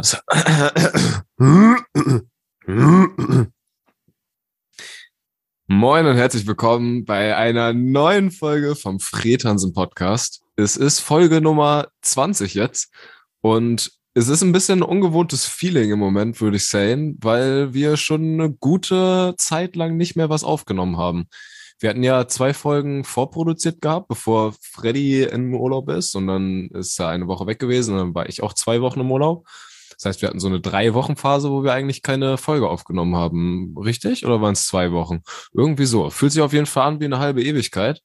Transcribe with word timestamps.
Was? 0.00 0.16
Moin 5.66 6.06
und 6.06 6.16
herzlich 6.16 6.46
willkommen 6.46 7.04
bei 7.04 7.36
einer 7.36 7.74
neuen 7.74 8.30
Folge 8.30 8.76
vom 8.76 8.98
Fredhansen 8.98 9.74
Podcast. 9.74 10.40
Es 10.56 10.76
ist 10.78 11.00
Folge 11.00 11.42
Nummer 11.42 11.88
20 12.00 12.54
jetzt 12.54 12.90
und 13.42 13.92
es 14.14 14.28
ist 14.28 14.40
ein 14.40 14.52
bisschen 14.52 14.78
ein 14.78 14.88
ungewohntes 14.88 15.44
Feeling 15.44 15.92
im 15.92 15.98
Moment, 15.98 16.40
würde 16.40 16.56
ich 16.56 16.66
sagen, 16.66 17.18
weil 17.20 17.74
wir 17.74 17.98
schon 17.98 18.40
eine 18.40 18.50
gute 18.50 19.34
Zeit 19.36 19.76
lang 19.76 19.98
nicht 19.98 20.16
mehr 20.16 20.30
was 20.30 20.44
aufgenommen 20.44 20.96
haben. 20.96 21.28
Wir 21.78 21.90
hatten 21.90 22.02
ja 22.02 22.26
zwei 22.26 22.54
Folgen 22.54 23.04
vorproduziert 23.04 23.82
gehabt, 23.82 24.08
bevor 24.08 24.54
Freddy 24.62 25.24
im 25.24 25.54
Urlaub 25.54 25.90
ist 25.90 26.14
und 26.14 26.26
dann 26.26 26.68
ist 26.68 26.98
er 26.98 27.08
eine 27.08 27.26
Woche 27.26 27.46
weg 27.46 27.58
gewesen 27.58 27.92
und 27.92 27.98
dann 27.98 28.14
war 28.14 28.30
ich 28.30 28.42
auch 28.42 28.54
zwei 28.54 28.80
Wochen 28.80 29.00
im 29.00 29.10
Urlaub. 29.10 29.46
Das 30.00 30.06
heißt, 30.06 30.22
wir 30.22 30.28
hatten 30.28 30.40
so 30.40 30.48
eine 30.48 30.60
drei 30.60 30.94
Wochen 30.94 31.14
Phase, 31.14 31.50
wo 31.50 31.62
wir 31.62 31.74
eigentlich 31.74 32.00
keine 32.00 32.38
Folge 32.38 32.68
aufgenommen 32.68 33.16
haben, 33.16 33.74
richtig? 33.76 34.24
Oder 34.24 34.40
waren 34.40 34.54
es 34.54 34.66
zwei 34.66 34.92
Wochen? 34.92 35.20
Irgendwie 35.52 35.84
so. 35.84 36.08
Fühlt 36.08 36.32
sich 36.32 36.40
auf 36.40 36.54
jeden 36.54 36.64
Fall 36.64 36.86
an 36.86 37.00
wie 37.00 37.04
eine 37.04 37.18
halbe 37.18 37.42
Ewigkeit 37.42 38.00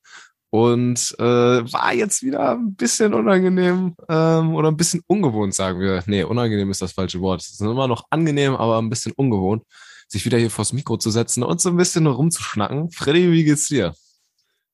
und 0.49 1.15
äh, 1.19 1.23
war 1.23 1.93
jetzt 1.93 2.21
wieder 2.21 2.51
ein 2.51 2.75
bisschen 2.75 3.13
unangenehm 3.13 3.95
ähm, 4.09 4.55
oder 4.55 4.69
ein 4.71 4.77
bisschen 4.77 5.03
ungewohnt, 5.07 5.55
sagen 5.55 5.79
wir. 5.79 6.03
Nee, 6.05 6.23
unangenehm 6.23 6.69
ist 6.69 6.81
das 6.81 6.91
falsche 6.91 7.21
Wort. 7.21 7.41
Es 7.41 7.51
ist 7.51 7.61
immer 7.61 7.87
noch 7.87 8.03
angenehm, 8.09 8.55
aber 8.55 8.77
ein 8.77 8.89
bisschen 8.89 9.13
ungewohnt 9.13 9.63
sich 10.07 10.25
wieder 10.25 10.37
hier 10.37 10.51
vors 10.51 10.73
Mikro 10.73 10.97
zu 10.97 11.09
setzen 11.09 11.43
und 11.43 11.61
so 11.61 11.69
ein 11.69 11.77
bisschen 11.77 12.07
rumzuschnacken. 12.07 12.91
Freddy, 12.91 13.31
wie 13.31 13.43
geht's 13.43 13.67
dir? 13.67 13.93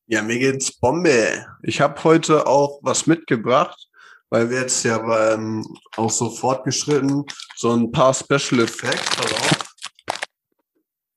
Ja, 0.07 0.21
mir 0.21 0.39
geht's 0.39 0.77
Bombe. 0.77 1.45
Ich 1.63 1.79
habe 1.79 2.03
heute 2.03 2.47
auch 2.47 2.79
was 2.81 3.07
mitgebracht, 3.07 3.87
weil 4.31 4.49
wir 4.49 4.61
jetzt 4.61 4.83
ja 4.83 4.97
beim, 4.97 5.63
auch 5.97 6.09
so 6.09 6.31
fortgeschritten 6.31 7.23
so 7.55 7.71
ein 7.73 7.91
paar 7.91 8.13
Special 8.13 8.61
Effects. 8.61 9.17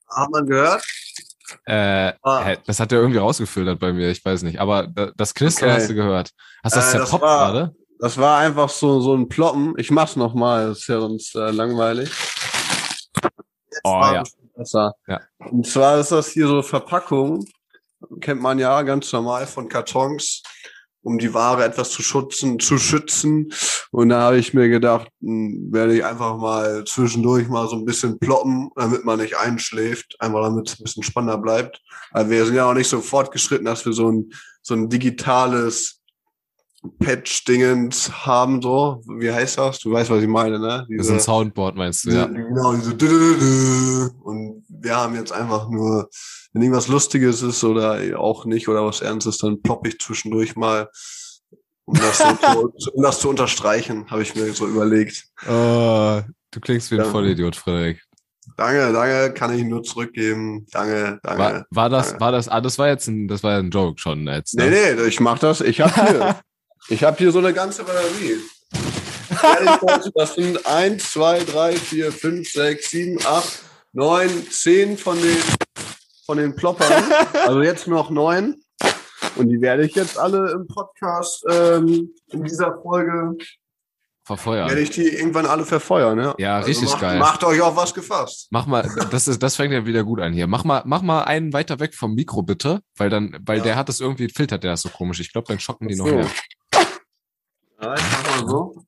Haben 0.09 0.33
wir 0.33 0.43
gehört? 0.43 0.83
Äh, 1.65 2.13
ah. 2.21 2.55
das 2.65 2.79
hat 2.79 2.91
er 2.91 2.99
irgendwie 2.99 3.19
rausgefiltert 3.19 3.79
bei 3.79 3.93
mir, 3.93 4.09
ich 4.09 4.23
weiß 4.23 4.43
nicht. 4.43 4.59
Aber 4.59 4.87
das 5.17 5.33
Knistern 5.33 5.69
okay. 5.69 5.79
hast 5.79 5.89
du 5.89 5.95
gehört. 5.95 6.31
Hast 6.63 6.75
du 6.75 6.79
das 6.79 6.93
äh, 6.93 6.97
zerpoppt 6.97 7.23
gerade? 7.23 7.75
Das 7.99 8.17
war 8.17 8.39
einfach 8.39 8.69
so, 8.69 8.99
so 8.99 9.15
ein 9.15 9.29
Ploppen. 9.29 9.73
Ich 9.77 9.89
mach's 9.89 10.15
nochmal, 10.15 10.67
das 10.67 10.79
ist 10.79 10.87
ja 10.87 10.99
sonst 10.99 11.35
äh, 11.35 11.49
langweilig 11.51 12.11
oh, 13.83 14.01
ja. 14.13 14.23
besser. 14.55 14.93
Ja. 15.07 15.21
Und 15.39 15.65
zwar 15.67 15.99
ist 15.99 16.11
das 16.11 16.29
hier 16.29 16.47
so 16.47 16.61
Verpackung, 16.61 17.45
kennt 18.21 18.41
man 18.41 18.59
ja 18.59 18.81
ganz 18.81 19.11
normal 19.11 19.47
von 19.47 19.69
Kartons, 19.69 20.43
um 21.05 21.19
die 21.19 21.35
Ware 21.35 21.63
etwas 21.63 21.91
zu 21.91 22.01
schützen, 22.01 22.59
zu 22.59 22.79
schützen. 22.79 23.53
Und 23.91 24.09
da 24.09 24.21
habe 24.21 24.39
ich 24.39 24.55
mir 24.55 24.69
gedacht, 24.69 25.07
hm, 25.21 25.69
werde 25.71 25.95
ich 25.95 26.03
einfach 26.03 26.35
mal 26.37 26.83
zwischendurch 26.85 27.47
mal 27.47 27.67
so 27.69 27.75
ein 27.75 27.85
bisschen 27.85 28.17
ploppen, 28.17 28.71
damit 28.75 29.05
man 29.05 29.19
nicht 29.19 29.37
einschläft, 29.37 30.15
einfach 30.19 30.41
damit 30.41 30.67
es 30.67 30.79
ein 30.79 30.83
bisschen 30.83 31.03
spannender 31.03 31.37
bleibt. 31.37 31.79
Weil 32.11 32.31
wir 32.31 32.45
sind 32.45 32.55
ja 32.55 32.67
auch 32.67 32.73
nicht 32.73 32.89
so 32.89 33.01
fortgeschritten, 33.01 33.65
dass 33.65 33.85
wir 33.85 33.93
so 33.93 34.11
ein, 34.11 34.31
so 34.63 34.73
ein 34.73 34.89
digitales 34.89 36.01
Patch-Dingens 36.99 38.25
haben, 38.25 38.61
so. 38.61 39.01
Wie 39.19 39.31
heißt 39.31 39.57
das? 39.57 39.79
Du 39.79 39.91
weißt, 39.91 40.09
was 40.09 40.21
ich 40.21 40.27
meine, 40.27 40.59
ne? 40.59 40.85
Diese, 40.89 40.97
das 40.97 41.07
ist 41.07 41.13
ein 41.13 41.19
Soundboard, 41.19 41.75
meinst 41.75 42.05
du, 42.05 42.11
ja. 42.11 42.25
Genau, 42.25 42.73
diese 42.73 44.11
Und 44.23 44.63
wir 44.67 44.95
haben 44.95 45.15
jetzt 45.15 45.31
einfach 45.31 45.69
nur, 45.69 46.09
wenn 46.53 46.61
irgendwas 46.61 46.87
Lustiges 46.87 47.41
ist 47.41 47.63
oder 47.63 47.99
auch 48.19 48.45
nicht 48.45 48.67
oder 48.67 48.85
was 48.85 49.01
Ernstes, 49.01 49.37
dann 49.37 49.61
plopp 49.61 49.87
ich 49.87 49.99
zwischendurch 49.99 50.55
mal, 50.55 50.89
um 51.85 51.95
das, 51.95 52.17
so 52.17 52.71
zu, 52.77 52.91
um 52.93 53.03
das 53.03 53.19
zu 53.19 53.29
unterstreichen, 53.29 54.09
habe 54.09 54.21
ich 54.21 54.35
mir 54.35 54.53
so 54.53 54.67
überlegt. 54.67 55.27
Oh, 55.47 56.21
du 56.51 56.59
klingst 56.59 56.91
wie 56.91 56.95
ein 56.95 57.05
ja. 57.05 57.11
Vollidiot, 57.11 57.55
Frederik. 57.55 58.01
Danke, 58.57 58.93
danke, 58.93 59.33
kann 59.33 59.53
ich 59.57 59.63
nur 59.63 59.83
zurückgeben. 59.83 60.65
Danke, 60.71 61.19
danke. 61.23 61.39
War, 61.39 61.65
war 61.71 61.89
das, 61.89 62.09
danke. 62.09 62.21
war 62.21 62.31
das, 62.31 62.47
ah, 62.47 62.61
das 62.61 62.77
war 62.77 62.87
jetzt 62.87 63.07
ein, 63.07 63.27
das 63.27 63.43
war 63.43 63.53
ja 63.53 63.59
ein 63.59 63.69
Joke 63.69 63.99
schon 63.99 64.27
jetzt. 64.27 64.55
Ne? 64.55 64.69
Nee, 64.69 64.95
nee, 64.95 65.07
ich 65.07 65.19
mach 65.19 65.39
das, 65.39 65.61
ich 65.61 65.81
hab 65.81 65.93
hier, 65.93 66.39
Ich 66.87 67.03
habe 67.03 67.17
hier 67.17 67.31
so 67.31 67.39
eine 67.39 67.51
ganze 67.51 67.83
Batterie. 67.83 68.37
das 70.15 70.35
sind 70.35 70.65
1, 70.67 71.11
2, 71.11 71.43
3, 71.43 71.73
4, 71.73 72.11
5, 72.11 72.51
6, 72.51 72.89
7, 72.89 73.17
8, 73.25 73.59
9, 73.93 74.51
10 74.51 74.97
von 74.97 75.19
den, 75.19 75.37
von 76.25 76.37
den 76.37 76.55
Ploppern. 76.55 77.03
Also 77.43 77.61
jetzt 77.63 77.87
noch 77.87 78.11
9. 78.11 78.55
Und 79.35 79.49
die 79.49 79.59
werde 79.61 79.85
ich 79.85 79.95
jetzt 79.95 80.19
alle 80.19 80.51
im 80.51 80.67
Podcast 80.67 81.43
ähm, 81.49 82.13
in 82.31 82.43
dieser 82.43 82.79
Folge 82.81 83.35
verfeuern. 84.23 84.69
Werde 84.69 84.81
ich 84.81 84.91
die 84.91 85.07
irgendwann 85.07 85.47
alle 85.47 85.65
verfeuern, 85.65 86.19
ja? 86.19 86.35
Ja, 86.37 86.55
also 86.57 86.67
richtig 86.67 86.89
macht, 86.89 87.01
geil. 87.01 87.19
Macht 87.19 87.43
euch 87.43 87.61
auch 87.61 87.75
was 87.75 87.93
gefasst. 87.93 88.47
Mach 88.51 88.67
mal, 88.67 88.87
das 89.09 89.27
ist, 89.27 89.41
das 89.41 89.55
fängt 89.55 89.73
ja 89.73 89.85
wieder 89.85 90.03
gut 90.03 90.21
an 90.21 90.33
hier. 90.33 90.45
Mach 90.47 90.63
mal, 90.63 90.83
mach 90.85 91.01
mal 91.01 91.23
einen 91.23 91.51
weiter 91.51 91.79
weg 91.79 91.95
vom 91.95 92.13
Mikro 92.13 92.43
bitte, 92.43 92.81
weil 92.95 93.09
dann, 93.09 93.37
weil 93.41 93.57
ja. 93.57 93.63
der 93.63 93.75
hat 93.75 93.89
das 93.89 93.99
irgendwie 93.99 94.29
filtert, 94.29 94.63
der 94.63 94.73
ist 94.73 94.81
so 94.81 94.89
komisch. 94.89 95.19
Ich 95.19 95.31
glaube, 95.31 95.47
dann 95.47 95.59
schocken 95.59 95.87
die 95.87 95.95
noch 95.95 96.05
mehr. 96.05 96.27
Ja, 97.81 97.93
ich 97.93 98.01
mach 98.01 98.41
mal 98.41 98.49
so. 98.49 98.85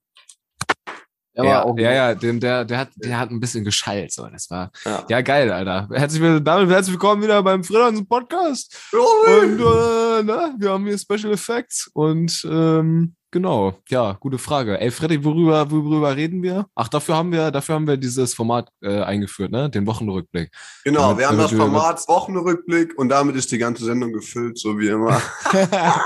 Der 1.36 1.46
ja, 1.46 1.64
auch 1.64 1.78
ja, 1.78 1.92
ja, 1.92 2.16
den, 2.16 2.40
der, 2.40 2.66
der 2.66 2.80
hat, 2.80 2.90
der 2.96 3.20
hat 3.20 3.30
ein 3.30 3.40
bisschen 3.40 3.64
geschallt, 3.64 4.12
so. 4.12 4.28
Das 4.28 4.50
war, 4.50 4.72
ja, 4.86 5.06
ja 5.08 5.22
geil, 5.22 5.52
Alter. 5.52 5.88
Herzlich, 5.92 6.22
damit 6.44 6.70
herzlich 6.70 6.94
willkommen 6.94 7.22
wieder 7.22 7.44
beim 7.44 7.64
Friedhansen 7.64 8.08
Podcast. 8.08 8.76
und, 8.92 9.60
äh, 9.60 10.24
na, 10.24 10.56
wir 10.58 10.72
haben 10.72 10.88
hier 10.88 10.98
Special 10.98 11.32
Effects 11.32 11.92
und, 11.94 12.48
ähm, 12.50 13.14
genau, 13.30 13.78
ja, 13.90 14.14
gute 14.20 14.40
Frage. 14.40 14.80
Ey, 14.80 14.90
Freddy, 14.90 15.24
worüber, 15.24 15.70
worüber 15.70 16.16
reden 16.16 16.42
wir? 16.42 16.66
Ach, 16.74 16.88
dafür 16.88 17.18
haben 17.18 17.32
wir, 17.32 17.52
dafür 17.52 17.76
haben 17.76 17.88
wir 17.88 17.98
dieses 17.98 18.34
Format 18.34 18.70
äh, 18.82 19.02
eingeführt, 19.02 19.52
ne? 19.52 19.70
Den 19.70 19.86
Wochenrückblick. 19.86 20.50
Genau, 20.86 21.10
damit, 21.10 21.18
wir 21.20 21.28
haben 21.28 21.38
das 21.38 21.52
Format 21.52 22.08
Wochenrückblick 22.08 22.98
und 22.98 23.10
damit 23.10 23.36
ist 23.36 23.52
die 23.52 23.60
ganze 23.60 23.86
Sendung 23.86 24.12
gefüllt, 24.12 24.58
so 24.58 24.80
wie 24.80 24.88
immer. 24.88 25.22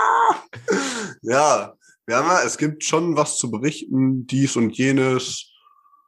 ja, 1.22 1.74
ja, 2.12 2.42
es 2.44 2.58
gibt 2.58 2.84
schon 2.84 3.16
was 3.16 3.38
zu 3.38 3.50
berichten, 3.50 4.28
dies 4.28 4.58
und 4.58 4.78
jenes. 4.78 5.50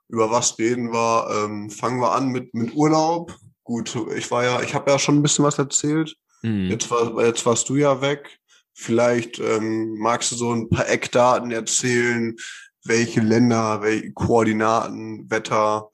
Über 0.09 0.29
was 0.29 0.59
reden 0.59 0.91
wir? 0.91 1.45
Ähm, 1.45 1.69
fangen 1.69 2.01
wir 2.01 2.11
an 2.11 2.27
mit, 2.27 2.53
mit 2.53 2.75
Urlaub. 2.75 3.33
Gut, 3.63 3.95
ich 4.15 4.29
war 4.29 4.43
ja, 4.43 4.61
ich 4.61 4.75
habe 4.75 4.91
ja 4.91 4.99
schon 4.99 5.17
ein 5.17 5.21
bisschen 5.21 5.45
was 5.45 5.57
erzählt. 5.57 6.15
Mhm. 6.41 6.69
Jetzt, 6.69 6.91
war, 6.91 7.25
jetzt 7.25 7.45
warst 7.45 7.69
du 7.69 7.77
ja 7.77 8.01
weg. 8.01 8.37
Vielleicht 8.73 9.39
ähm, 9.39 9.95
magst 9.97 10.31
du 10.31 10.35
so 10.35 10.51
ein 10.51 10.69
paar 10.69 10.89
Eckdaten 10.89 11.51
erzählen, 11.51 12.35
welche 12.83 13.21
Länder, 13.21 13.81
welche 13.81 14.11
Koordinaten, 14.11 15.29
Wetter 15.31 15.89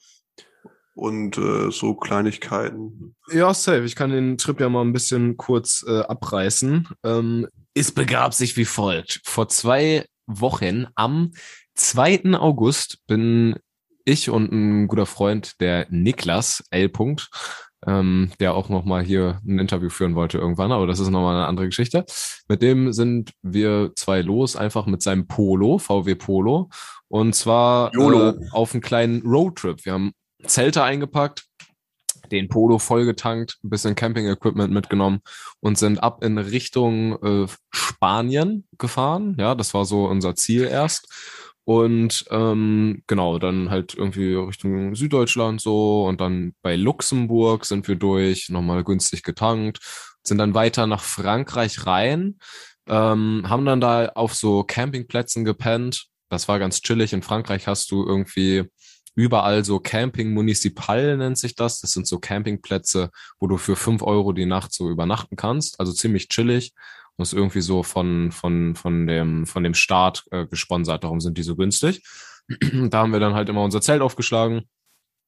und 0.99 1.37
äh, 1.37 1.71
so 1.71 1.95
Kleinigkeiten. 1.95 3.15
Ja, 3.31 3.53
safe. 3.53 3.83
Ich 3.83 3.95
kann 3.95 4.11
den 4.11 4.37
Trip 4.37 4.59
ja 4.59 4.69
mal 4.69 4.81
ein 4.81 4.93
bisschen 4.93 5.37
kurz 5.37 5.83
äh, 5.87 6.01
abreißen. 6.01 6.89
Ähm, 7.03 7.47
es 7.73 7.91
begab 7.91 8.33
sich 8.33 8.57
wie 8.57 8.65
folgt. 8.65 9.21
Vor 9.23 9.47
zwei 9.47 10.05
Wochen, 10.27 10.87
am 10.95 11.31
2. 11.75 12.33
August, 12.37 12.99
bin 13.07 13.55
ich 14.03 14.29
und 14.29 14.51
ein 14.51 14.87
guter 14.87 15.05
Freund, 15.05 15.59
der 15.61 15.87
Niklas 15.89 16.63
L. 16.69 16.91
Ähm, 17.87 18.31
der 18.41 18.55
auch 18.55 18.67
nochmal 18.67 19.03
hier 19.03 19.39
ein 19.47 19.57
Interview 19.57 19.89
führen 19.89 20.13
wollte 20.13 20.37
irgendwann, 20.37 20.73
aber 20.73 20.85
das 20.85 20.99
ist 20.99 21.09
nochmal 21.11 21.37
eine 21.37 21.47
andere 21.47 21.67
Geschichte. 21.67 22.05
Mit 22.49 22.61
dem 22.61 22.91
sind 22.91 23.31
wir 23.41 23.93
zwei 23.95 24.21
los, 24.21 24.57
einfach 24.57 24.85
mit 24.85 25.01
seinem 25.01 25.27
Polo, 25.27 25.77
VW 25.77 26.15
Polo, 26.15 26.69
und 27.07 27.35
zwar 27.35 27.95
äh, 27.95 28.33
auf 28.51 28.73
einen 28.73 28.81
kleinen 28.81 29.21
Roadtrip. 29.21 29.85
Wir 29.85 29.93
haben 29.93 30.11
Zelte 30.45 30.83
eingepackt, 30.83 31.45
den 32.31 32.47
Polo 32.47 32.79
vollgetankt, 32.79 33.59
ein 33.63 33.69
bisschen 33.69 33.95
Camping-Equipment 33.95 34.71
mitgenommen 34.71 35.21
und 35.59 35.77
sind 35.77 36.01
ab 36.01 36.23
in 36.23 36.37
Richtung 36.37 37.21
äh, 37.23 37.47
Spanien 37.71 38.67
gefahren. 38.77 39.35
Ja, 39.39 39.55
das 39.55 39.73
war 39.73 39.85
so 39.85 40.05
unser 40.05 40.35
Ziel 40.35 40.63
erst. 40.63 41.07
Und 41.65 42.25
ähm, 42.31 43.03
genau, 43.05 43.37
dann 43.37 43.69
halt 43.69 43.93
irgendwie 43.93 44.33
Richtung 44.33 44.95
Süddeutschland 44.95 45.61
so 45.61 46.07
und 46.07 46.19
dann 46.19 46.55
bei 46.63 46.75
Luxemburg 46.75 47.63
sind 47.63 47.87
wir 47.87 47.95
durch, 47.95 48.49
nochmal 48.49 48.83
günstig 48.83 49.21
getankt, 49.21 49.79
sind 50.23 50.39
dann 50.39 50.55
weiter 50.55 50.87
nach 50.87 51.03
Frankreich 51.03 51.85
rein, 51.85 52.39
ähm, 52.87 53.43
haben 53.47 53.65
dann 53.65 53.81
da 53.81 54.07
auf 54.15 54.33
so 54.33 54.63
Campingplätzen 54.63 55.45
gepennt. 55.45 56.07
Das 56.29 56.47
war 56.47 56.57
ganz 56.57 56.81
chillig. 56.81 57.13
In 57.13 57.21
Frankreich 57.21 57.67
hast 57.67 57.91
du 57.91 58.03
irgendwie 58.03 58.65
überall 59.19 59.65
so 59.65 59.79
Camping 59.79 60.33
Municipal 60.33 61.17
nennt 61.17 61.37
sich 61.37 61.55
das. 61.55 61.81
Das 61.81 61.91
sind 61.91 62.07
so 62.07 62.19
Campingplätze, 62.19 63.11
wo 63.39 63.47
du 63.47 63.57
für 63.57 63.75
fünf 63.75 64.01
Euro 64.01 64.31
die 64.31 64.45
Nacht 64.45 64.73
so 64.73 64.89
übernachten 64.89 65.35
kannst. 65.35 65.79
Also 65.79 65.91
ziemlich 65.91 66.29
chillig. 66.29 66.73
Und 67.17 67.23
ist 67.23 67.33
irgendwie 67.33 67.61
so 67.61 67.83
von, 67.83 68.31
von, 68.31 68.75
von 68.75 69.05
dem, 69.05 69.45
von 69.45 69.63
dem 69.63 69.73
Staat 69.73 70.23
äh, 70.31 70.45
gesponsert. 70.45 71.03
Darum 71.03 71.19
sind 71.19 71.37
die 71.37 71.43
so 71.43 71.57
günstig. 71.57 72.01
da 72.89 72.99
haben 72.99 73.11
wir 73.11 73.19
dann 73.19 73.33
halt 73.33 73.49
immer 73.49 73.63
unser 73.63 73.81
Zelt 73.81 74.01
aufgeschlagen 74.01 74.63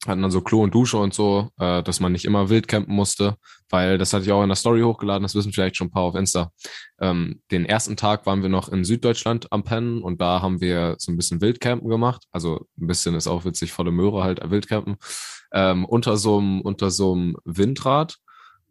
hatten 0.07 0.21
dann 0.21 0.31
so 0.31 0.41
Klo 0.41 0.63
und 0.63 0.73
Dusche 0.73 0.97
und 0.97 1.13
so, 1.13 1.49
äh, 1.59 1.83
dass 1.83 1.99
man 1.99 2.11
nicht 2.11 2.25
immer 2.25 2.49
wild 2.49 2.67
campen 2.67 2.95
musste, 2.95 3.35
weil 3.69 3.97
das 3.97 4.13
hatte 4.13 4.25
ich 4.25 4.31
auch 4.31 4.41
in 4.41 4.49
der 4.49 4.55
Story 4.55 4.81
hochgeladen, 4.81 5.23
das 5.23 5.35
wissen 5.35 5.53
vielleicht 5.53 5.77
schon 5.77 5.87
ein 5.87 5.91
paar 5.91 6.03
auf 6.03 6.15
Insta. 6.15 6.51
Ähm, 6.99 7.41
den 7.51 7.65
ersten 7.65 7.97
Tag 7.97 8.25
waren 8.25 8.41
wir 8.41 8.49
noch 8.49 8.69
in 8.69 8.83
Süddeutschland 8.83 9.51
am 9.51 9.63
Pennen 9.63 10.01
und 10.01 10.19
da 10.19 10.41
haben 10.41 10.59
wir 10.59 10.95
so 10.97 11.11
ein 11.11 11.17
bisschen 11.17 11.41
Wildcampen 11.41 11.89
gemacht. 11.89 12.23
Also 12.31 12.67
ein 12.79 12.87
bisschen 12.87 13.15
ist 13.15 13.27
auch 13.27 13.45
witzig, 13.45 13.71
volle 13.71 13.91
Möhre 13.91 14.23
halt 14.23 14.39
Wildcampen. 14.49 14.97
Ähm, 15.53 15.85
unter 15.85 16.17
so 16.17 16.39
einem, 16.39 16.61
unter 16.61 16.89
so 16.89 17.13
einem 17.13 17.35
Windrad 17.45 18.17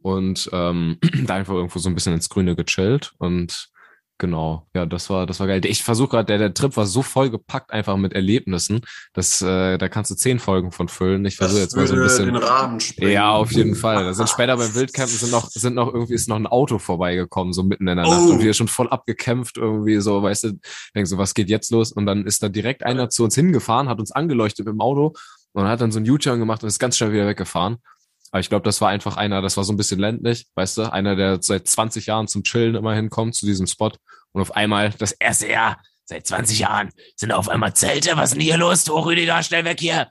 und 0.03 0.49
ähm, 0.53 0.99
da 1.27 1.35
einfach 1.35 1.55
irgendwo 1.55 1.79
so 1.79 1.89
ein 1.89 1.95
bisschen 1.95 2.15
ins 2.15 2.29
Grüne 2.29 2.57
gechillt 2.57 3.13
und 3.19 3.71
Genau, 4.21 4.67
ja, 4.75 4.85
das 4.85 5.09
war, 5.09 5.25
das 5.25 5.41
war 5.41 5.47
geil. 5.47 5.65
Ich 5.65 5.83
versuche 5.83 6.09
gerade, 6.11 6.27
der, 6.27 6.37
der 6.37 6.53
Trip 6.53 6.77
war 6.77 6.85
so 6.85 7.01
voll 7.01 7.31
gepackt 7.31 7.71
einfach 7.73 7.97
mit 7.97 8.13
Erlebnissen, 8.13 8.83
dass 9.15 9.41
äh, 9.41 9.79
da 9.79 9.89
kannst 9.89 10.11
du 10.11 10.15
zehn 10.15 10.39
Folgen 10.39 10.73
von 10.73 10.89
füllen. 10.89 11.25
Ich 11.25 11.37
versuche 11.37 11.61
jetzt 11.61 11.75
mal 11.75 11.87
so 11.87 11.95
ein 11.95 12.03
bisschen. 12.03 12.27
Den 12.27 12.37
Rahmen. 12.37 12.79
Ja, 12.99 13.31
auf 13.31 13.51
jeden 13.51 13.75
Fall. 13.75 14.05
Da 14.05 14.13
sind 14.13 14.29
später 14.29 14.59
beim 14.59 14.75
Wildcampen 14.75 15.17
sind 15.17 15.33
noch, 15.33 15.49
sind 15.49 15.75
noch 15.75 15.91
irgendwie 15.95 16.13
ist 16.13 16.29
noch 16.29 16.37
ein 16.37 16.47
Auto 16.47 16.79
vorbeigekommen, 16.79 17.55
so 17.55 17.63
mitten 17.63 17.89
in 17.89 17.97
der 17.97 18.05
Nacht 18.05 18.11
Oh. 18.21 18.33
und 18.33 18.43
wir 18.43 18.53
schon 18.53 18.69
voll 18.69 18.91
abgekämpft 18.91 19.57
irgendwie 19.57 19.99
so, 20.03 20.23
weißt 20.23 20.45
du, 20.45 20.53
denkst 20.95 21.09
so, 21.09 21.17
was 21.17 21.33
geht 21.33 21.49
jetzt 21.49 21.71
los? 21.71 21.91
Und 21.91 22.05
dann 22.05 22.27
ist 22.27 22.43
da 22.43 22.51
direkt 22.51 22.83
einer 22.85 23.09
zu 23.09 23.25
uns 23.25 23.35
hingefahren, 23.35 23.89
hat 23.89 24.01
uns 24.01 24.13
angeleuchtet 24.13 24.67
im 24.67 24.83
Auto 24.83 25.15
und 25.53 25.67
hat 25.67 25.81
dann 25.81 25.93
so 25.93 25.99
einen 25.99 26.11
U-Turn 26.11 26.39
gemacht 26.39 26.63
und 26.63 26.69
ist 26.69 26.79
ganz 26.79 26.99
schnell 26.99 27.13
wieder 27.15 27.27
weggefahren. 27.27 27.79
Aber 28.31 28.41
ich 28.41 28.49
glaube, 28.49 28.65
das 28.65 28.81
war 28.81 28.89
einfach 28.91 29.17
einer, 29.17 29.43
das 29.43 29.57
war 29.57 29.65
so 29.65 29.73
ein 29.73 29.77
bisschen 29.77 29.99
ländlich, 30.01 30.47
weißt 30.55 30.79
du, 30.79 30.93
einer, 30.93 31.17
der 31.17 31.39
seit 31.43 31.67
20 31.67 32.07
Jahren 32.07 32.29
zum 32.29 32.43
Chillen 32.45 32.75
immer 32.77 32.95
hinkommt 32.95 33.35
zu 33.35 33.45
diesem 33.47 33.67
Spot 33.67 33.91
und 34.33 34.41
auf 34.43 34.55
einmal 34.55 34.91
das 34.99 35.13
erste 35.13 35.49
Jahr 35.51 35.81
seit 36.05 36.27
20 36.27 36.61
Jahren 36.61 36.91
sind 37.17 37.33
auf 37.33 37.49
einmal 37.49 37.75
Zelte. 37.75 38.13
Was 38.17 38.31
ist 38.31 38.35
denn 38.35 38.41
hier 38.43 38.57
los? 38.57 38.85
Du 38.85 38.95
Rüdiger, 38.99 39.43
schnell 39.43 39.65
weg 39.65 39.81
hier. 39.81 40.09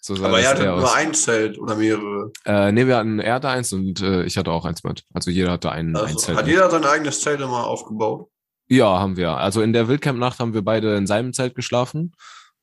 So 0.00 0.16
sah 0.16 0.26
Aber 0.26 0.40
er 0.40 0.50
hatte 0.50 0.64
nur 0.64 0.84
aus. 0.84 0.94
ein 0.94 1.14
Zelt 1.14 1.58
oder 1.58 1.76
mehrere. 1.76 2.32
Äh, 2.44 2.72
nee, 2.72 2.86
wir 2.88 2.96
hatten, 2.96 3.20
er 3.20 3.34
hatte 3.34 3.48
eins 3.48 3.72
und 3.72 4.00
äh, 4.00 4.24
ich 4.24 4.36
hatte 4.36 4.50
auch 4.50 4.64
eins 4.64 4.82
mit. 4.82 5.04
Also 5.14 5.30
jeder 5.30 5.52
hatte 5.52 5.70
ein, 5.70 5.90
ein 5.90 5.96
Also, 5.96 6.16
Zelt. 6.16 6.38
hat 6.38 6.46
mit. 6.46 6.54
jeder 6.54 6.68
sein 6.70 6.84
eigenes 6.84 7.20
Zelt 7.20 7.40
immer 7.40 7.66
aufgebaut? 7.66 8.28
Ja, 8.68 8.98
haben 8.98 9.16
wir. 9.16 9.36
Also 9.36 9.62
in 9.62 9.72
der 9.72 9.86
Wildcamp-Nacht 9.86 10.40
haben 10.40 10.54
wir 10.54 10.62
beide 10.62 10.96
in 10.96 11.06
seinem 11.06 11.32
Zelt 11.32 11.54
geschlafen. 11.54 12.12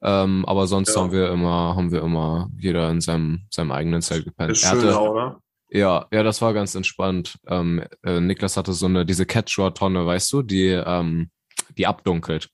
Ähm, 0.01 0.45
aber 0.45 0.67
sonst 0.67 0.95
Ja. 0.95 1.01
haben 1.01 1.11
wir 1.11 1.29
immer, 1.31 1.75
haben 1.75 1.91
wir 1.91 2.01
immer 2.01 2.49
jeder 2.57 2.89
in 2.89 3.01
seinem, 3.01 3.41
seinem 3.49 3.71
eigenen 3.71 4.01
Zelt 4.01 4.25
gepennt. 4.25 4.51
Ist 4.51 4.63
Er 4.63 4.71
schön, 4.71 4.85
hatte, 4.95 5.09
oder? 5.09 5.41
ja, 5.69 6.07
ja, 6.11 6.23
das 6.23 6.41
war 6.41 6.53
ganz 6.53 6.73
entspannt. 6.75 7.37
Ähm, 7.47 7.83
äh, 8.03 8.19
Niklas 8.19 8.55
hatte 8.57 8.73
so 8.73 8.85
eine, 8.85 9.05
diese 9.05 9.25
Quechua-Tonne, 9.25 10.05
weißt 10.05 10.31
du, 10.31 10.41
die, 10.41 10.67
ähm, 10.69 11.29
die 11.77 11.85
abdunkelt. 11.85 12.49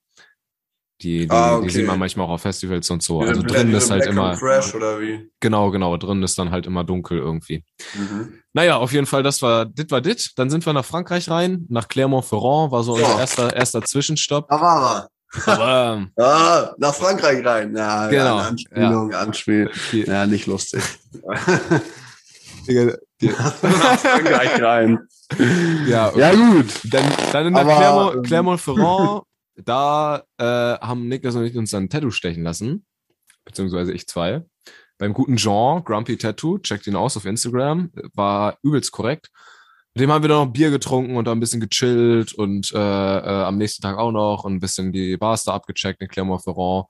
Die, 1.02 1.28
die, 1.28 1.30
Ah, 1.30 1.52
die 1.58 1.58
okay. 1.58 1.70
sieht 1.70 1.88
man 1.88 2.00
manchmal 2.00 2.26
auch 2.26 2.32
auf 2.32 2.42
Festivals 2.42 2.90
und 2.90 3.04
so. 3.04 3.20
Also 3.20 3.42
drin 3.44 3.74
ist 3.74 3.92
halt 3.92 4.04
Black 4.04 4.14
immer, 4.16 4.38
Fresh 4.38 4.74
oder 4.76 5.02
wie? 5.02 5.30
genau, 5.42 5.70
genau, 5.70 5.98
drin 5.98 6.24
ist 6.24 6.40
dann 6.40 6.52
halt 6.52 6.66
immer 6.68 6.86
dunkel 6.86 7.18
irgendwie. 7.18 7.66
Mhm. 7.94 8.40
Naja, 8.54 8.78
auf 8.78 8.94
jeden 8.94 9.06
Fall, 9.06 9.22
das 9.22 9.42
war, 9.42 9.66
dit 9.66 9.92
war 9.92 10.00
dit. 10.00 10.32
Dann 10.38 10.50
sind 10.50 10.66
wir 10.66 10.72
nach 10.72 10.86
Frankreich 10.86 11.30
rein, 11.30 11.66
nach 11.68 11.90
Clermont-Ferrand, 11.90 12.72
war 12.72 12.82
so 12.84 12.94
unser 12.94 13.10
Ja. 13.10 13.20
erster, 13.20 13.54
erster 13.54 13.82
Zwischenstopp. 13.84 14.48
Da 14.48 14.62
war 14.62 15.10
Aber, 15.46 15.96
ähm. 15.98 16.12
Ah, 16.18 16.74
nach 16.78 16.94
Frankreich 16.94 17.46
rein. 17.46 17.76
Ja, 17.76 18.08
Genau, 18.08 18.38
Ja, 18.38 18.48
Anspielung, 18.48 19.14
Anspiel. 19.14 19.72
die, 19.92 20.04
Ja, 20.04 20.26
nicht 20.26 20.48
lustig. 20.48 20.84
nach 22.68 23.54
Frankreich 24.00 24.62
rein. 24.62 25.00
ja, 25.88 26.10
okay. 26.10 26.20
Ja, 26.20 26.34
gut. 26.34 26.68
Dann, 26.86 27.04
dann 27.32 27.48
in 27.48 27.54
der 27.54 27.64
Aber, 27.64 27.76
Clermont, 27.76 28.16
ähm, 28.16 28.22
Clermont-Ferrand, 28.24 29.24
da 29.64 30.24
äh, 30.38 30.44
haben 30.44 31.08
Niklas 31.08 31.36
und 31.36 31.46
ich 31.46 31.56
uns 31.58 31.72
dann 31.72 31.84
ein 31.84 31.90
Tattoo 31.90 32.12
stechen 32.12 32.44
lassen. 32.44 32.86
Beziehungsweise 33.46 33.94
ich 33.94 34.08
zwei. 34.08 34.44
Beim 34.98 35.14
guten 35.14 35.36
Jean, 35.38 35.84
Grumpy 35.84 36.18
Tattoo, 36.18 36.58
checkt 36.60 36.88
ihn 36.88 36.96
aus 36.96 37.18
auf 37.18 37.26
Instagram, 37.26 37.92
war 38.14 38.58
übelst 38.64 38.92
korrekt. 38.92 39.30
Mit 39.96 40.02
dem 40.02 40.12
haben 40.12 40.26
wir 40.26 40.28
dann 40.28 40.48
noch 40.48 40.52
Bier 40.52 40.72
getrunken 40.72 41.16
und 41.16 41.26
da 41.26 41.32
ein 41.32 41.40
bisschen 41.40 41.62
gechillt 41.62 42.34
und 42.34 42.70
äh, 42.74 42.78
äh, 42.78 43.44
am 43.44 43.58
nächsten 43.58 43.82
Tag 43.82 43.98
auch 43.98 44.12
noch 44.12 44.44
und 44.44 44.56
ein 44.56 44.60
bisschen 44.60 44.92
die 44.92 45.16
Bars 45.16 45.46
da 45.46 45.54
abgecheckt 45.54 46.02
in 46.02 46.10
Clermont-Ferrand. 46.10 46.88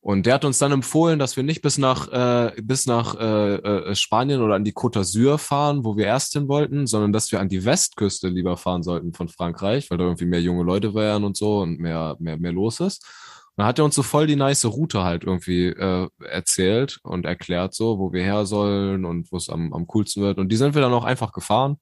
Und 0.00 0.24
der 0.24 0.32
hat 0.32 0.46
uns 0.46 0.56
dann 0.56 0.72
empfohlen, 0.72 1.18
dass 1.18 1.36
wir 1.36 1.42
nicht 1.42 1.60
bis 1.60 1.76
nach, 1.76 2.08
äh, 2.08 2.52
bis 2.62 2.86
nach 2.86 3.16
äh, 3.16 3.56
äh, 3.56 3.94
Spanien 3.94 4.40
oder 4.40 4.54
an 4.54 4.64
die 4.64 4.72
Côte 4.72 5.00
d'Azur 5.00 5.36
fahren, 5.36 5.84
wo 5.84 5.98
wir 5.98 6.06
erst 6.06 6.32
hin 6.32 6.48
wollten, 6.48 6.86
sondern 6.86 7.12
dass 7.12 7.30
wir 7.30 7.40
an 7.40 7.50
die 7.50 7.66
Westküste 7.66 8.28
lieber 8.28 8.56
fahren 8.56 8.82
sollten 8.82 9.12
von 9.12 9.28
Frankreich, 9.28 9.90
weil 9.90 9.98
da 9.98 10.04
irgendwie 10.04 10.24
mehr 10.24 10.40
junge 10.40 10.62
Leute 10.62 10.94
wären 10.94 11.24
und 11.24 11.36
so 11.36 11.58
und 11.58 11.78
mehr, 11.78 12.16
mehr, 12.18 12.38
mehr 12.38 12.52
los 12.52 12.80
ist. 12.80 13.04
Und 13.04 13.58
dann 13.58 13.66
hat 13.66 13.78
er 13.78 13.84
uns 13.84 13.94
so 13.94 14.02
voll 14.02 14.26
die 14.26 14.36
nice 14.36 14.64
Route 14.64 15.04
halt 15.04 15.24
irgendwie 15.24 15.66
äh, 15.66 16.08
erzählt 16.24 16.98
und 17.02 17.26
erklärt 17.26 17.74
so, 17.74 17.98
wo 17.98 18.10
wir 18.10 18.22
her 18.22 18.46
sollen 18.46 19.04
und 19.04 19.30
wo 19.30 19.36
es 19.36 19.50
am, 19.50 19.74
am 19.74 19.86
coolsten 19.86 20.22
wird. 20.22 20.38
Und 20.38 20.50
die 20.50 20.56
sind 20.56 20.74
wir 20.74 20.80
dann 20.80 20.94
auch 20.94 21.04
einfach 21.04 21.32
gefahren. 21.32 21.76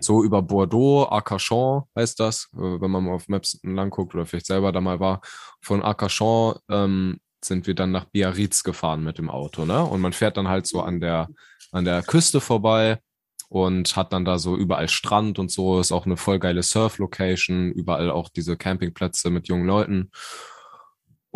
So 0.00 0.22
über 0.22 0.42
Bordeaux, 0.42 1.08
Arcachon 1.10 1.84
heißt 1.96 2.20
das, 2.20 2.48
äh, 2.54 2.80
wenn 2.80 2.90
man 2.90 3.04
mal 3.04 3.14
auf 3.14 3.28
Maps 3.28 3.58
lang 3.62 3.90
guckt 3.90 4.14
oder 4.14 4.26
vielleicht 4.26 4.46
selber 4.46 4.72
da 4.72 4.80
mal 4.80 5.00
war. 5.00 5.20
Von 5.60 5.82
Arcachon 5.82 6.56
ähm, 6.70 7.20
sind 7.44 7.66
wir 7.66 7.74
dann 7.74 7.92
nach 7.92 8.04
Biarritz 8.04 8.62
gefahren 8.62 9.04
mit 9.04 9.18
dem 9.18 9.30
Auto, 9.30 9.64
ne? 9.64 9.84
Und 9.84 10.00
man 10.00 10.12
fährt 10.12 10.36
dann 10.36 10.48
halt 10.48 10.66
so 10.66 10.80
an 10.82 11.00
der, 11.00 11.28
an 11.72 11.84
der 11.84 12.02
Küste 12.02 12.40
vorbei 12.40 12.98
und 13.48 13.96
hat 13.96 14.12
dann 14.12 14.24
da 14.24 14.38
so 14.38 14.56
überall 14.56 14.88
Strand 14.88 15.38
und 15.38 15.50
so, 15.50 15.80
ist 15.80 15.92
auch 15.92 16.06
eine 16.06 16.16
voll 16.16 16.38
geile 16.38 16.62
Surf-Location, 16.62 17.72
überall 17.72 18.10
auch 18.10 18.28
diese 18.28 18.56
Campingplätze 18.56 19.30
mit 19.30 19.48
jungen 19.48 19.66
Leuten. 19.66 20.10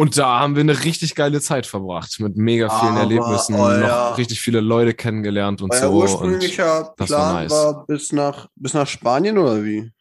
Und 0.03 0.19
da 0.19 0.41
haben 0.41 0.57
wir 0.57 0.63
eine 0.63 0.83
richtig 0.83 1.15
geile 1.15 1.41
Zeit 1.41 1.65
verbracht 1.65 2.19
mit 2.19 2.37
mega 2.37 2.69
vielen 2.69 2.91
Aber 2.93 3.01
Erlebnissen, 3.03 3.55
euer- 3.55 3.79
noch 4.11 4.19
richtig 4.19 4.41
viele 4.41 4.59
Leute 4.61 4.95
kennengelernt 4.95 5.63
und 5.63 5.73
Euer 5.73 5.79
so. 5.81 5.87
Und 5.91 5.95
ursprünglicher 5.99 6.93
war 6.97 7.07
Plan 7.07 7.35
nice. 7.35 7.53
war 7.53 7.87
bis 7.87 8.11
nach, 8.11 8.49
bis 8.57 8.75
nach 8.75 8.89
Spanien 8.89 9.39
oder 9.39 9.63
wie? 9.63 9.93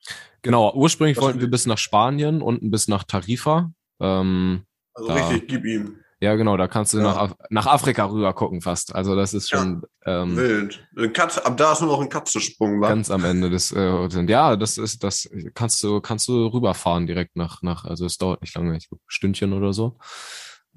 genau, 0.42 0.74
ursprünglich 0.74 1.18
Was 1.18 1.24
wollten 1.26 1.40
wir 1.40 1.52
bis 1.52 1.68
nach 1.68 1.78
Spanien 1.78 2.42
und 2.42 2.72
bis 2.72 2.88
nach 2.88 3.04
Tarifa. 3.04 3.72
Ähm, 4.00 4.64
Also 4.96 5.14
richtig, 5.14 5.48
gib 5.48 5.66
ihm. 5.66 5.98
Ja, 6.22 6.36
genau, 6.36 6.56
da 6.56 6.68
kannst 6.68 6.94
du 6.94 7.00
Ja. 7.00 7.04
nach, 7.04 7.18
Af 7.18 7.36
nach 7.50 7.66
Afrika 7.68 8.06
rüber 8.06 8.34
gucken 8.34 8.62
fast. 8.62 8.94
Also 8.94 9.16
das 9.16 9.34
ist 9.34 9.50
schon 9.50 9.82
ähm, 10.06 10.38
Wild. 10.38 11.14
Katze, 11.14 11.46
ab 11.46 11.58
da 11.58 11.72
ist 11.72 11.82
nur 11.82 11.90
noch 11.92 12.02
ein 12.02 12.10
Katzensprung, 12.10 12.80
wa? 12.80 12.90
ganz 12.90 13.10
am 13.10 13.26
Ende 13.26 13.50
des 13.50 13.72
äh. 13.72 14.26
Ja, 14.28 14.56
das 14.56 14.78
ist 14.78 15.04
das 15.04 15.30
kannst 15.56 15.84
du 15.84 16.00
kannst 16.00 16.28
du 16.28 16.46
rüberfahren 16.48 17.08
direkt 17.08 17.36
nach 17.36 17.62
nach 17.64 17.86
also 17.86 18.06
es 18.06 18.18
dauert 18.18 18.42
nicht 18.42 18.56
lange, 18.56 18.78
ich 18.78 18.88
glaub, 18.88 19.00
ein 19.00 19.06
Stündchen 19.08 19.54
oder 19.54 19.74
so. 19.74 19.98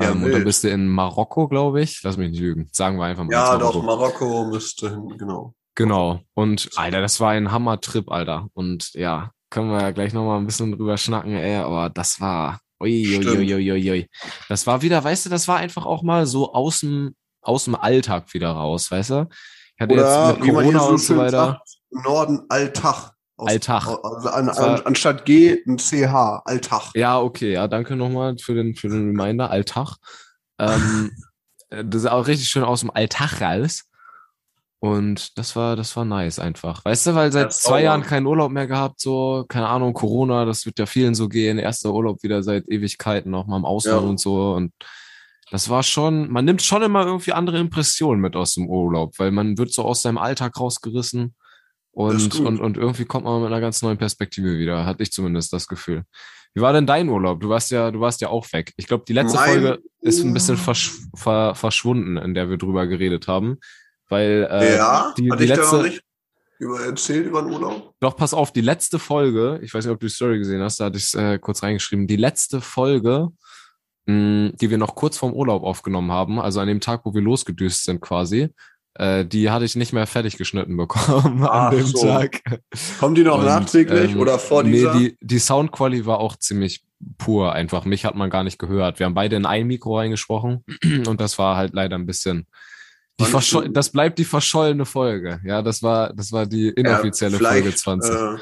Ja, 0.00 0.10
ähm, 0.10 0.24
und 0.24 0.32
dann 0.32 0.44
bist 0.44 0.64
du 0.64 0.70
in 0.70 0.88
Marokko, 0.88 1.46
glaube 1.46 1.80
ich. 1.82 2.02
Lass 2.02 2.16
mich 2.16 2.30
nicht 2.30 2.40
lügen. 2.40 2.68
Sagen 2.72 2.98
wir 2.98 3.04
einfach 3.04 3.24
mal. 3.24 3.32
ja, 3.32 3.52
jetzt 3.52 3.62
doch, 3.62 3.82
Marokko. 3.82 4.24
Marokko 4.26 4.50
müsste 4.50 4.90
hin, 4.90 5.14
genau. 5.18 5.54
Genau. 5.76 6.20
Und 6.34 6.70
Alter, 6.76 7.00
das 7.00 7.20
war 7.20 7.30
ein 7.30 7.52
Hammer-Trip, 7.52 8.10
Alter. 8.10 8.48
Und 8.54 8.92
ja, 8.94 9.30
können 9.50 9.70
wir 9.70 9.80
ja 9.80 9.90
gleich 9.90 10.12
nochmal 10.12 10.38
ein 10.38 10.46
bisschen 10.46 10.72
drüber 10.72 10.96
schnacken, 10.96 11.32
ey, 11.32 11.56
aber 11.56 11.90
das 11.90 12.20
war. 12.20 12.60
Ui, 12.82 13.18
ui, 13.18 13.26
ui, 13.28 13.54
ui, 13.54 13.72
ui, 13.72 13.90
ui. 13.90 14.08
Das 14.48 14.66
war 14.66 14.82
wieder, 14.82 15.02
weißt 15.02 15.26
du, 15.26 15.30
das 15.30 15.48
war 15.48 15.58
einfach 15.58 15.86
auch 15.86 16.02
mal 16.02 16.26
so 16.26 16.52
aus 16.52 16.80
dem, 16.80 17.14
aus 17.40 17.64
dem 17.64 17.74
Alltag 17.74 18.32
wieder 18.34 18.50
raus, 18.50 18.90
weißt 18.90 19.10
du? 19.10 19.28
Ich 19.76 19.80
hatte 19.80 19.94
Oder 19.94 20.28
jetzt 20.32 20.40
mit 20.40 20.54
Corona 20.54 20.78
so 20.80 20.86
und 20.88 20.98
so 20.98 21.16
weiter. 21.16 21.30
sagt, 21.30 22.04
Norden 22.04 22.40
Alltag. 22.48 23.12
Aus- 23.36 23.48
Alltag. 23.50 23.86
Also 23.86 24.28
an, 24.28 24.48
an, 24.48 24.80
anstatt 24.84 25.24
G 25.24 25.60
ein 25.66 25.78
CH, 25.78 26.42
Alltag. 26.44 26.90
Ja, 26.94 27.20
okay, 27.20 27.52
ja, 27.52 27.66
danke 27.66 27.96
nochmal 27.96 28.36
für 28.38 28.54
den, 28.54 28.74
für 28.76 28.88
den 28.88 29.16
Reminder. 29.16 29.50
Alltag. 29.50 29.96
Ähm, 30.58 31.10
äh, 31.70 31.84
das 31.84 32.02
ist 32.02 32.08
auch 32.10 32.26
richtig 32.26 32.48
schön 32.48 32.62
aus 32.64 32.80
dem 32.80 32.90
Alltag 32.90 33.40
raus. 33.40 33.84
Und 34.84 35.38
das 35.38 35.56
war, 35.56 35.76
das 35.76 35.96
war 35.96 36.04
nice 36.04 36.38
einfach. 36.38 36.84
Weißt 36.84 37.06
du, 37.06 37.14
weil 37.14 37.32
seit 37.32 37.48
ist 37.48 37.62
zwei. 37.62 37.82
Jahren 37.84 38.02
keinen 38.02 38.26
Urlaub 38.26 38.52
mehr 38.52 38.66
gehabt, 38.66 39.00
so, 39.00 39.46
keine 39.48 39.66
Ahnung, 39.68 39.94
Corona, 39.94 40.44
das 40.44 40.66
wird 40.66 40.78
ja 40.78 40.84
vielen 40.84 41.14
so 41.14 41.28
gehen. 41.30 41.56
Erster 41.58 41.94
Urlaub 41.94 42.22
wieder 42.22 42.42
seit 42.42 42.68
Ewigkeiten, 42.68 43.34
auch 43.34 43.46
mal 43.46 43.56
im 43.56 43.64
Ausland 43.64 44.02
Ja. 44.02 44.08
und 44.10 44.20
so. 44.20 44.52
Und 44.52 44.72
das 45.50 45.70
war 45.70 45.82
schon, 45.82 46.30
man 46.30 46.44
nimmt 46.44 46.60
schon 46.60 46.82
immer 46.82 47.06
irgendwie 47.06 47.32
andere 47.32 47.60
Impressionen 47.60 48.20
mit 48.20 48.36
aus 48.36 48.54
dem 48.56 48.68
Urlaub, 48.68 49.18
weil 49.18 49.30
man 49.30 49.56
wird 49.56 49.72
so 49.72 49.84
aus 49.84 50.02
seinem 50.02 50.18
Alltag 50.18 50.60
rausgerissen. 50.60 51.34
Das 51.96 52.26
Und, 52.26 52.40
und, 52.40 52.60
und 52.60 52.76
irgendwie 52.76 53.06
kommt 53.06 53.24
man 53.24 53.40
mit 53.40 53.46
einer 53.52 53.62
ganz 53.62 53.80
neuen 53.80 53.96
Perspektive 53.96 54.58
wieder, 54.58 54.84
hatte 54.84 55.02
ich 55.02 55.12
zumindest 55.12 55.50
das 55.54 55.66
Gefühl. 55.66 56.02
Wie 56.52 56.60
war 56.60 56.74
denn 56.74 56.86
dein 56.86 57.08
Urlaub? 57.08 57.40
Du 57.40 57.48
warst 57.48 57.70
ja, 57.70 57.90
du 57.90 58.00
warst 58.00 58.20
ja 58.20 58.28
auch 58.28 58.52
weg. 58.52 58.74
Ich 58.76 58.86
glaube, 58.86 59.04
die 59.08 59.14
letzte 59.14 59.38
Mein- 59.38 59.50
Folge 59.50 59.78
ist 60.02 60.22
ein 60.22 60.34
bisschen 60.34 60.58
versch 60.58 60.92
ver 61.14 61.54
verschwunden, 61.54 62.18
in 62.18 62.34
der 62.34 62.50
wir 62.50 62.58
drüber 62.58 62.86
geredet 62.86 63.28
haben. 63.28 63.56
Weil 64.08 64.48
äh, 64.50 64.76
ja, 64.76 65.14
die, 65.16 65.30
hatte 65.30 65.38
die 65.38 65.44
ich 65.44 65.50
da 65.50 65.56
letzte, 65.56 65.76
noch 65.76 65.84
nicht 65.84 66.02
über 66.58 66.80
erzählt 66.80 67.26
über 67.26 67.42
den 67.42 67.52
Urlaub? 67.52 67.94
doch 68.00 68.16
pass 68.16 68.34
auf, 68.34 68.52
die 68.52 68.60
letzte 68.60 68.98
Folge, 68.98 69.60
ich 69.62 69.72
weiß 69.72 69.84
nicht, 69.84 69.92
ob 69.92 70.00
du 70.00 70.06
die 70.06 70.12
Story 70.12 70.38
gesehen 70.38 70.62
hast, 70.62 70.80
da 70.80 70.86
hatte 70.86 70.98
ich 70.98 71.04
es 71.04 71.14
äh, 71.14 71.38
kurz 71.38 71.62
reingeschrieben, 71.62 72.06
die 72.06 72.16
letzte 72.16 72.60
Folge, 72.60 73.28
mh, 74.06 74.52
die 74.60 74.70
wir 74.70 74.78
noch 74.78 74.94
kurz 74.94 75.16
vorm 75.16 75.32
Urlaub 75.32 75.62
aufgenommen 75.62 76.12
haben, 76.12 76.38
also 76.38 76.60
an 76.60 76.68
dem 76.68 76.80
Tag, 76.80 77.00
wo 77.04 77.14
wir 77.14 77.22
losgedüst 77.22 77.84
sind 77.84 78.00
quasi, 78.00 78.50
äh, 78.94 79.24
die 79.24 79.50
hatte 79.50 79.64
ich 79.64 79.74
nicht 79.74 79.92
mehr 79.92 80.06
fertig 80.06 80.36
geschnitten 80.36 80.76
bekommen 80.76 81.42
Ach 81.48 81.70
an 81.70 81.76
dem 81.76 81.86
so. 81.86 82.06
Tag. 82.06 82.40
Kommen 83.00 83.14
die 83.14 83.24
noch 83.24 83.38
Und, 83.38 83.46
nachträglich 83.46 84.12
ähm, 84.12 84.20
oder 84.20 84.38
vor 84.38 84.62
nee, 84.62 84.72
dieser? 84.72 84.94
die, 84.94 85.16
die 85.20 85.38
Soundqualität 85.38 86.06
war 86.06 86.18
auch 86.18 86.36
ziemlich 86.36 86.84
pur 87.18 87.52
einfach. 87.52 87.84
Mich 87.84 88.04
hat 88.04 88.14
man 88.14 88.30
gar 88.30 88.44
nicht 88.44 88.58
gehört. 88.58 88.98
Wir 88.98 89.06
haben 89.06 89.14
beide 89.14 89.36
in 89.36 89.46
ein 89.46 89.66
Mikro 89.66 89.98
reingesprochen 89.98 90.64
und 91.06 91.20
das 91.20 91.38
war 91.38 91.56
halt 91.56 91.74
leider 91.74 91.96
ein 91.96 92.06
bisschen, 92.06 92.46
Die 93.20 93.24
verscholl 93.26 93.68
das 93.68 93.90
bleibt 93.90 94.18
die 94.18 94.24
verschollene 94.24 94.84
Folge. 94.84 95.40
Ja, 95.44 95.62
das 95.62 95.82
war, 95.82 96.12
das 96.12 96.32
war 96.32 96.46
die 96.46 96.68
inoffizielle 96.68 97.38
Ja, 97.38 97.48
Folge 97.48 97.62
vielleicht, 97.62 97.78
20. 97.78 98.14
Äh, 98.14 98.38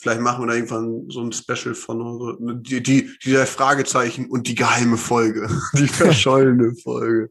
vielleicht 0.00 0.20
machen 0.20 0.42
wir 0.42 0.46
da 0.46 0.54
irgendwann 0.54 1.10
so 1.10 1.20
ein 1.20 1.32
Special 1.32 1.74
von 1.74 2.62
die, 2.62 2.80
die, 2.80 3.10
die 3.24 3.32
drei 3.32 3.46
Fragezeichen 3.46 4.30
und 4.30 4.46
die 4.46 4.54
geheime 4.54 4.96
Folge. 4.96 5.48
Die 5.74 5.88
verschollene 5.88 6.74
Folge 6.82 7.30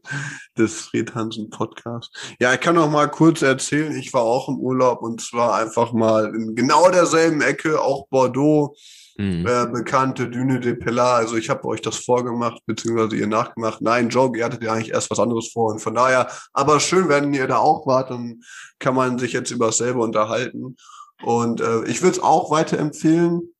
des 0.58 0.82
Fred 0.82 1.14
Hansen 1.14 1.48
Podcast. 1.48 2.14
Ja, 2.38 2.52
ich 2.52 2.60
kann 2.60 2.74
noch 2.74 2.90
mal 2.90 3.10
kurz 3.10 3.40
erzählen, 3.40 3.96
ich 3.96 4.12
war 4.12 4.22
auch 4.22 4.48
im 4.48 4.58
Urlaub 4.58 5.00
und 5.02 5.22
zwar 5.22 5.54
einfach 5.54 5.92
mal 5.92 6.34
in 6.34 6.54
genau 6.54 6.90
derselben 6.90 7.40
Ecke, 7.40 7.80
auch 7.80 8.08
Bordeaux, 8.08 8.76
Mhm. 9.20 9.46
äh, 9.46 9.66
bekannte 9.66 10.30
Düne 10.30 10.60
de 10.60 10.74
Pilar. 10.74 11.16
Also 11.16 11.36
ich 11.36 11.50
habe 11.50 11.66
euch 11.66 11.82
das 11.82 11.98
vorgemacht, 11.98 12.62
beziehungsweise 12.64 13.16
ihr 13.16 13.26
nachgemacht. 13.26 13.82
Nein, 13.82 14.08
Joke, 14.08 14.38
ihr 14.38 14.46
hattet 14.46 14.62
ja 14.62 14.72
eigentlich 14.72 14.92
erst 14.92 15.10
was 15.10 15.18
anderes 15.18 15.52
vor. 15.52 15.72
Und 15.72 15.80
von 15.80 15.94
daher, 15.94 16.30
aber 16.54 16.80
schön, 16.80 17.10
wenn 17.10 17.34
ihr 17.34 17.46
da 17.46 17.58
auch 17.58 17.86
wart, 17.86 18.10
dann 18.10 18.40
kann 18.78 18.94
man 18.94 19.18
sich 19.18 19.34
jetzt 19.34 19.50
über 19.50 19.66
dasselbe 19.66 20.00
unterhalten. 20.00 20.74
Und 21.22 21.60
äh, 21.60 21.84
ich 21.84 22.00
würde 22.00 22.16
es 22.16 22.22
auch 22.22 22.50
weiterempfehlen, 22.50 23.54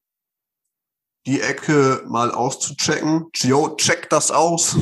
die 1.27 1.43
Ecke 1.43 2.05
mal 2.09 2.31
auszuchecken. 2.31 3.27
Gio, 3.33 3.77
check 3.77 4.09
das 4.09 4.31
aus. 4.31 4.79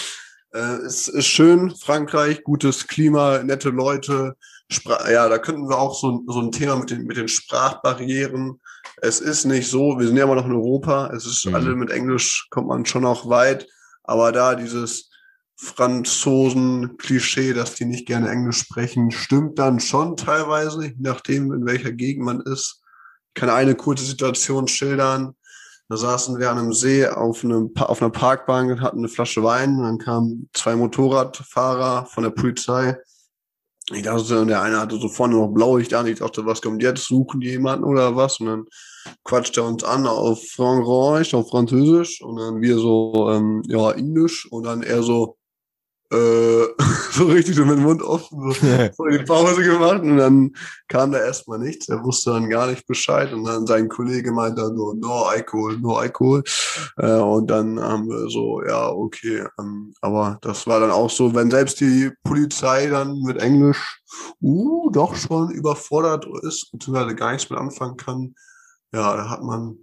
äh, 0.52 0.58
es 0.58 1.08
ist 1.08 1.26
schön, 1.26 1.74
Frankreich, 1.74 2.44
gutes 2.44 2.86
Klima, 2.86 3.42
nette 3.42 3.70
Leute. 3.70 4.36
Spra 4.70 5.10
ja, 5.10 5.26
da 5.30 5.38
könnten 5.38 5.70
wir 5.70 5.78
auch 5.78 5.98
so, 5.98 6.22
so 6.26 6.40
ein 6.40 6.52
Thema 6.52 6.76
mit 6.76 6.90
den, 6.90 7.04
mit 7.04 7.16
den 7.16 7.28
Sprachbarrieren. 7.28 8.60
Es 9.00 9.20
ist 9.20 9.44
nicht 9.44 9.68
so, 9.70 9.98
wir 9.98 10.06
sind 10.06 10.16
ja 10.16 10.24
immer 10.24 10.34
noch 10.34 10.46
in 10.46 10.52
Europa, 10.52 11.12
es 11.14 11.24
ist 11.26 11.46
Mhm. 11.46 11.54
alle 11.54 11.76
mit 11.76 11.90
Englisch, 11.90 12.48
kommt 12.50 12.68
man 12.68 12.84
schon 12.86 13.04
auch 13.04 13.28
weit, 13.28 13.66
aber 14.02 14.32
da 14.32 14.54
dieses 14.54 15.10
Franzosen-Klischee, 15.56 17.52
dass 17.52 17.74
die 17.74 17.84
nicht 17.84 18.06
gerne 18.06 18.30
Englisch 18.30 18.58
sprechen, 18.58 19.10
stimmt 19.10 19.58
dann 19.58 19.80
schon 19.80 20.16
teilweise, 20.16 20.86
je 20.86 20.94
nachdem, 20.98 21.52
in 21.52 21.66
welcher 21.66 21.92
Gegend 21.92 22.24
man 22.24 22.40
ist. 22.40 22.82
Ich 23.34 23.40
kann 23.40 23.50
eine 23.50 23.74
kurze 23.74 24.04
Situation 24.04 24.68
schildern. 24.68 25.34
Da 25.88 25.96
saßen 25.96 26.38
wir 26.38 26.50
an 26.50 26.58
einem 26.58 26.72
See 26.72 27.06
auf, 27.06 27.42
einem, 27.44 27.72
auf 27.76 28.02
einer 28.02 28.10
Parkbank 28.10 28.70
und 28.70 28.80
hatten 28.82 28.98
eine 28.98 29.08
Flasche 29.08 29.42
Wein. 29.42 29.78
Dann 29.78 29.98
kamen 29.98 30.48
zwei 30.52 30.76
Motorradfahrer 30.76 32.06
von 32.06 32.24
der 32.24 32.30
Polizei. 32.30 32.96
Ich 33.90 34.02
dachte, 34.02 34.44
der 34.44 34.60
eine 34.60 34.80
hatte 34.80 34.98
so 34.98 35.08
vorne 35.08 35.36
noch 35.36 35.48
Blaulicht 35.48 35.94
an. 35.94 36.06
Ich 36.06 36.18
dachte, 36.18 36.44
was 36.44 36.60
kommt 36.60 36.82
jetzt? 36.82 37.06
Suchen 37.06 37.40
die 37.40 37.50
jemanden 37.50 37.84
oder 37.84 38.16
was? 38.16 38.38
Und 38.38 38.46
dann 38.46 38.64
quatscht 39.24 39.56
er 39.56 39.64
uns 39.64 39.82
an 39.82 40.06
auf 40.06 40.42
Frankreich, 40.54 41.34
auf 41.34 41.48
Französisch. 41.48 42.20
Und 42.20 42.36
dann 42.36 42.60
wir 42.60 42.78
so, 42.78 43.30
ähm, 43.30 43.62
ja, 43.66 43.92
Englisch. 43.92 44.46
Und 44.50 44.64
dann 44.64 44.82
er 44.82 45.02
so, 45.02 45.37
äh, 46.10 46.66
so 47.12 47.26
richtig 47.26 47.56
so 47.56 47.64
mit 47.64 47.78
dem 47.78 47.84
Mund 47.84 48.02
offen, 48.02 48.52
so 48.52 49.06
die 49.06 49.24
Pause 49.24 49.62
gemacht 49.62 50.00
und 50.02 50.16
dann 50.16 50.52
kam 50.88 51.12
da 51.12 51.18
erstmal 51.18 51.58
nichts. 51.58 51.88
Er 51.88 52.02
wusste 52.02 52.30
dann 52.30 52.48
gar 52.48 52.68
nicht 52.68 52.86
Bescheid 52.86 53.32
und 53.32 53.44
dann 53.44 53.66
sein 53.66 53.88
Kollege 53.88 54.32
meinte 54.32 54.62
dann 54.62 54.76
so, 54.76 54.94
no 54.94 55.24
Alkohol, 55.24 55.78
no 55.78 55.96
Alkohol. 55.96 56.42
Äh, 56.96 57.12
und 57.12 57.48
dann 57.50 57.80
haben 57.80 58.08
wir 58.08 58.28
so, 58.30 58.62
ja, 58.62 58.88
okay. 58.88 59.44
Ähm, 59.58 59.92
aber 60.00 60.38
das 60.42 60.66
war 60.66 60.80
dann 60.80 60.90
auch 60.90 61.10
so, 61.10 61.34
wenn 61.34 61.50
selbst 61.50 61.80
die 61.80 62.10
Polizei 62.24 62.86
dann 62.86 63.20
mit 63.22 63.38
Englisch, 63.38 64.00
uh, 64.40 64.90
doch 64.90 65.14
schon 65.14 65.50
überfordert 65.50 66.26
ist, 66.42 66.70
beziehungsweise 66.72 67.14
gar 67.14 67.32
nichts 67.32 67.50
mit 67.50 67.58
anfangen 67.58 67.96
kann, 67.96 68.34
ja, 68.92 69.16
da 69.16 69.28
hat 69.28 69.42
man 69.42 69.78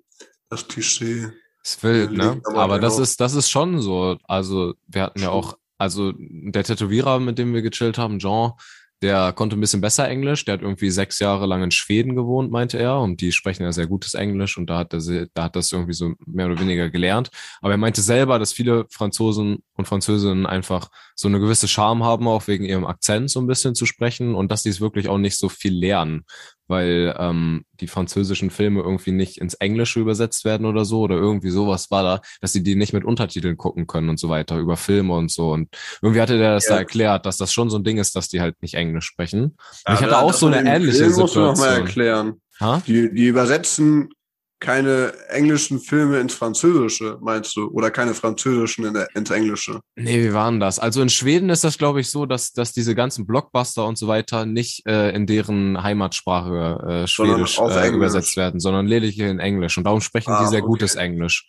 das 0.50 0.68
Klischee. 0.68 1.32
Ist 1.64 1.84
wild, 1.84 2.12
ne? 2.12 2.42
Aber 2.46 2.62
Aber 2.62 2.80
das 2.80 2.94
genau. 2.94 3.04
ist, 3.04 3.20
das 3.20 3.34
ist 3.34 3.50
schon 3.50 3.82
so. 3.82 4.18
Also, 4.26 4.76
wir 4.88 5.04
hatten 5.04 5.20
ja 5.20 5.26
Schon. 5.26 5.34
auch, 5.34 5.58
also 5.78 6.14
der 6.18 6.64
Tätowierer, 6.64 7.20
mit 7.20 7.38
dem 7.38 7.54
wir 7.54 7.62
gechillt 7.62 7.98
haben, 7.98 8.20
Jean, 8.20 8.54
der 9.02 9.34
konnte 9.34 9.58
ein 9.58 9.62
bisschen 9.62 9.82
besser 9.82 10.08
Englisch. 10.08 10.46
Der 10.46 10.54
hat 10.54 10.62
irgendwie 10.62 10.90
sechs 10.90 11.20
Jahre 11.20 11.46
lang 11.46 11.62
in 11.64 11.72
Schweden 11.72 12.16
gewohnt, 12.16 12.52
meinte 12.52 12.80
er. 12.80 13.00
Und 13.02 13.22
die 13.22 13.32
sprechen 13.32 13.64
ja 13.64 13.72
sehr 13.72 13.88
gutes 13.88 14.14
Englisch 14.14 14.58
und 14.58 14.70
da 14.70 14.80
hat 14.80 14.94
er, 14.94 15.28
da 15.34 15.44
hat 15.44 15.56
das 15.56 15.72
irgendwie 15.72 15.94
so 15.94 16.14
mehr 16.26 16.48
oder 16.48 16.60
weniger 16.60 16.90
gelernt. 16.90 17.30
Aber 17.62 17.72
er 17.74 17.78
meinte 17.78 18.02
selber, 18.02 18.40
dass 18.40 18.54
viele 18.54 18.86
Franzosen 18.90 19.64
und 19.74 19.88
Französinnen 19.88 20.46
einfach 20.46 20.90
so 21.14 21.28
eine 21.28 21.40
gewisse 21.40 21.68
Charme 21.68 22.04
haben, 22.04 22.28
auch 22.28 22.48
wegen 22.48 22.66
ihrem 22.66 22.86
Akzent 22.86 23.30
so 23.30 23.42
ein 23.42 23.48
bisschen 23.48 23.76
zu 23.76 23.86
sprechen 23.86 24.34
und 24.34 24.52
dass 24.52 24.64
die 24.64 24.70
es 24.70 24.82
wirklich 24.82 25.10
auch 25.10 25.18
nicht 25.18 25.38
so 25.38 25.50
viel 25.50 25.74
lernen 25.78 26.24
weil 26.68 27.16
ähm, 27.20 27.66
die 27.80 27.88
französischen 27.88 28.50
Filme 28.50 28.82
irgendwie 28.82 29.12
nicht 29.12 29.38
ins 29.38 29.54
Englische 29.56 30.00
übersetzt 30.00 30.46
werden 30.46 30.66
oder 30.66 30.86
so 30.86 31.02
oder 31.02 31.16
irgendwie 31.16 31.50
sowas 31.50 31.92
war 31.92 32.04
da, 32.04 32.22
dass 32.42 32.54
sie 32.54 32.64
die 32.64 32.76
nicht 32.76 32.94
mit 32.94 33.04
Untertiteln 33.06 33.58
gucken 33.58 33.88
können 33.88 34.10
und 34.10 34.20
so 34.20 34.30
weiter 34.30 34.58
über 34.58 34.78
Filme 34.78 35.14
und 35.14 35.32
so 35.32 35.52
und 35.52 35.70
irgendwie 36.02 36.22
hatte 36.22 36.38
der 36.38 36.54
das 36.54 36.66
Ja. 36.66 36.74
da 36.74 36.78
erklärt, 36.80 37.26
dass 37.26 37.38
das 37.38 37.54
schon 37.54 37.70
so 37.70 37.78
ein 37.78 37.84
Ding 37.84 37.98
ist, 37.98 38.16
dass 38.16 38.28
die 38.30 38.42
halt 38.42 38.62
nicht 38.62 38.74
Englisch 38.76 39.06
sprechen. 39.06 39.58
Ich 39.88 40.02
hatte 40.02 40.18
auch 40.20 40.34
so 40.34 40.48
eine 40.48 40.64
ähnliche 40.70 41.06
Film 41.06 41.16
musst 41.16 41.36
du 41.36 41.40
noch 41.40 41.58
mal 41.58 41.76
Situation. 41.76 41.86
erklären. 41.86 42.42
Ha? 42.62 42.82
Die, 42.88 43.14
die 43.14 43.28
übersetzen 43.28 44.10
keine 44.60 45.14
englischen 45.30 45.80
Filme 45.80 46.20
ins 46.20 46.34
Französische, 46.34 47.18
meinst 47.22 47.56
du? 47.56 47.68
Oder 47.70 47.92
keine 47.92 48.14
französischen 48.14 48.86
in 48.86 48.94
der, 48.94 49.08
ins 49.16 49.30
Englische? 49.30 49.82
Nee, 49.96 50.24
wie 50.24 50.34
war 50.34 50.50
denn 50.50 50.60
das? 50.60 50.80
Also 50.80 51.02
in 51.02 51.10
Schweden 51.10 51.50
ist 51.50 51.64
das, 51.64 51.78
glaube 51.78 52.00
ich, 52.00 52.10
so, 52.10 52.26
dass, 52.26 52.54
dass 52.54 52.72
diese 52.72 52.96
ganzen 52.96 53.28
Blockbuster 53.28 53.86
und 53.86 53.98
so 53.98 54.08
weiter 54.08 54.46
nicht 54.46 54.86
äh, 54.88 55.10
in 55.12 55.28
deren 55.28 55.84
Heimatsprache 55.84 57.04
äh, 57.04 57.08
Schwedisch 57.08 57.60
äh, 57.60 57.90
übersetzt 57.90 58.38
werden, 58.38 58.60
sondern 58.60 58.88
lediglich 58.88 59.20
in 59.20 59.40
Englisch. 59.40 59.78
Und 59.78 59.84
darum 59.84 60.02
sprechen 60.02 60.32
die 60.40 60.46
Ah, 60.46 60.48
sehr 60.48 60.60
okay. 60.60 60.68
gutes 60.68 60.96
Englisch. 60.96 61.48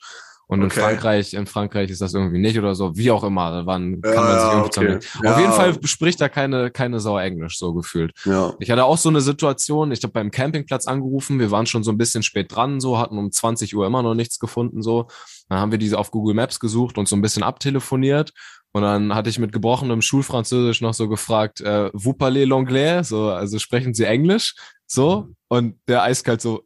Und 0.48 0.60
in 0.60 0.66
Okay. 0.66 0.80
Frankreich, 0.80 1.34
in 1.34 1.46
Frankreich 1.46 1.90
ist 1.90 2.00
das 2.00 2.14
irgendwie 2.14 2.38
nicht 2.38 2.56
oder 2.58 2.74
so, 2.76 2.96
wie 2.96 3.10
auch 3.10 3.24
immer. 3.24 3.66
Waren, 3.66 4.00
Ja, 4.04 4.12
kann 4.12 4.24
man 4.24 4.38
sich 4.38 4.80
irgendwie 4.80 4.98
okay. 4.98 5.08
Ja. 5.24 5.32
Auf 5.32 5.40
jeden 5.40 5.52
Fall 5.52 5.86
spricht 5.86 6.20
da 6.20 6.28
keine, 6.28 6.70
keine 6.70 7.00
Sau 7.00 7.18
Englisch, 7.18 7.58
so 7.58 7.74
gefühlt. 7.74 8.12
Ja. 8.24 8.54
Ich 8.60 8.70
hatte 8.70 8.84
auch 8.84 8.96
so 8.98 9.08
eine 9.08 9.20
Situation, 9.20 9.90
ich 9.90 10.02
habe 10.04 10.12
beim 10.12 10.30
Campingplatz 10.30 10.86
angerufen, 10.86 11.40
wir 11.40 11.50
waren 11.50 11.66
schon 11.66 11.82
so 11.82 11.90
ein 11.90 11.98
bisschen 11.98 12.22
spät 12.22 12.54
dran, 12.54 12.78
so, 12.80 12.98
hatten 12.98 13.18
um 13.18 13.32
20 13.32 13.74
Uhr 13.76 13.86
immer 13.86 14.02
noch 14.02 14.14
nichts 14.14 14.38
gefunden, 14.38 14.82
so. 14.82 15.08
Dann 15.48 15.58
haben 15.58 15.70
wir 15.70 15.78
diese 15.78 15.98
auf 15.98 16.10
Google 16.10 16.34
Maps 16.34 16.60
gesucht 16.60 16.96
und 16.98 17.08
so 17.08 17.16
ein 17.16 17.22
bisschen 17.22 17.42
abtelefoniert. 17.42 18.32
Und 18.72 18.82
dann 18.82 19.14
hatte 19.14 19.30
ich 19.30 19.38
mit 19.38 19.52
gebrochenem 19.52 20.02
Schulfranzösisch 20.02 20.80
noch 20.80 20.92
so 20.92 21.08
gefragt, 21.08 21.60
äh, 21.60 21.90
vous 21.94 22.14
parlez 22.16 22.46
l'anglais? 22.46 23.04
So, 23.04 23.30
also 23.30 23.58
sprechen 23.58 23.94
Sie 23.94 24.04
Englisch? 24.04 24.54
So. 24.86 25.28
Und 25.48 25.78
der 25.88 26.02
eiskalt 26.02 26.40
so, 26.42 26.64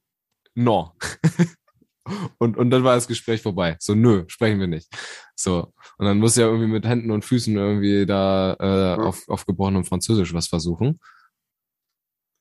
no. 0.54 0.92
und, 2.38 2.56
und 2.56 2.70
dann 2.70 2.84
war 2.84 2.94
das 2.94 3.08
Gespräch 3.08 3.42
vorbei. 3.42 3.76
So, 3.78 3.94
nö, 3.94 4.24
sprechen 4.28 4.60
wir 4.60 4.66
nicht. 4.66 4.88
So. 5.34 5.72
Und 5.98 6.06
dann 6.06 6.18
muss 6.18 6.36
ja 6.36 6.46
irgendwie 6.46 6.66
mit 6.66 6.86
Händen 6.86 7.10
und 7.10 7.24
Füßen 7.24 7.56
irgendwie 7.56 8.06
da 8.06 8.56
äh, 8.58 9.00
auf, 9.02 9.28
auf 9.28 9.46
gebrochenem 9.46 9.84
Französisch 9.84 10.32
was 10.34 10.48
versuchen. 10.48 10.98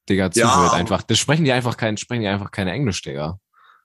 Digga, 0.10 0.32
zu 0.32 0.40
Ja. 0.40 0.72
einfach. 0.72 1.04
Das 1.04 1.20
sprechen 1.20 1.46
die 1.46 1.52
einfach 1.52 1.78
kein, 1.78 1.98
sprechen 1.98 2.22
die 2.22 2.28
einfach 2.28 2.52
keine 2.52 2.72
Englisch, 2.72 3.02
Digga. 3.02 3.40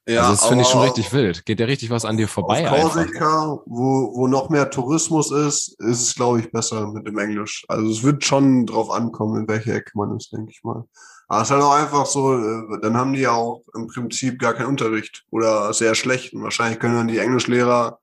ja 0.09 0.23
also 0.23 0.33
das 0.33 0.47
finde 0.47 0.63
ich 0.63 0.69
schon 0.69 0.83
richtig 0.83 1.13
wild. 1.13 1.45
Geht 1.45 1.61
ja 1.61 1.67
richtig 1.67 1.91
was 1.91 2.05
an 2.05 2.17
dir 2.17 2.29
vorbei 2.29 2.71
Auf. 2.71 2.93
Korsika, 2.93 3.59
wo, 3.67 4.13
wo 4.15 4.27
noch 4.27 4.49
mehr 4.49 4.71
Tourismus 4.71 5.31
ist, 5.31 5.77
ist 5.81 6.03
es, 6.03 6.15
glaube 6.15 6.41
ich, 6.41 6.51
besser 6.51 6.87
mit 6.89 7.07
dem 7.07 7.19
Englisch. 7.19 7.65
Also 7.69 7.91
es 7.91 8.03
wird 8.03 8.25
schon 8.25 8.65
drauf 8.67 8.91
ankommen, 8.91 9.43
in 9.43 9.49
welche 9.49 9.75
Ecke 9.75 9.93
man 9.95 10.17
ist, 10.17 10.33
denke 10.33 10.51
ich 10.51 10.63
mal. 10.65 10.85
Aber 11.29 11.43
es 11.43 11.49
ist 11.49 11.53
halt 11.53 11.63
auch 11.63 11.75
einfach 11.75 12.07
so, 12.07 12.35
äh, 12.35 12.81
dann 12.83 12.97
haben 12.97 13.13
die 13.15 13.21
ja 13.21 13.33
auch 13.33 13.63
im 13.75 13.87
Prinzip 13.87 14.39
gar 14.39 14.55
keinen 14.55 14.69
Unterricht 14.69 15.25
oder 15.31 15.73
sehr 15.73 15.95
schlechten. 15.95 16.43
Wahrscheinlich 16.43 16.79
können 16.79 16.97
dann 16.97 17.09
die 17.09 17.19
Englischlehrer 17.19 17.99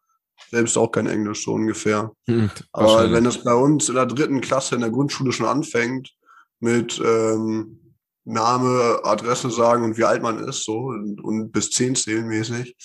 selbst 0.49 0.77
auch 0.77 0.91
kein 0.91 1.07
Englisch, 1.07 1.45
so 1.45 1.53
ungefähr. 1.53 2.11
Hm, 2.27 2.49
Aber 2.71 3.11
wenn 3.11 3.23
das 3.23 3.43
bei 3.43 3.53
uns 3.53 3.89
in 3.89 3.95
der 3.95 4.05
dritten 4.05 4.41
Klasse 4.41 4.75
in 4.75 4.81
der 4.81 4.89
Grundschule 4.89 5.31
schon 5.31 5.45
anfängt 5.45 6.11
mit 6.59 7.01
ähm, 7.03 7.95
Name, 8.23 8.99
Adresse 9.03 9.49
sagen 9.49 9.83
und 9.83 9.97
wie 9.97 10.03
alt 10.03 10.21
man 10.21 10.39
ist, 10.47 10.63
so 10.63 10.77
und, 10.77 11.23
und 11.23 11.51
bis 11.51 11.71
zehn 11.71 11.95
zählen 11.95 12.27
mäßig 12.27 12.75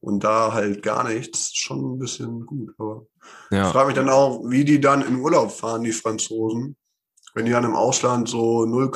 und 0.00 0.22
da 0.22 0.52
halt 0.52 0.82
gar 0.82 1.04
nichts, 1.04 1.54
schon 1.54 1.94
ein 1.94 1.98
bisschen 1.98 2.46
gut. 2.46 2.74
Aber 2.78 3.06
ich 3.50 3.56
ja. 3.56 3.70
frage 3.70 3.86
mich 3.86 3.96
dann 3.96 4.10
auch, 4.10 4.42
wie 4.44 4.64
die 4.64 4.80
dann 4.80 5.02
in 5.02 5.16
Urlaub 5.16 5.50
fahren, 5.50 5.82
die 5.82 5.92
Franzosen. 5.92 6.76
Wenn 7.34 7.46
die 7.46 7.52
dann 7.52 7.64
im 7.64 7.74
Ausland 7.74 8.28
so 8.28 8.64
0, 8.64 8.90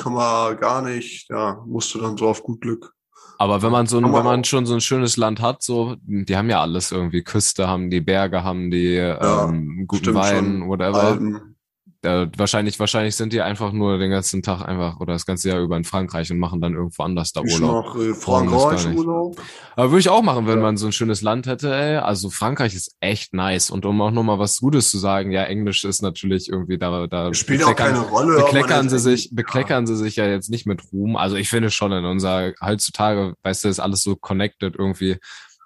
gar 0.59 0.81
nicht, 0.81 1.29
ja, 1.29 1.61
musst 1.65 1.93
du 1.93 1.99
dann 1.99 2.17
so 2.17 2.29
auf 2.29 2.41
gut 2.41 2.61
Glück. 2.61 2.93
Aber 3.37 3.61
wenn 3.61 3.71
man 3.71 3.85
so 3.85 3.97
ein, 3.97 4.03
man 4.03 4.13
wenn 4.13 4.23
man 4.23 4.43
schon 4.43 4.65
so 4.65 4.73
ein 4.73 4.81
schönes 4.81 5.15
Land 5.15 5.41
hat, 5.41 5.61
so, 5.61 5.95
die 6.01 6.35
haben 6.35 6.49
ja 6.49 6.61
alles 6.61 6.91
irgendwie. 6.91 7.23
Küste 7.23 7.67
haben 7.67 7.89
die, 7.89 8.01
Berge 8.01 8.43
haben 8.43 8.69
die, 8.69 8.95
ähm, 8.95 9.85
guten 9.87 10.13
Wein, 10.13 10.59
schon. 10.59 10.69
whatever. 10.69 11.03
Alpen. 11.03 11.55
Äh, 12.01 12.27
wahrscheinlich, 12.37 12.79
wahrscheinlich 12.79 13.17
sind 13.17 13.33
die 13.33 13.41
einfach 13.41 13.73
nur 13.73 13.97
den 13.97 14.09
ganzen 14.09 14.41
Tag 14.41 14.61
einfach 14.65 15.01
oder 15.01 15.11
das 15.11 15.25
ganze 15.25 15.49
Jahr 15.49 15.59
über 15.59 15.75
in 15.75 15.83
Frankreich 15.83 16.31
und 16.31 16.39
machen 16.39 16.61
dann 16.61 16.73
irgendwo 16.73 17.03
anders 17.03 17.33
da 17.33 17.41
Ich 17.45 17.53
Urlaub. 17.55 17.93
äh, 17.97 18.13
Brauchen 18.13 18.49
das 18.49 18.63
gar 18.63 18.77
Frankreich. 18.77 18.95
Urlaub. 18.97 19.41
Aber 19.75 19.91
würde 19.91 19.99
ich 19.99 20.07
auch 20.07 20.21
machen, 20.21 20.47
wenn 20.47 20.59
Ja. 20.59 20.63
man 20.63 20.77
so 20.77 20.85
ein 20.85 20.93
schönes 20.93 21.21
Land 21.21 21.45
hätte, 21.45 21.73
ey. 21.75 21.97
Also 21.97 22.29
Frankreich 22.29 22.73
ist 22.73 22.95
echt 23.01 23.33
nice. 23.33 23.69
Und 23.69 23.85
um 23.85 23.99
auch 24.01 24.11
nochmal 24.11 24.39
was 24.39 24.59
Gutes 24.61 24.91
zu 24.91 24.97
sagen, 24.97 25.31
ja, 25.33 25.43
Englisch 25.43 25.83
ist 25.83 26.01
natürlich 26.01 26.47
irgendwie 26.47 26.77
da, 26.77 27.07
da 27.07 27.33
Spielt 27.33 27.65
auch 27.65 27.75
keine 27.75 27.99
Rolle. 27.99 28.37
bekleckern 28.37 28.87
sie 28.87 28.99
sich, 28.99 29.31
bekleckern 29.33 29.85
sie 29.85 29.97
sich 29.97 30.15
ja 30.15 30.25
jetzt 30.25 30.49
nicht 30.49 30.65
mit 30.65 30.81
Ruhm. 30.93 31.17
Also 31.17 31.35
ich 31.35 31.49
finde 31.49 31.69
schon 31.69 31.91
in 31.91 32.05
unserer, 32.05 32.53
heutzutage, 32.63 33.33
weißt 33.43 33.65
du, 33.65 33.67
ist 33.67 33.79
alles 33.81 34.03
so 34.03 34.15
connected 34.15 34.75
irgendwie. 34.77 35.17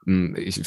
Hm, 0.05 0.35
ich 0.37 0.61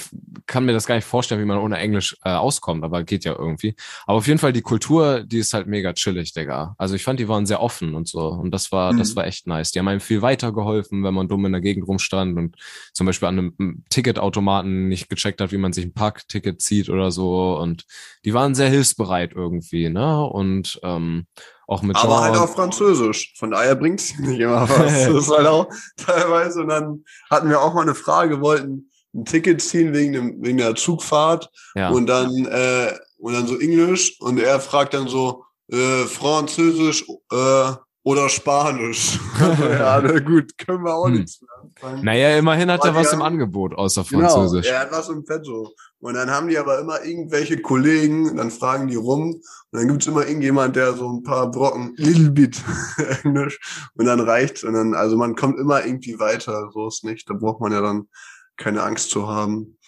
kann 0.46 0.64
mir 0.64 0.72
das 0.72 0.86
gar 0.86 0.94
nicht 0.94 1.06
vorstellen, 1.06 1.40
wie 1.40 1.46
man 1.46 1.58
ohne 1.58 1.78
Englisch 1.78 2.16
äh, 2.24 2.30
auskommt, 2.30 2.84
aber 2.84 3.02
geht 3.04 3.24
ja 3.24 3.34
irgendwie. 3.38 3.74
Aber 4.06 4.18
auf 4.18 4.26
jeden 4.26 4.38
Fall 4.38 4.52
die 4.52 4.62
Kultur, 4.62 5.22
die 5.24 5.38
ist 5.38 5.54
halt 5.54 5.66
mega 5.66 5.92
chillig, 5.92 6.32
Digga. 6.32 6.74
Also 6.78 6.94
ich 6.94 7.04
fand, 7.04 7.20
die 7.20 7.28
waren 7.28 7.46
sehr 7.46 7.60
offen 7.60 7.94
und 7.94 8.08
so. 8.08 8.28
Und 8.28 8.52
das 8.52 8.72
war, 8.72 8.92
mhm. 8.92 8.98
das 8.98 9.16
war 9.16 9.26
echt 9.26 9.46
nice. 9.46 9.72
Die 9.72 9.78
haben 9.78 9.88
einem 9.88 10.00
viel 10.00 10.22
weitergeholfen, 10.22 11.04
wenn 11.04 11.14
man 11.14 11.28
dumm 11.28 11.46
in 11.46 11.52
der 11.52 11.60
Gegend 11.60 11.86
rumstand 11.86 12.36
und 12.38 12.56
zum 12.92 13.06
Beispiel 13.06 13.28
an 13.28 13.38
einem 13.38 13.84
Ticketautomaten 13.90 14.88
nicht 14.88 15.08
gecheckt 15.08 15.40
hat, 15.40 15.52
wie 15.52 15.58
man 15.58 15.72
sich 15.72 15.84
ein 15.84 15.94
Parkticket 15.94 16.60
zieht 16.62 16.88
oder 16.88 17.10
so. 17.10 17.58
Und 17.58 17.84
die 18.24 18.34
waren 18.34 18.54
sehr 18.54 18.68
hilfsbereit 18.68 19.32
irgendwie, 19.34 19.88
ne? 19.88 20.24
Und 20.24 20.80
ähm, 20.82 21.26
auch 21.66 21.82
mit 21.82 21.96
Aber 21.96 22.20
halt 22.20 22.36
auf 22.36 22.54
Französisch. 22.54 23.34
Von 23.36 23.50
daher 23.50 23.74
bringt 23.74 24.00
es 24.00 24.18
nicht 24.18 24.40
immer 24.40 24.68
was. 24.68 25.06
das 25.06 25.08
ist 25.08 25.30
halt 25.30 25.46
auch 25.46 25.68
teilweise. 25.96 26.60
Und 26.60 26.68
dann 26.68 27.04
hatten 27.30 27.48
wir 27.48 27.60
auch 27.60 27.74
mal 27.74 27.82
eine 27.82 27.94
Frage, 27.94 28.40
wollten 28.40 28.88
ein 29.16 29.24
Ticket 29.24 29.62
ziehen 29.62 29.92
wegen, 29.92 30.12
dem, 30.12 30.42
wegen 30.42 30.58
der 30.58 30.74
Zugfahrt 30.74 31.50
ja. 31.74 31.90
und 31.90 32.06
dann 32.06 32.46
äh, 32.46 32.92
und 33.18 33.32
dann 33.32 33.46
so 33.46 33.58
Englisch 33.58 34.20
und 34.20 34.38
er 34.38 34.60
fragt 34.60 34.94
dann 34.94 35.08
so 35.08 35.44
äh, 35.72 36.04
Französisch 36.04 37.04
äh, 37.32 37.72
oder 38.02 38.28
Spanisch. 38.28 39.18
ja, 39.40 40.00
na 40.00 40.20
gut, 40.20 40.56
können 40.58 40.84
wir 40.84 40.94
auch 40.94 41.06
hm. 41.06 41.14
nichts 41.14 41.40
mehr 41.40 41.50
anfangen. 41.60 42.04
Naja, 42.04 42.36
immerhin 42.38 42.70
hat 42.70 42.84
er 42.84 42.94
was 42.94 43.12
im 43.12 43.22
Angebot 43.22 43.74
außer 43.74 44.04
genau, 44.08 44.28
Französisch. 44.28 44.66
Genau, 44.66 44.78
er 44.78 44.82
hat 44.82 44.92
was 44.92 45.08
im 45.08 45.24
Petto. 45.24 45.72
Und 45.98 46.14
dann 46.14 46.30
haben 46.30 46.46
die 46.46 46.58
aber 46.58 46.78
immer 46.78 47.02
irgendwelche 47.04 47.60
Kollegen, 47.60 48.36
dann 48.36 48.50
fragen 48.50 48.86
die 48.86 48.96
rum 48.96 49.32
und 49.32 49.42
dann 49.72 49.88
gibt's 49.88 50.06
immer 50.06 50.26
irgendjemand, 50.26 50.76
der 50.76 50.92
so 50.92 51.08
ein 51.08 51.22
paar 51.22 51.50
Brocken, 51.50 51.94
little 51.96 52.30
bit 52.30 52.62
Englisch 53.24 53.58
und 53.94 54.04
dann 54.04 54.20
reicht's 54.20 54.62
und 54.62 54.74
dann, 54.74 54.94
also 54.94 55.16
man 55.16 55.34
kommt 55.34 55.58
immer 55.58 55.84
irgendwie 55.84 56.20
weiter, 56.20 56.70
so 56.72 56.86
ist 56.86 57.02
nicht. 57.02 57.28
Da 57.28 57.34
braucht 57.34 57.60
man 57.60 57.72
ja 57.72 57.80
dann 57.80 58.08
keine 58.56 58.82
Angst 58.82 59.10
zu 59.10 59.28
haben. 59.28 59.78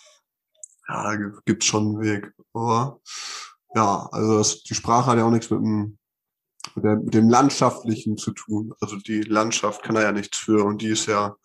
Ja, 0.89 1.15
gibt's 1.45 1.67
schon 1.67 1.87
einen 1.87 2.01
Weg. 2.01 2.33
Aber 2.53 3.01
ja, 3.75 4.09
also 4.13 4.39
das, 4.39 4.63
die 4.63 4.75
Sprache 4.75 5.07
hat 5.07 5.19
ja 5.19 5.25
auch 5.25 5.31
nichts 5.31 5.51
mit 5.51 5.61
dem, 5.61 5.99
mit, 6.75 6.85
der, 6.85 6.97
mit 6.97 7.15
dem 7.15 7.29
Landschaftlichen 7.29 8.17
zu 8.17 8.33
tun. 8.33 8.75
Also 8.81 8.97
die 8.97 9.23
Landschaft 9.23 9.83
kann 9.83 9.95
da 9.95 10.03
ja 10.03 10.13
nichts 10.13 10.39
für 10.39 10.65
und 10.65 10.83
die 10.83 10.89
ist 10.89 11.07
ja 11.07 11.37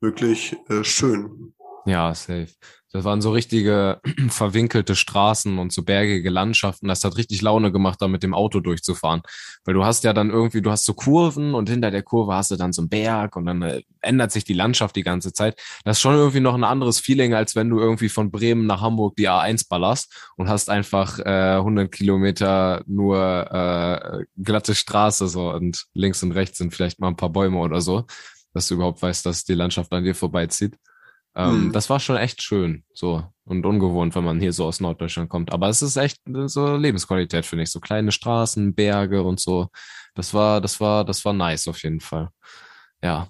wirklich 0.00 0.56
äh, 0.68 0.84
schön. 0.84 1.54
Ja, 1.88 2.14
safe. 2.14 2.48
Das 2.92 3.04
waren 3.04 3.20
so 3.22 3.32
richtige 3.32 4.00
verwinkelte 4.28 4.94
Straßen 4.94 5.58
und 5.58 5.72
so 5.72 5.82
bergige 5.82 6.28
Landschaften. 6.28 6.88
Das 6.88 7.02
hat 7.02 7.16
richtig 7.16 7.40
Laune 7.40 7.72
gemacht, 7.72 8.00
da 8.02 8.08
mit 8.08 8.22
dem 8.22 8.34
Auto 8.34 8.60
durchzufahren. 8.60 9.22
Weil 9.64 9.74
du 9.74 9.84
hast 9.84 10.04
ja 10.04 10.12
dann 10.12 10.30
irgendwie, 10.30 10.60
du 10.60 10.70
hast 10.70 10.84
so 10.84 10.92
Kurven 10.94 11.54
und 11.54 11.70
hinter 11.70 11.90
der 11.90 12.02
Kurve 12.02 12.34
hast 12.34 12.50
du 12.50 12.56
dann 12.56 12.74
so 12.74 12.82
einen 12.82 12.90
Berg 12.90 13.36
und 13.36 13.46
dann 13.46 13.62
äh, 13.62 13.82
ändert 14.02 14.32
sich 14.32 14.44
die 14.44 14.52
Landschaft 14.52 14.96
die 14.96 15.02
ganze 15.02 15.32
Zeit. 15.32 15.58
Das 15.84 15.96
ist 15.96 16.02
schon 16.02 16.14
irgendwie 16.14 16.40
noch 16.40 16.54
ein 16.54 16.64
anderes 16.64 16.98
Feeling, 17.00 17.32
als 17.32 17.56
wenn 17.56 17.70
du 17.70 17.78
irgendwie 17.78 18.10
von 18.10 18.30
Bremen 18.30 18.66
nach 18.66 18.82
Hamburg 18.82 19.16
die 19.16 19.28
A1 19.30 19.66
ballerst 19.68 20.30
und 20.36 20.48
hast 20.50 20.68
einfach 20.68 21.18
äh, 21.20 21.56
100 21.56 21.90
Kilometer 21.90 22.82
nur 22.86 23.18
äh, 23.50 24.24
glatte 24.42 24.74
Straße 24.74 25.28
so 25.28 25.50
und 25.52 25.86
links 25.94 26.22
und 26.22 26.32
rechts 26.32 26.58
sind 26.58 26.74
vielleicht 26.74 27.00
mal 27.00 27.08
ein 27.08 27.16
paar 27.16 27.30
Bäume 27.30 27.58
oder 27.58 27.80
so, 27.80 28.04
dass 28.52 28.68
du 28.68 28.74
überhaupt 28.74 29.00
weißt, 29.00 29.24
dass 29.24 29.44
die 29.44 29.54
Landschaft 29.54 29.92
an 29.92 30.04
dir 30.04 30.14
vorbeizieht. 30.14 30.76
Ähm, 31.38 31.66
mhm. 31.66 31.72
Das 31.72 31.88
war 31.88 32.00
schon 32.00 32.16
echt 32.16 32.42
schön, 32.42 32.84
so 32.92 33.24
und 33.44 33.64
ungewohnt, 33.64 34.14
wenn 34.14 34.24
man 34.24 34.40
hier 34.40 34.52
so 34.52 34.66
aus 34.66 34.80
Norddeutschland 34.80 35.30
kommt. 35.30 35.52
Aber 35.52 35.68
es 35.68 35.80
ist 35.80 35.96
echt 35.96 36.20
so 36.46 36.76
Lebensqualität, 36.76 37.46
finde 37.46 37.62
ich. 37.62 37.70
So 37.70 37.80
kleine 37.80 38.12
Straßen, 38.12 38.74
Berge 38.74 39.22
und 39.22 39.40
so. 39.40 39.68
Das 40.14 40.34
war, 40.34 40.60
das 40.60 40.80
war, 40.80 41.04
das 41.04 41.24
war 41.24 41.32
nice 41.32 41.66
auf 41.68 41.82
jeden 41.82 42.00
Fall. 42.00 42.28
Ja. 43.02 43.28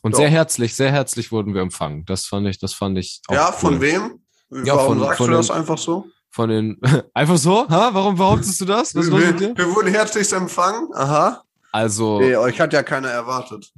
Und 0.00 0.12
ja. 0.12 0.18
sehr 0.18 0.30
herzlich, 0.30 0.74
sehr 0.74 0.90
herzlich 0.90 1.32
wurden 1.32 1.52
wir 1.52 1.60
empfangen. 1.60 2.04
Das 2.06 2.26
fand 2.26 2.46
ich, 2.46 2.58
das 2.58 2.72
fand 2.72 2.96
ich 2.96 3.20
auch 3.28 3.34
Ja, 3.34 3.52
von 3.52 3.80
wem? 3.80 4.20
Ja, 4.50 4.76
Warum 4.76 4.98
von, 4.98 5.00
sagst 5.00 5.18
von 5.18 5.26
du 5.26 5.32
den, 5.32 5.38
das 5.38 5.50
einfach 5.50 5.78
so? 5.78 6.06
Von 6.30 6.48
den, 6.48 6.80
einfach 7.14 7.36
so? 7.36 7.68
Ha? 7.68 7.90
Warum 7.92 8.16
behauptest 8.16 8.60
du 8.60 8.64
das? 8.64 8.94
Was 8.94 9.10
wir, 9.10 9.38
wir, 9.38 9.56
wir 9.56 9.74
wurden 9.74 9.88
herzlichst 9.88 10.32
empfangen. 10.32 10.88
Aha. 10.94 11.42
Also. 11.72 12.20
Nee, 12.20 12.36
euch 12.36 12.58
hat 12.58 12.72
ja 12.72 12.82
keiner 12.82 13.08
erwartet. 13.08 13.70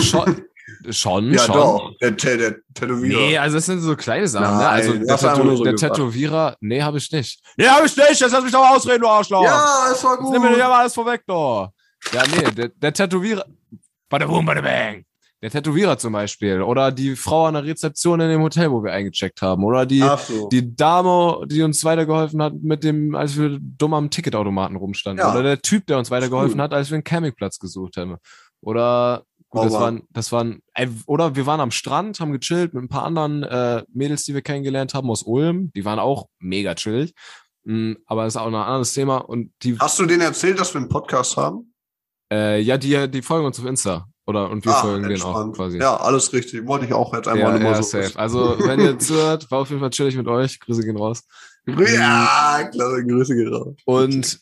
Schon, 0.00 0.42
Schon, 0.88 1.32
ja, 1.32 1.40
schon. 1.40 1.54
doch. 1.54 1.92
Der, 2.00 2.12
der, 2.12 2.36
der 2.38 2.56
Tätowierer. 2.74 3.20
Nee, 3.20 3.38
also 3.38 3.56
das 3.56 3.66
sind 3.66 3.80
so 3.80 3.94
kleine 3.96 4.26
Sachen. 4.26 4.56
ne? 4.56 4.68
Also 4.68 4.90
Nein, 4.92 4.98
der, 5.00 5.08
das 5.08 5.22
haben 5.24 5.38
wir 5.38 5.44
Tätow 5.44 5.56
so 5.58 5.64
der. 5.64 5.76
Tätowierer, 5.76 6.56
nee, 6.60 6.80
habe 6.82 6.98
ich 6.98 7.12
nicht. 7.12 7.42
Nee, 7.56 7.66
habe 7.68 7.86
ich 7.86 7.96
nicht. 7.96 8.20
Jetzt 8.20 8.32
lass 8.32 8.42
mich 8.42 8.52
doch 8.52 8.66
ausreden, 8.70 9.02
du 9.02 9.08
Arschloch. 9.08 9.44
Ja, 9.44 9.88
es 9.92 10.02
war 10.02 10.12
Jetzt 10.14 10.20
gut. 10.22 10.32
nimm 10.32 10.42
mir 10.42 10.64
aber 10.64 10.76
alles 10.78 10.94
vorweg, 10.94 11.22
doch. 11.26 11.70
Ja, 12.12 12.22
nee, 12.34 12.50
der, 12.52 12.68
der 12.68 12.92
Tätowierer. 12.92 13.44
Bada 14.08 14.26
boom, 14.26 14.46
bada 14.46 14.60
bang. 14.62 15.04
Der 15.42 15.50
Tätowierer 15.50 15.96
zum 15.96 16.12
Beispiel. 16.12 16.60
Oder 16.60 16.92
die 16.92 17.16
Frau 17.16 17.46
an 17.46 17.54
der 17.54 17.64
Rezeption 17.64 18.20
in 18.20 18.28
dem 18.28 18.42
Hotel, 18.42 18.70
wo 18.70 18.82
wir 18.84 18.92
eingecheckt 18.92 19.40
haben. 19.40 19.64
Oder 19.64 19.86
die, 19.86 20.04
so. 20.26 20.48
die 20.48 20.74
Dame, 20.76 21.46
die 21.46 21.62
uns 21.62 21.82
weitergeholfen 21.84 22.42
hat 22.42 22.54
mit 22.62 22.84
dem, 22.84 23.14
als 23.14 23.38
wir 23.38 23.58
dumm 23.60 23.94
am 23.94 24.10
Ticketautomaten 24.10 24.76
rumstanden. 24.76 25.24
Ja. 25.24 25.32
Oder 25.32 25.42
der 25.42 25.62
Typ, 25.62 25.86
der 25.86 25.96
uns 25.98 26.10
weitergeholfen 26.10 26.56
Cool. 26.58 26.62
hat, 26.64 26.74
als 26.74 26.90
wir 26.90 26.96
einen 26.96 27.04
Campingplatz 27.04 27.58
gesucht 27.58 27.96
haben. 27.96 28.16
Oder 28.60 29.22
gut, 29.50 29.64
das 29.66 29.72
waren, 29.72 30.02
das 30.10 30.32
waren, 30.32 30.62
oder 31.06 31.36
wir 31.36 31.46
waren 31.46 31.60
am 31.60 31.70
Strand, 31.70 32.20
haben 32.20 32.32
gechillt 32.32 32.72
mit 32.74 32.82
ein 32.82 32.88
paar 32.88 33.04
anderen 33.04 33.42
äh, 33.42 33.84
Mädels, 33.92 34.24
die 34.24 34.34
wir 34.34 34.42
kennengelernt 34.42 34.94
haben 34.94 35.10
aus 35.10 35.22
Ulm. 35.22 35.70
Die 35.74 35.84
waren 35.84 35.98
auch 35.98 36.26
mega 36.38 36.74
chillig. 36.74 37.12
Mm, 37.64 37.92
aber 38.06 38.24
das 38.24 38.34
ist 38.34 38.40
auch 38.40 38.50
noch 38.50 38.60
ein 38.60 38.66
anderes 38.66 38.94
Thema. 38.94 39.18
Und 39.18 39.52
die, 39.62 39.78
Hast 39.78 39.98
du 39.98 40.06
denen 40.06 40.22
erzählt, 40.22 40.58
dass 40.58 40.72
wir 40.74 40.80
einen 40.80 40.88
Podcast 40.88 41.36
haben? 41.36 41.72
äh, 42.32 42.60
ja, 42.60 42.78
die, 42.78 43.10
die 43.10 43.22
folgen 43.22 43.46
uns 43.46 43.58
auf 43.58 43.66
Insta. 43.66 44.06
Oder 44.26 44.48
und 44.48 44.64
wir 44.64 44.72
Ah, 44.72 44.82
folgen 44.82 45.02
denen 45.08 45.20
auch 45.22 45.40
entspannt. 45.40 45.56
quasi. 45.56 45.78
Ja, 45.78 45.96
alles 45.96 46.32
richtig. 46.32 46.64
Wollte 46.66 46.86
ich 46.86 46.92
auch 46.92 47.12
jetzt 47.12 47.26
einmal 47.26 47.54
ja, 47.54 47.58
nur 47.58 47.72
ja, 47.72 47.82
so. 47.82 48.00
safe. 48.00 48.16
Also, 48.16 48.56
wenn 48.60 48.78
ihr 48.78 48.96
zuhört, 48.98 49.50
war 49.50 49.58
auf 49.60 49.70
jeden 49.70 49.80
Fall 49.80 49.90
chillig 49.90 50.16
mit 50.16 50.28
euch. 50.28 50.60
Grüße 50.60 50.82
gehen 50.82 50.96
raus. 50.96 51.24
Ja, 51.66 52.68
klasse, 52.70 53.04
Grüße 53.04 53.34
gerade. 53.34 53.74
Und 53.84 54.40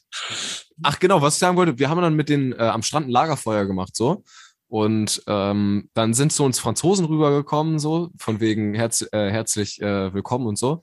ach 0.83 0.99
genau, 0.99 1.23
was 1.23 1.35
ich 1.35 1.40
sagen 1.40 1.57
wollte, 1.57 1.79
wir 1.79 1.88
haben 1.88 2.01
dann 2.03 2.14
mit 2.14 2.29
den 2.29 2.53
äh, 2.53 2.57
am 2.59 2.83
Strand 2.83 3.07
ein 3.09 3.11
Lagerfeuer 3.11 3.64
gemacht 3.64 3.97
so 3.97 4.23
und 4.68 5.22
ähm, 5.26 5.90
dann 5.94 6.14
sind 6.14 6.33
zu 6.33 6.44
uns 6.44 6.59
Franzosen 6.59 7.07
rübergekommen 7.07 7.78
so 7.78 8.11
von 8.18 8.40
wegen 8.40 8.74
herz, 8.74 9.07
äh, 9.12 9.31
herzlich 9.31 9.81
äh, 9.81 10.12
willkommen 10.14 10.46
und 10.46 10.59
so 10.59 10.83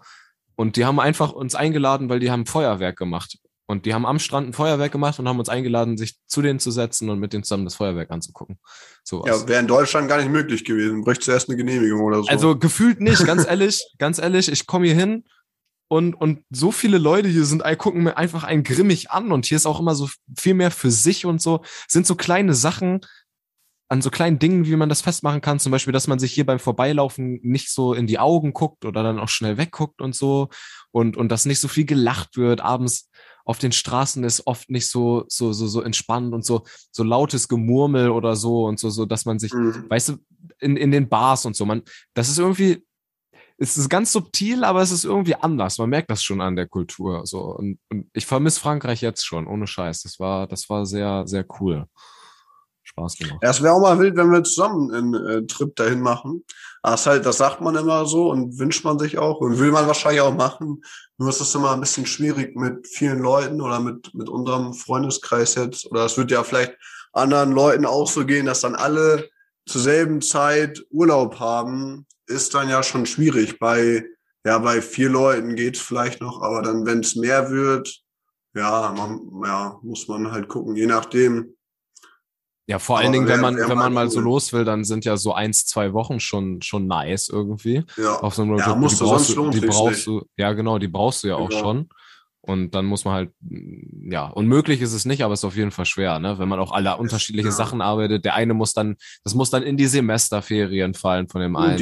und 0.56 0.76
die 0.76 0.86
haben 0.86 1.00
einfach 1.00 1.32
uns 1.32 1.56
eingeladen, 1.56 2.10
weil 2.10 2.19
die 2.19 2.32
haben 2.32 2.45
Feuerwerk 2.45 2.98
gemacht 2.98 3.38
und 3.67 3.86
die 3.86 3.93
haben 3.93 4.06
am 4.06 4.19
Strand 4.19 4.50
ein 4.50 4.54
Feuerwerk 4.54 4.91
gemacht 4.91 5.19
und 5.19 5.28
haben 5.28 5.39
uns 5.39 5.50
eingeladen, 5.50 5.98
sich 5.98 6.17
zu 6.28 6.41
denen 6.41 6.60
zu 6.60 6.71
setzen 6.71 7.10
und 7.10 7.19
mit 7.19 7.34
denen 7.34 7.43
zusammen 7.43 7.65
das 7.65 7.76
Feuerwerk 7.76 8.12
anzugucken. 8.12 8.60
So 9.04 9.26
Ja, 9.26 9.48
wäre 9.48 9.60
in 9.60 9.67
Deutschland 9.67 10.08
gar 10.08 10.17
nicht 10.17 10.30
möglich 10.30 10.65
gewesen. 10.65 11.02
Bräuchte 11.02 11.26
zuerst 11.26 11.50
eine 11.50 11.58
Genehmigung 11.58 12.02
oder 12.02 12.24
so. 12.24 12.30
Also 12.30 12.58
gefühlt 12.58 13.02
nicht, 13.02 13.26
ganz 13.26 13.45
ehrlich, 13.45 13.84
ganz 13.98 14.19
ehrlich, 14.19 14.52
ich 14.52 14.67
komme 14.67 14.86
hier 14.86 14.95
hin 14.95 15.26
und, 15.88 16.13
und 16.13 16.43
so 16.52 16.71
viele 16.71 16.98
Leute 17.00 17.28
hier 17.28 17.45
sind, 17.45 17.63
gucken 17.78 18.04
mir 18.04 18.17
einfach 18.17 18.43
einen 18.43 18.63
grimmig 18.63 19.12
an 19.12 19.32
und 19.32 19.45
hier 19.45 19.58
ist 19.58 19.65
auch 19.65 19.80
immer 19.80 19.95
so 19.95 20.10
viel 20.38 20.54
mehr 20.54 20.71
für 20.71 20.91
sich 20.91 21.26
und 21.26 21.41
so, 21.41 21.63
sind 21.88 22.06
so 22.06 22.15
kleine 22.15 22.54
Sachen 22.54 23.02
an 23.88 24.02
so 24.02 24.10
kleinen 24.10 24.39
Dingen, 24.39 24.65
wie 24.65 24.76
man 24.76 24.89
das 24.89 25.02
festmachen 25.02 25.41
kann, 25.41 25.60
zum 25.60 25.71
Beispiel, 25.71 25.93
dass 25.93 26.08
man 26.08 26.19
sich 26.19 26.34
hier 26.34 26.45
beim 26.45 26.60
Vorbeilaufen 26.60 27.39
nicht 27.43 27.69
so 27.71 27.93
in 27.93 28.08
die 28.08 28.19
Augen 28.19 28.54
guckt 28.54 28.84
oder 28.86 29.04
dann 29.04 29.19
auch 29.19 29.30
schnell 29.30 29.58
wegguckt 29.58 30.02
und 30.02 30.15
so 30.15 30.50
und, 30.91 31.17
und 31.17 31.30
dass 31.30 31.45
nicht 31.45 31.60
so 31.60 31.67
viel 31.67 31.86
gelacht 31.86 32.38
wird, 32.38 32.62
abends 32.62 33.10
auf 33.45 33.60
den 33.60 33.71
Straßen 33.71 34.24
ist 34.24 34.48
oft 34.48 34.71
nicht 34.71 34.89
so, 34.89 35.26
so, 35.28 35.54
so, 35.54 35.67
so 35.67 35.82
entspannt 35.82 36.34
und 36.34 36.43
so, 36.43 36.63
so 36.91 37.04
lautes 37.04 37.48
Gemurmel 37.48 38.10
oder 38.10 38.36
so 38.36 38.65
und 38.65 38.80
so, 38.80 38.89
so, 38.89 39.06
dass 39.06 39.26
man 39.26 39.38
sich 39.38 39.54
Mhm. 39.54 39.86
weißt 39.88 40.10
du, 40.10 40.17
in, 40.60 40.78
in 40.78 40.91
den 40.91 41.08
Bars 41.08 41.45
und 41.45 41.56
so. 41.56 41.65
Man, 41.65 41.84
das 42.15 42.28
ist 42.28 42.39
irgendwie, 42.39 42.84
es 43.58 43.78
ist 43.78 43.89
ganz 43.89 44.12
subtil, 44.12 44.63
aber 44.63 44.82
es 44.82 44.91
ist 44.91 45.06
irgendwie 45.06 45.36
anders. 45.36 45.78
Man 45.78 45.89
merkt 45.89 46.10
das 46.10 46.24
schon 46.24 46.41
an 46.41 46.56
der 46.56 46.67
Kultur. 46.67 47.26
So. 47.26 47.39
Und, 47.39 47.80
und 47.89 48.10
ich 48.13 48.26
vermisse 48.26 48.60
Frankreich 48.60 49.02
jetzt 49.02 49.26
schon, 49.26 49.48
ohne 49.48 49.67
Scheiß. 49.67 50.02
Das 50.02 50.19
war, 50.19 50.48
das 50.48 50.69
war 50.69 50.86
sehr, 50.86 51.28
sehr 51.28 51.45
cool. 51.60 51.86
Spaß 52.97 53.17
gemacht. 53.17 53.39
Ja, 53.43 53.49
es 53.49 53.62
wäre 53.62 53.73
auch 53.73 53.81
mal 53.81 53.99
wild, 53.99 54.15
wenn 54.15 54.31
wir 54.31 54.43
zusammen 54.43 54.91
einen 54.91 55.13
äh, 55.13 55.45
Trip 55.45 55.75
dahin 55.75 56.01
machen. 56.01 56.45
Das, 56.81 57.05
halt, 57.05 57.25
das 57.25 57.38
sagt 57.38 57.62
man 57.62 57.75
immer 57.75 58.05
so 58.05 58.29
und 58.31 58.58
wünscht 58.58 58.86
man 58.86 58.99
sich 58.99 59.17
auch 59.17 59.39
und 59.41 59.60
will 59.60 59.71
man 59.71 59.88
wahrscheinlich 59.88 60.21
auch 60.21 60.34
machen. 60.34 60.84
Nur 61.17 61.29
ist 61.29 61.41
es 61.41 61.55
immer 61.55 61.71
ein 61.71 61.81
bisschen 61.81 62.05
schwierig 62.05 62.55
mit 62.55 62.88
vielen 62.88 63.19
Leuten 63.19 63.62
oder 63.62 63.79
mit, 63.79 64.13
mit 64.13 64.29
unserem 64.29 64.73
Freundeskreis 64.73 65.55
jetzt. 65.55 65.89
Oder 65.91 66.05
es 66.05 66.17
wird 66.17 66.31
ja 66.31 66.43
vielleicht 66.43 66.77
anderen 67.12 67.51
Leuten 67.51 67.86
auch 67.86 68.08
so 68.08 68.25
gehen, 68.25 68.45
dass 68.45 68.62
dann 68.62 68.75
alle 68.75 69.29
zur 69.65 69.81
selben 69.81 70.21
Zeit 70.21 70.86
Urlaub 70.91 71.39
haben, 71.39 72.05
ist 72.27 72.53
dann 72.53 72.69
ja 72.69 72.84
schon 72.84 73.05
schwierig. 73.05 73.60
Bei, 73.60 74.05
ja, 74.45 74.60
bei 74.60 74.81
vier 74.81 75.10
Leuten 75.10 75.55
geht's 75.55 75.79
vielleicht 75.79 76.21
noch, 76.21 76.41
aber 76.41 76.62
dann, 76.62 76.86
wenn 76.86 76.99
es 76.99 77.15
mehr 77.15 77.49
wird, 77.49 78.01
ja, 78.53 78.93
man, 78.95 79.19
ja, 79.43 79.79
muss 79.81 80.08
man 80.08 80.31
halt 80.31 80.47
gucken, 80.47 80.75
je 80.75 80.86
nachdem, 80.86 81.55
Ja, 82.67 82.80
vor 82.80 82.97
allen 82.97 83.08
Aber 83.08 83.13
Dingen, 83.13 83.28
wenn 83.28 83.41
man, 83.41 83.58
wenn 83.58 83.78
man 83.78 83.93
mal 83.93 84.10
so 84.10 84.19
cool. 84.19 84.25
los 84.25 84.51
will, 84.51 84.65
dann 84.65 84.84
sind 84.84 85.06
ja 85.06 85.17
so 85.17 85.34
eins, 85.34 85.65
zwei 85.65 85.93
Wochen 85.93 86.19
schon, 86.19 86.62
schon 86.63 86.88
nice 86.88 87.30
irgendwie. 87.30 87.84
ja. 87.97 88.15
Auf 88.19 88.34
so 88.34 88.41
einem 88.41 88.58
Ja, 88.58 88.75
musst 88.75 88.95
die 88.95 89.04
du, 89.04 89.10
brauchst 89.10 89.28
sonst 89.28 89.38
du, 89.38 89.41
lohnt 89.41 89.54
die 89.54 89.60
brauchst 89.62 90.08
du, 90.08 90.23
ja 90.36 90.54
genau, 90.54 90.80
die 90.80 90.88
brauchst 90.88 91.23
du 91.23 91.28
ja 91.28 91.36
auch 91.36 91.49
Genau. 91.49 91.62
schon. 91.62 91.89
Und 92.47 92.75
dann 92.75 92.86
muss 92.86 93.06
man 93.06 93.13
halt, 93.15 93.32
ja, 94.08 94.28
unmöglich 94.28 94.80
ist 94.82 94.93
es 94.93 95.06
nicht, 95.06 95.23
aber 95.23 95.34
es 95.34 95.39
ist 95.39 95.45
auf 95.45 95.56
jeden 95.56 95.71
Fall 95.71 95.86
schwer, 95.86 96.19
ne? 96.19 96.38
Wenn 96.38 96.47
man 96.47 96.60
auch 96.60 96.71
alle 96.71 96.95
unterschiedliche 96.97 97.49
ja. 97.49 97.54
Sachen 97.56 97.82
arbeitet. 97.82 98.23
Der 98.23 98.36
eine 98.36 98.54
muss 98.54 98.73
dann, 98.73 98.97
das 99.23 99.34
muss 99.34 99.49
dann 99.49 99.63
in 99.63 99.78
die 99.78 99.88
Semesterferien 99.88 100.93
fallen 100.93 101.28
von 101.28 101.41
dem 101.41 101.56
einen. 101.56 101.71
Und 101.73 101.80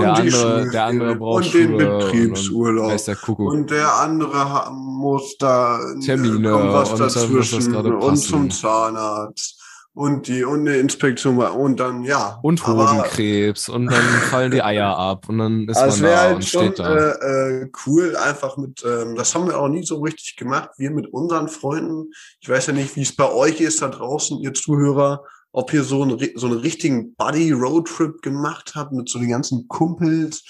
der 0.00 0.14
die 0.14 0.34
andere, 0.34 0.70
der 0.72 0.84
andere 0.84 1.14
braucht 1.14 1.44
und 1.44 1.54
den 1.54 1.68
Schule 1.68 1.98
Betriebsurlaub. 1.98 2.90
Und, 2.92 3.06
der 3.06 3.16
Kuckuck. 3.16 3.52
Und 3.52 3.70
der 3.70 3.94
andere 3.94 4.72
muss 4.72 5.36
da 5.38 5.78
Termine 6.04 6.50
kommt 6.50 6.72
was 6.72 6.90
und 6.90 6.98
dazwischen 7.00 7.74
und 7.76 8.16
zum 8.16 8.50
Zahnarzt 8.50 9.60
und 9.92 10.28
die 10.28 10.44
und 10.44 10.60
eine 10.60 10.76
Inspektion 10.76 11.38
und 11.38 11.80
dann 11.80 12.04
ja. 12.04 12.38
Und 12.42 12.64
aber- 12.66 12.90
Hodenkrebs 12.90 13.68
und 13.68 13.86
dann 13.86 13.94
fallen 14.30 14.50
die 14.52 14.62
Eier 14.62 14.96
ab. 14.96 15.28
Und 15.28 15.38
dann 15.38 15.68
ist 15.68 15.76
Also 15.76 15.96
es 15.96 16.00
man 16.02 16.10
da 16.10 16.20
halt 16.20 16.34
und 16.36 16.44
schon 16.44 16.64
steht 16.66 16.78
da. 16.78 16.94
äh, 16.96 17.62
äh, 17.62 17.70
cool, 17.86 18.16
einfach 18.16 18.56
mit, 18.56 18.84
ähm, 18.84 19.16
das 19.16 19.34
haben 19.34 19.46
wir 19.48 19.58
auch 19.58 19.68
nie 19.68 19.84
so 19.84 20.00
richtig 20.00 20.36
gemacht, 20.36 20.70
wir 20.76 20.90
mit 20.90 21.12
unseren 21.12 21.48
Freunden. 21.48 22.10
Ich 22.40 22.48
weiß 22.48 22.68
ja 22.68 22.72
nicht, 22.72 22.94
wie 22.96 23.02
es 23.02 23.14
bei 23.16 23.30
euch 23.30 23.60
ist 23.60 23.82
da 23.82 23.88
draußen, 23.88 24.38
ihr 24.38 24.54
Zuhörer, 24.54 25.24
ob 25.52 25.72
ihr 25.72 25.82
so 25.82 26.02
einen, 26.02 26.18
so 26.36 26.46
einen 26.46 26.58
richtigen 26.60 27.14
Buddy-Roadtrip 27.16 28.22
gemacht 28.22 28.74
habt 28.76 28.92
mit 28.92 29.08
so 29.08 29.18
den 29.18 29.30
ganzen 29.30 29.66
Kumpels 29.66 30.44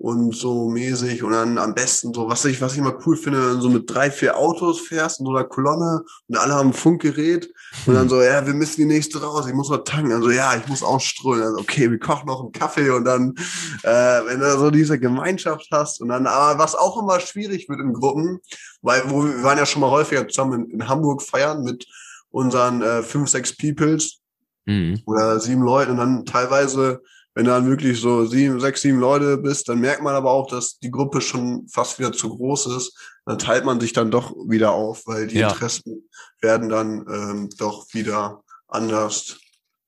und 0.00 0.34
so 0.34 0.70
mäßig 0.70 1.22
und 1.22 1.32
dann 1.32 1.58
am 1.58 1.74
besten 1.74 2.14
so, 2.14 2.26
was 2.26 2.46
ich, 2.46 2.62
was 2.62 2.72
ich 2.72 2.78
immer 2.78 2.98
cool 3.04 3.18
finde, 3.18 3.38
wenn 3.38 3.56
du 3.56 3.60
so 3.60 3.68
mit 3.68 3.90
drei, 3.90 4.10
vier 4.10 4.38
Autos 4.38 4.80
fährst 4.80 5.20
in 5.20 5.26
so 5.26 5.32
einer 5.32 5.44
Kolonne 5.44 6.02
und 6.26 6.38
alle 6.38 6.54
haben 6.54 6.70
ein 6.70 6.72
Funkgerät 6.72 7.52
und 7.84 7.94
dann 7.94 8.08
so, 8.08 8.22
ja, 8.22 8.46
wir 8.46 8.54
müssen 8.54 8.80
die 8.80 8.86
nächste 8.86 9.20
raus, 9.20 9.46
ich 9.46 9.52
muss 9.52 9.68
noch 9.68 9.84
tanken. 9.84 10.12
Also 10.12 10.30
ja, 10.30 10.56
ich 10.56 10.66
muss 10.68 10.82
ausströmen. 10.82 11.42
Also 11.42 11.58
okay, 11.58 11.90
wir 11.90 11.98
kochen 11.98 12.28
noch 12.28 12.40
einen 12.40 12.52
Kaffee 12.52 12.88
und 12.88 13.04
dann, 13.04 13.34
äh, 13.82 13.90
wenn 14.24 14.40
du 14.40 14.58
so 14.58 14.70
diese 14.70 14.98
Gemeinschaft 14.98 15.68
hast 15.70 16.00
und 16.00 16.08
dann, 16.08 16.26
aber 16.26 16.58
was 16.58 16.74
auch 16.74 17.02
immer 17.02 17.20
schwierig 17.20 17.68
wird 17.68 17.80
in 17.80 17.92
Gruppen, 17.92 18.40
weil 18.80 19.02
wo 19.08 19.22
wir, 19.22 19.36
wir 19.36 19.42
waren 19.42 19.58
ja 19.58 19.66
schon 19.66 19.82
mal 19.82 19.90
häufiger 19.90 20.26
zusammen 20.26 20.64
in, 20.64 20.80
in 20.80 20.88
Hamburg 20.88 21.20
feiern 21.20 21.62
mit 21.62 21.86
unseren 22.30 22.80
äh, 22.80 23.02
fünf, 23.02 23.28
sechs 23.28 23.54
Peoples 23.54 24.20
Mhm. 24.66 25.00
oder 25.06 25.40
sieben 25.40 25.62
Leuten 25.62 25.92
und 25.92 25.96
dann 25.96 26.24
teilweise, 26.26 27.02
wenn 27.40 27.46
du 27.46 27.52
dann 27.52 27.66
wirklich 27.70 27.98
so 27.98 28.26
sieben, 28.26 28.60
sechs, 28.60 28.82
sieben 28.82 29.00
Leute 29.00 29.38
bist, 29.38 29.66
dann 29.70 29.80
merkt 29.80 30.02
man 30.02 30.14
aber 30.14 30.30
auch, 30.30 30.46
dass 30.46 30.78
die 30.78 30.90
Gruppe 30.90 31.22
schon 31.22 31.66
fast 31.68 31.98
wieder 31.98 32.12
zu 32.12 32.28
groß 32.28 32.66
ist. 32.76 32.94
Dann 33.24 33.38
teilt 33.38 33.64
man 33.64 33.80
sich 33.80 33.94
dann 33.94 34.10
doch 34.10 34.34
wieder 34.46 34.72
auf, 34.72 35.06
weil 35.06 35.26
die 35.26 35.38
Ja. 35.38 35.48
Interessen 35.48 36.06
werden 36.42 36.68
dann 36.68 37.06
ähm, 37.10 37.48
doch 37.56 37.86
wieder 37.94 38.42
anders. 38.68 39.24
Das 39.28 39.36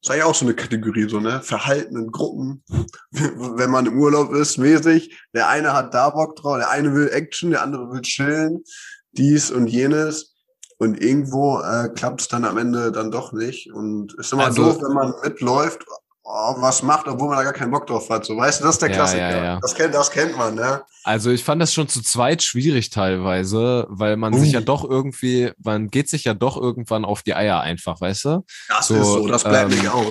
ist 0.00 0.10
eigentlich 0.12 0.22
auch 0.24 0.34
so 0.34 0.46
eine 0.46 0.54
Kategorie, 0.54 1.06
so, 1.10 1.20
ne? 1.20 1.42
Verhalten 1.42 1.98
in 1.98 2.10
Gruppen. 2.10 2.64
Wenn 3.10 3.70
man 3.70 3.84
im 3.84 3.98
Urlaub 4.00 4.32
ist, 4.32 4.56
mäßig. 4.56 5.14
Der 5.34 5.50
eine 5.50 5.74
hat 5.74 5.92
da 5.92 6.08
Bock 6.08 6.36
drauf, 6.36 6.56
der 6.56 6.70
eine 6.70 6.94
will 6.94 7.10
Action, 7.10 7.50
der 7.50 7.60
andere 7.62 7.90
will 7.92 8.00
chillen, 8.00 8.64
dies 9.10 9.50
und 9.50 9.66
jenes. 9.66 10.32
Und 10.78 11.02
irgendwo 11.02 11.60
äh, 11.60 11.90
klappt 11.94 12.22
es 12.22 12.28
dann 12.28 12.46
am 12.46 12.56
Ende 12.56 12.92
dann 12.92 13.10
doch 13.10 13.34
nicht. 13.34 13.70
Und 13.74 14.14
ist 14.14 14.32
immer 14.32 14.46
Also- 14.46 14.62
doof, 14.64 14.78
wenn 14.82 14.94
man 14.94 15.12
mitläuft, 15.22 15.84
oh, 16.24 16.54
was 16.58 16.82
macht, 16.82 17.08
obwohl 17.08 17.28
man 17.28 17.38
da 17.38 17.44
gar 17.44 17.52
keinen 17.52 17.70
Bock 17.70 17.86
drauf 17.86 18.08
hat. 18.10 18.24
So, 18.24 18.36
weißt 18.36 18.60
du, 18.60 18.64
das 18.64 18.76
ist 18.76 18.82
der 18.82 18.90
Ja, 18.90 18.94
Klassiker. 18.96 19.30
ja, 19.30 19.44
ja. 19.44 19.58
Das 19.60 19.74
kennt, 19.74 19.94
das 19.94 20.10
kennt 20.10 20.36
man, 20.36 20.54
ne? 20.54 20.82
Also 21.04 21.30
ich 21.30 21.42
fand 21.42 21.60
das 21.60 21.74
schon 21.74 21.88
zu 21.88 22.00
zweit 22.02 22.42
schwierig 22.42 22.90
teilweise, 22.90 23.86
weil 23.90 24.16
man 24.16 24.32
sich 24.34 24.50
Uh. 24.50 24.54
ja 24.54 24.60
doch 24.60 24.84
irgendwie, 24.88 25.50
man 25.62 25.88
geht 25.90 26.08
sich 26.08 26.24
ja 26.24 26.34
doch 26.34 26.56
irgendwann 26.56 27.04
auf 27.04 27.22
die 27.22 27.34
Eier 27.34 27.60
einfach, 27.60 28.00
weißt 28.00 28.24
du? 28.26 28.44
Das 28.68 28.86
So, 28.86 28.94
ist 28.96 29.06
so, 29.06 29.26
das 29.28 29.42
bleibt 29.44 29.72
ähm, 29.72 29.78
nicht 29.78 29.88
aus. 29.90 30.06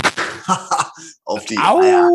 auf 1.25 1.45
die 1.45 1.57
Eier. 1.57 2.09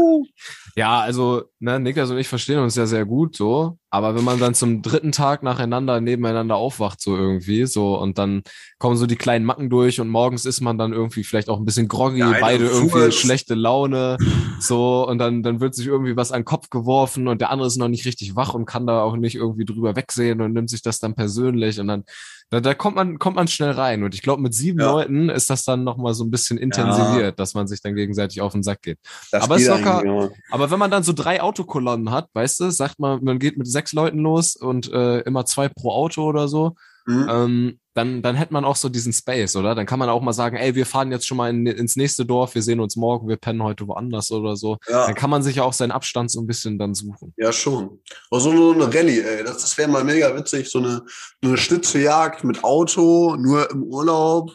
Ja, 0.79 1.01
also, 1.01 1.45
ne, 1.59 1.81
Niklas 1.81 2.11
und 2.11 2.19
ich 2.19 2.29
verstehen 2.29 2.59
uns 2.59 2.75
ja 2.77 2.85
sehr 2.85 3.07
gut 3.07 3.35
so, 3.35 3.79
aber 3.89 4.15
wenn 4.15 4.25
man 4.25 4.39
dann 4.39 4.53
zum 4.55 4.83
dritten 4.83 5.11
Tag 5.11 5.43
nacheinander 5.43 6.03
nebeneinander 6.03 6.57
aufwacht, 6.57 7.01
so 7.01 7.17
irgendwie, 7.17 7.65
so, 7.65 7.99
und 7.99 8.19
dann 8.19 8.43
kommen 8.79 8.97
so 8.99 9.07
die 9.07 9.17
kleinen 9.17 9.47
Macken 9.47 9.71
durch 9.71 10.01
und 10.01 10.09
morgens 10.11 10.45
ist 10.45 10.61
man 10.61 10.77
dann 10.77 10.93
irgendwie 10.93 11.25
vielleicht 11.25 11.49
auch 11.49 11.59
ein 11.59 11.65
bisschen 11.65 11.89
groggy, 11.89 12.23
eine 12.23 12.41
beide 12.41 12.67
irgendwie 12.67 12.91
furzt. 12.91 13.19
schlechte 13.21 13.55
Laune, 13.55 14.19
so, 14.61 15.09
und 15.09 15.17
dann, 15.17 15.43
dann 15.43 15.61
wird 15.61 15.75
sich 15.75 15.87
irgendwie 15.87 16.15
was 16.15 16.31
an 16.31 16.41
den 16.41 16.45
Kopf 16.45 16.69
geworfen 16.69 17.27
und 17.27 17.41
der 17.41 17.51
andere 17.51 17.69
ist 17.69 17.79
noch 17.79 17.89
nicht 17.89 18.05
richtig 18.05 18.37
wach 18.37 18.53
und 18.53 18.67
kann 18.67 18.87
da 18.87 19.01
auch 19.03 19.17
nicht 19.17 19.35
irgendwie 19.37 19.65
drüber 19.65 19.97
wegsehen 19.97 20.43
und 20.43 20.53
nimmt 20.53 20.69
sich 20.69 20.83
das 20.83 21.01
dann 21.01 21.15
persönlich 21.15 21.81
und 21.81 21.89
dann, 21.89 22.05
da, 22.51 22.61
da 22.61 22.75
kommt 22.75 22.95
man, 22.95 23.19
kommt 23.19 23.35
man 23.35 23.49
schnell 23.49 23.73
rein. 23.73 24.05
Und 24.05 24.15
ich 24.15 24.23
glaube, 24.23 24.41
mit 24.41 24.55
sieben 24.55 24.79
Ja. 24.79 24.93
Leuten 24.93 25.31
ist 25.31 25.51
das 25.51 25.65
dann 25.65 25.83
nochmal 25.83 26.15
so 26.15 26.23
ein 26.23 26.31
bisschen 26.31 26.59
intensiviert, 26.59 27.41
dass 27.41 27.55
man 27.55 27.67
sich 27.67 27.83
dann 27.83 27.97
gegenseitig 27.97 28.41
auf 28.41 28.53
den 28.53 28.63
Sack 28.63 28.83
geht. 28.83 29.01
Das 29.33 29.43
Aber 29.43 29.57
ist 29.57 29.67
locker- 29.67 30.05
immer. 30.05 30.31
Aber 30.67 30.73
wenn 30.73 30.81
man 30.81 30.91
dann 30.91 31.05
so 31.05 31.13
drei 31.13 31.41
Autokolonnen 31.41 32.11
hat, 32.11 32.29
weißt 32.33 32.59
du, 32.59 32.71
sagt 32.71 32.99
man, 32.99 33.23
man 33.23 33.39
geht 33.39 33.57
mit 33.57 33.69
sechs 33.69 33.93
Leuten 33.93 34.19
los 34.19 34.57
und 34.57 34.93
äh, 34.93 35.21
immer 35.21 35.47
zwei 35.47 35.69
pro 35.69 35.93
Auto 35.93 36.25
oder 36.25 36.49
so, 36.49 36.75
Mhm. 37.09 37.29
ähm, 37.31 37.81
dann, 37.95 38.21
dann 38.21 38.35
hätte 38.35 38.53
man 38.53 38.65
auch 38.65 38.75
so 38.75 38.89
diesen 38.89 39.13
Space, 39.13 39.55
oder? 39.55 39.77
Dann 39.77 39.87
kann 39.87 40.01
man 40.01 40.09
auch 40.09 40.21
mal 40.21 40.33
sagen, 40.33 40.57
ey, 40.57 40.75
wir 40.75 40.85
fahren 40.85 41.13
jetzt 41.13 41.25
schon 41.25 41.37
mal 41.37 41.51
in, 41.51 41.65
ins 41.65 41.95
nächste 41.95 42.27
Dorf, 42.27 42.57
wir 42.57 42.63
sehen 42.63 42.81
uns 42.81 42.97
morgen, 42.97 43.29
wir 43.29 43.37
pennen 43.37 43.63
heute 43.63 43.87
woanders 43.87 44.33
oder 44.33 44.57
so. 44.57 44.79
Ja. 44.89 45.07
Dann 45.07 45.15
kann 45.15 45.31
man 45.31 45.45
sich 45.45 45.55
ja 45.55 45.63
auch 45.63 45.73
seinen 45.73 45.93
Abstand 45.93 46.33
so 46.33 46.41
ein 46.41 46.49
bisschen 46.49 46.81
dann 46.81 46.95
suchen. 46.95 47.33
Ja, 47.37 47.53
schon. 47.53 48.01
Aber 48.29 48.41
so 48.41 48.51
eine 48.51 48.93
Rallye, 48.93 49.21
ey, 49.21 49.45
das, 49.45 49.59
das 49.59 49.79
wäre 49.79 49.89
mal 49.89 50.03
mega 50.03 50.35
witzig. 50.37 50.69
So 50.69 50.81
eine, 50.81 51.03
eine 51.43 51.57
Schnitzejagd 51.57 52.43
mit 52.43 52.65
Auto, 52.65 53.37
nur 53.37 53.71
im 53.71 53.85
Urlaub. 53.85 54.51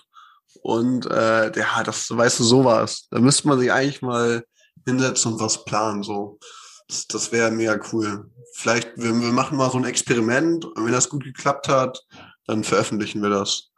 Und 0.62 1.06
äh, 1.06 1.58
ja, 1.58 1.84
das, 1.86 2.16
weißt 2.16 2.40
du, 2.40 2.44
sowas. 2.44 3.08
Da 3.10 3.20
müsste 3.20 3.48
man 3.48 3.60
sich 3.60 3.72
eigentlich 3.72 4.02
mal 4.02 4.44
hinsetzen 4.86 5.34
und 5.34 5.40
was 5.40 5.66
planen. 5.66 6.04
So. 6.04 6.40
Das, 6.88 7.08
das 7.08 7.32
wäre 7.32 7.52
mega 7.52 7.80
cool. 7.92 8.30
Vielleicht, 8.54 8.92
wir, 8.98 9.14
wir 9.20 9.32
machen 9.32 9.58
mal 9.58 9.72
so 9.72 9.78
ein 9.78 9.86
Experiment 9.86 10.66
und 10.66 10.86
wenn 10.86 10.92
das 10.92 11.10
gut 11.10 11.24
geklappt 11.24 11.68
hat, 11.68 12.06
dann 12.48 12.64
veröffentlichen 12.64 13.22
wir 13.22 13.30
das. 13.30 13.70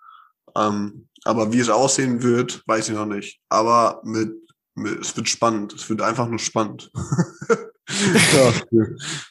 Ähm, 0.55 1.07
aber 1.25 1.51
wie 1.53 1.59
es 1.59 1.69
aussehen 1.69 2.21
wird, 2.21 2.63
weiß 2.67 2.89
ich 2.89 2.95
noch 2.95 3.05
nicht. 3.05 3.39
Aber 3.49 4.01
mit, 4.03 4.31
mit 4.75 4.99
es 4.99 5.15
wird 5.15 5.29
spannend. 5.29 5.73
Es 5.73 5.89
wird 5.89 6.01
einfach 6.01 6.27
nur 6.27 6.39
spannend. 6.39 6.91
ja, 8.33 8.53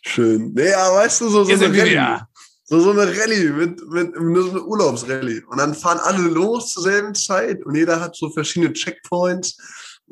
schön. 0.03 0.53
Naja, 0.55 0.95
weißt 0.95 1.21
du, 1.21 1.29
so, 1.29 1.45
so 1.45 1.53
eine 1.53 1.79
Rallye. 1.79 2.21
So, 2.65 2.81
so 2.81 2.93
eine 2.93 3.07
Rallye 3.07 3.51
mit, 3.51 3.87
mit, 3.91 4.21
nur 4.21 4.45
so 4.45 4.51
eine 4.51 4.63
Urlaubsrallye. 4.65 5.43
Und 5.49 5.59
dann 5.59 5.75
fahren 5.75 6.01
alle 6.03 6.29
los 6.29 6.73
zur 6.73 6.85
selben 6.85 7.15
Zeit 7.15 7.65
und 7.65 7.75
jeder 7.75 8.01
hat 8.01 8.17
so 8.17 8.31
verschiedene 8.31 8.73
Checkpoints. 8.73 9.59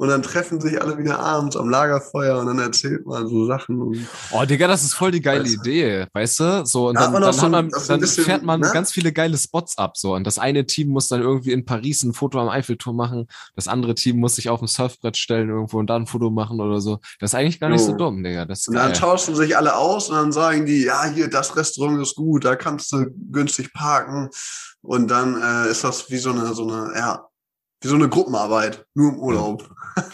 Und 0.00 0.08
dann 0.08 0.22
treffen 0.22 0.58
sich 0.62 0.80
alle 0.80 0.96
wieder 0.96 1.18
abends 1.18 1.58
am 1.58 1.68
Lagerfeuer 1.68 2.38
und 2.38 2.46
dann 2.46 2.58
erzählt 2.58 3.04
man 3.04 3.28
so 3.28 3.44
Sachen. 3.44 3.82
Und 3.82 4.06
Oh, 4.30 4.46
Digga, 4.46 4.66
das 4.66 4.82
ist 4.82 4.94
voll 4.94 5.10
die 5.10 5.20
geile 5.20 5.44
Weißt 5.44 5.56
du? 5.56 5.60
Idee, 5.60 6.06
weißt 6.14 6.40
du? 6.40 6.64
So, 6.64 6.88
und 6.88 6.94
dann, 6.94 7.12
man 7.12 7.20
dann, 7.20 7.32
so 7.34 7.48
man, 7.50 7.68
dann 7.68 8.00
bisschen, 8.00 8.24
fährt 8.24 8.42
man 8.42 8.60
ne? 8.60 8.70
ganz 8.72 8.92
viele 8.92 9.12
geile 9.12 9.36
Spots 9.36 9.76
ab, 9.76 9.98
so. 9.98 10.14
Und 10.14 10.26
das 10.26 10.38
eine 10.38 10.64
Team 10.64 10.88
muss 10.88 11.08
dann 11.08 11.20
irgendwie 11.20 11.52
in 11.52 11.66
Paris 11.66 12.02
ein 12.02 12.14
Foto 12.14 12.40
am 12.40 12.48
Eiffelturm 12.48 12.96
machen, 12.96 13.26
das 13.54 13.68
andere 13.68 13.94
Team 13.94 14.20
muss 14.20 14.36
sich 14.36 14.48
auf 14.48 14.62
ein 14.62 14.68
Surfbrett 14.68 15.18
stellen 15.18 15.50
irgendwo 15.50 15.78
und 15.78 15.90
da 15.90 15.96
ein 15.96 16.06
Foto 16.06 16.30
machen 16.30 16.60
oder 16.62 16.80
so. 16.80 17.00
Das 17.18 17.32
ist 17.32 17.34
eigentlich 17.34 17.60
gar 17.60 17.68
nicht 17.68 17.84
so 17.84 17.90
Jo. 17.90 17.98
dumm, 17.98 18.24
Digga. 18.24 18.46
Das 18.46 18.68
Und 18.68 18.76
dann 18.76 18.94
tauschen 18.94 19.34
sich 19.34 19.54
alle 19.54 19.76
aus 19.76 20.08
und 20.08 20.16
dann 20.16 20.32
sagen 20.32 20.64
die, 20.64 20.84
ja, 20.84 21.04
hier, 21.04 21.28
das 21.28 21.54
Restaurant 21.56 22.00
ist 22.00 22.14
gut, 22.14 22.46
da 22.46 22.56
kannst 22.56 22.90
du 22.92 23.04
günstig 23.30 23.74
parken. 23.74 24.30
Und 24.80 25.10
dann 25.10 25.38
äh, 25.42 25.70
ist 25.70 25.84
das 25.84 26.10
wie 26.10 26.16
so 26.16 26.30
eine, 26.30 26.54
so 26.54 26.66
eine, 26.66 26.94
ja, 26.96 27.26
wie 27.80 27.88
so 27.88 27.94
eine 27.94 28.08
Gruppenarbeit, 28.08 28.84
nur 28.94 29.12
im 29.12 29.18
Urlaub. 29.18 29.68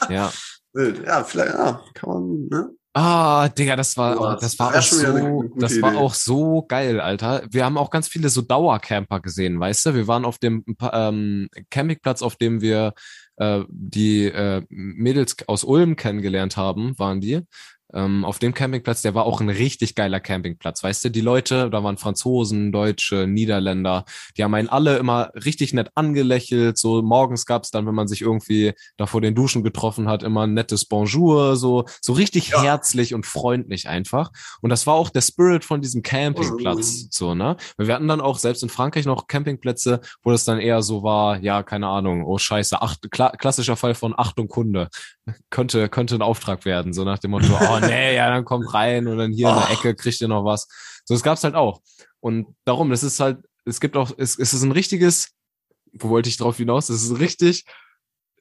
Ja. 0.09 0.33
Wild. 0.73 1.05
Ja, 1.07 1.25
vielleicht, 1.25 1.55
ja, 1.55 1.81
kann 1.95 2.11
man, 2.11 2.49
ne? 2.49 2.71
Ah, 2.99 3.49
Digga, 3.51 3.77
das 3.77 3.95
war, 3.99 4.19
oh, 4.19 4.41
das 4.41 4.59
war 4.59 4.69
auch 4.69 4.73
eine 4.73 4.83
so, 4.83 5.43
das 5.57 5.83
war 5.83 5.93
Idee. 5.93 6.01
auch 6.01 6.15
so 6.15 6.65
geil, 6.67 6.99
Alter. 6.99 7.43
Wir 7.51 7.67
haben 7.67 7.77
auch 7.77 7.91
ganz 7.91 8.09
viele 8.09 8.31
so 8.31 8.41
Dauercamper 8.41 9.21
gesehen, 9.21 9.61
weißt 9.61 9.87
du? 9.87 9.95
Wir 9.95 10.09
waren 10.09 10.25
auf 10.25 10.39
dem 10.39 10.65
ähm, 10.81 11.49
Campingplatz, 11.69 12.23
auf 12.23 12.37
dem 12.37 12.63
wir 12.63 12.95
äh, 13.37 13.65
die 13.69 14.25
äh, 14.25 14.63
Mädels 14.71 15.37
aus 15.47 15.63
Ulm 15.63 15.97
kennengelernt 15.97 16.57
haben, 16.57 16.99
waren 16.99 17.21
die. 17.21 17.43
Ähm, 17.95 18.25
auf 18.25 18.39
dem 18.41 18.53
Campingplatz, 18.53 19.03
der 19.03 19.15
war 19.15 19.25
auch 19.27 19.41
ein 19.41 19.49
richtig 19.49 19.95
geiler 19.95 20.19
Campingplatz, 20.19 20.83
weißt 20.83 21.05
du? 21.05 21.11
Die 21.11 21.21
Leute, 21.21 21.71
da 21.71 21.85
waren 21.85 21.99
Franzosen, 21.99 22.73
Deutsche, 22.73 23.27
Niederländer, 23.29 24.05
die 24.37 24.43
haben 24.43 24.55
einen 24.55 24.69
alle 24.69 24.97
immer 24.99 25.31
richtig 25.35 25.73
nett 25.73 25.91
angelächelt. 25.95 26.79
So 26.79 27.01
morgens 27.03 27.47
gab's 27.47 27.71
dann, 27.71 27.87
wenn 27.87 27.95
man 27.95 28.09
sich 28.09 28.23
irgendwie 28.23 28.73
da 28.97 29.07
vor 29.07 29.21
den 29.21 29.37
Duschen 29.37 29.63
getroffen 29.63 30.09
hat, 30.09 30.25
immer 30.25 30.47
ein 30.47 30.55
nettes 30.55 30.85
Bonjour, 30.87 31.55
so, 31.57 31.85
so 32.01 32.13
richtig 32.13 32.49
Ja. 32.49 32.63
herzlich 32.63 33.15
und 33.15 33.25
freundlich 33.25 33.89
einfach. 33.89 34.31
Und 34.61 34.71
das 34.71 34.87
war 34.89 34.95
auch 34.95 35.09
der 35.11 35.21
Spirit 35.23 35.65
von 35.65 35.81
diesem 35.81 36.03
Campingplatz, 36.03 37.05
Mhm. 37.05 37.09
so, 37.11 37.35
ne? 37.37 37.57
Wir 37.79 37.95
hatten 37.95 38.09
dann 38.09 38.21
auch 38.21 38.39
selbst 38.39 38.65
in 38.65 38.69
Frankreich 38.69 39.07
noch 39.07 39.29
Campingplätze, 39.29 40.01
wo 40.25 40.33
das 40.33 40.45
dann 40.45 40.59
eher 40.59 40.83
so 40.83 41.05
war, 41.05 41.39
ja, 41.41 41.63
keine 41.63 41.87
Ahnung, 41.87 42.25
oh 42.25 42.39
scheiße, 42.39 42.83
acht, 42.83 43.11
kla 43.13 43.31
klassischer 43.31 43.77
Fall 43.77 43.95
von 43.95 44.13
Achtung 44.17 44.49
Kunde. 44.49 44.89
Könnte, 45.51 45.89
könnte 45.89 46.15
ein 46.15 46.23
Auftrag 46.23 46.65
werden, 46.65 46.93
so 46.93 47.03
nach 47.05 47.19
dem 47.19 47.33
Motto, 47.33 47.59
oh 47.61 47.79
nee, 47.81 48.15
ja, 48.15 48.31
dann 48.31 48.45
kommt 48.45 48.73
rein 48.73 49.09
und 49.09 49.19
dann 49.19 49.33
hier 49.33 49.49
in 49.49 49.55
der 49.57 49.69
Oh. 49.69 49.73
Ecke 49.73 49.95
kriegt 49.97 50.21
ihr 50.21 50.29
noch 50.29 50.45
was. 50.45 50.69
So, 51.05 51.15
das 51.15 51.23
gab's 51.23 51.43
halt 51.43 51.55
auch. 51.55 51.81
Und 52.21 52.55
darum, 52.65 52.91
das 52.91 53.03
ist 53.03 53.19
halt, 53.19 53.39
es 53.65 53.81
gibt 53.81 53.97
auch, 53.97 54.13
es, 54.17 54.39
es 54.39 54.55
ist 54.55 54.63
ein 54.63 54.73
richtiges, 54.73 55.33
wo 55.93 56.11
wollte 56.11 56.29
ich 56.29 56.37
drauf 56.37 56.57
hinaus? 56.59 56.89
Es 56.89 57.03
ist 57.03 57.19
richtig 57.19 57.65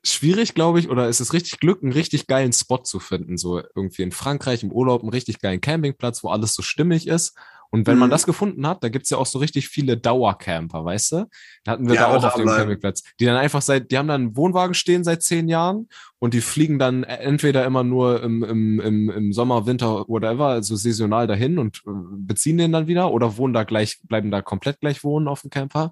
schwierig, 0.03 0.53
glaube 0.53 0.79
ich, 0.79 0.89
oder 0.89 1.09
es 1.09 1.19
ist 1.19 1.33
richtig 1.33 1.59
Glück, 1.59 1.81
einen 1.81 1.91
richtig 1.91 2.27
geilen 2.27 2.53
Spot 2.53 2.77
zu 2.77 2.99
finden. 2.99 3.37
So 3.37 3.61
irgendwie 3.75 4.03
in 4.03 4.11
Frankreich 4.11 4.61
im 4.61 4.71
Urlaub, 4.71 5.01
einen 5.01 5.09
richtig 5.09 5.39
geilen 5.39 5.61
Campingplatz, 5.61 6.23
wo 6.23 6.29
alles 6.29 6.53
so 6.53 6.61
stimmig 6.61 7.07
ist. 7.07 7.35
Und 7.75 7.87
wenn 7.87 7.97
man 7.97 8.07
Mhm. 8.07 8.11
das 8.11 8.25
gefunden 8.25 8.65
hat, 8.65 8.81
da 8.85 8.87
gibt's 8.89 9.09
ja 9.09 9.17
auch 9.17 9.25
so 9.25 9.37
richtig 9.37 9.67
viele 9.67 9.97
Dauercamper, 9.97 10.85
weißt 10.85 11.11
du? 11.11 11.25
Da 11.65 11.73
hatten 11.73 11.87
wir 11.89 11.95
Ja, 11.95 12.07
da 12.09 12.15
auch 12.15 12.23
auf 12.23 12.35
dem 12.35 12.43
bleiben. 12.45 12.59
Campingplatz. 12.59 13.03
Die 13.19 13.25
dann 13.25 13.35
einfach 13.35 13.61
seit, 13.61 13.91
die 13.91 13.97
haben 13.97 14.07
dann 14.07 14.21
einen 14.21 14.37
Wohnwagen 14.37 14.73
stehen 14.73 15.03
seit 15.03 15.23
zehn 15.23 15.49
Jahren 15.49 15.89
und 16.17 16.33
die 16.33 16.39
fliegen 16.39 16.79
dann 16.79 17.03
entweder 17.03 17.65
immer 17.65 17.83
nur 17.83 18.23
im, 18.23 18.43
im, 18.45 18.79
im, 18.79 19.09
im 19.09 19.33
Sommer, 19.33 19.65
Winter, 19.65 20.05
whatever, 20.07 20.47
also 20.47 20.77
saisonal 20.77 21.27
dahin 21.27 21.59
und 21.59 21.79
äh, 21.85 21.91
beziehen 22.17 22.57
den 22.57 22.71
dann 22.71 22.87
wieder 22.87 23.11
oder 23.11 23.35
wohnen 23.35 23.53
da 23.53 23.65
gleich, 23.65 23.99
bleiben 24.03 24.31
da 24.31 24.41
komplett 24.41 24.79
gleich 24.79 25.03
wohnen 25.03 25.27
auf 25.27 25.41
dem 25.41 25.49
Camper. 25.49 25.91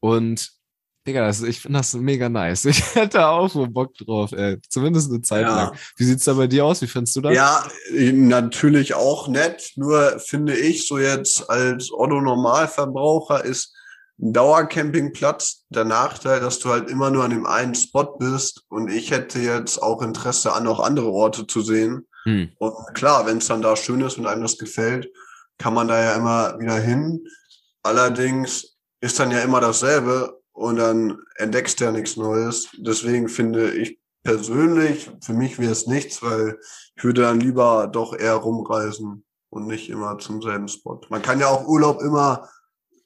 Und 0.00 0.50
Digga, 1.06 1.26
das, 1.26 1.42
ich 1.42 1.60
finde 1.60 1.78
das 1.78 1.94
mega 1.94 2.28
nice. 2.28 2.64
Ich 2.66 2.94
hätte 2.94 3.26
auch 3.26 3.50
so 3.50 3.66
Bock 3.66 3.94
drauf, 3.94 4.32
ey. 4.32 4.58
Zumindest 4.68 5.10
eine 5.10 5.22
Zeit 5.22 5.42
Ja. 5.46 5.56
lang. 5.56 5.76
Wie 5.96 6.04
sieht's 6.04 6.24
da 6.24 6.34
bei 6.34 6.46
dir 6.46 6.64
aus? 6.64 6.80
Wie 6.80 6.86
findest 6.86 7.16
du 7.16 7.20
das? 7.22 7.34
Ja, 7.34 7.66
äh, 7.92 8.12
natürlich 8.12 8.94
auch 8.94 9.26
nett. 9.28 9.72
Nur 9.76 10.18
finde 10.20 10.56
ich 10.56 10.86
so 10.86 10.98
jetzt 10.98 11.50
als 11.50 11.90
Otto 11.92 12.20
Normalverbraucher 12.20 13.44
ist 13.44 13.74
ein 14.20 14.32
Dauercampingplatz 14.32 15.64
der 15.70 15.84
Nachteil, 15.84 16.38
dass 16.38 16.60
du 16.60 16.68
halt 16.68 16.88
immer 16.88 17.10
nur 17.10 17.24
an 17.24 17.30
dem 17.30 17.46
einen 17.46 17.74
Spot 17.74 18.16
bist. 18.18 18.62
Und 18.68 18.88
ich 18.88 19.10
hätte 19.10 19.40
jetzt 19.40 19.82
auch 19.82 20.02
Interesse 20.02 20.52
an, 20.52 20.68
auch 20.68 20.78
andere 20.78 21.10
Orte 21.10 21.46
zu 21.48 21.62
sehen. 21.62 22.06
Hm. 22.24 22.50
Und 22.58 22.74
klar, 22.94 23.26
wenn 23.26 23.38
es 23.38 23.48
dann 23.48 23.62
da 23.62 23.74
schön 23.74 24.00
ist 24.02 24.18
und 24.18 24.26
einem 24.26 24.42
das 24.42 24.58
gefällt, 24.58 25.08
kann 25.58 25.74
man 25.74 25.88
da 25.88 26.00
ja 26.00 26.14
immer 26.14 26.58
wieder 26.60 26.78
hin. 26.78 27.26
Allerdings 27.82 28.76
ist 29.00 29.18
dann 29.18 29.32
ja 29.32 29.40
immer 29.40 29.60
dasselbe 29.60 30.40
und 30.52 30.76
dann 30.76 31.18
entdeckst 31.36 31.80
du 31.80 31.84
ja 31.84 31.92
nichts 31.92 32.16
Neues. 32.16 32.68
Deswegen 32.78 33.28
finde 33.28 33.70
ich 33.72 33.98
persönlich, 34.22 35.10
für 35.20 35.32
mich 35.32 35.58
wäre 35.58 35.72
es 35.72 35.86
nichts, 35.86 36.22
weil 36.22 36.58
ich 36.96 37.04
würde 37.04 37.22
dann 37.22 37.40
lieber 37.40 37.88
doch 37.88 38.14
eher 38.14 38.34
rumreisen 38.34 39.24
und 39.50 39.66
nicht 39.66 39.90
immer 39.90 40.18
zum 40.18 40.40
selben 40.42 40.68
Spot. 40.68 41.00
Man 41.10 41.22
kann 41.22 41.40
ja 41.40 41.48
auch 41.48 41.66
Urlaub 41.66 42.00
immer 42.02 42.48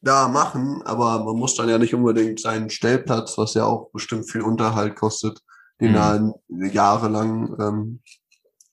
da 0.02 0.28
machen, 0.28 0.82
aber 0.85 1.24
man 1.24 1.37
muss 1.37 1.54
dann 1.56 1.68
ja 1.68 1.78
nicht 1.78 1.94
unbedingt 1.94 2.38
seinen 2.40 2.70
Stellplatz, 2.70 3.38
was 3.38 3.54
ja 3.54 3.64
auch 3.64 3.90
bestimmt 3.92 4.30
viel 4.30 4.42
Unterhalt 4.42 4.94
kostet, 4.94 5.40
den 5.80 5.92
Mhm. 5.92 5.94
da 5.94 6.35
jahrelang 6.68 7.56
ähm, 7.59 8.02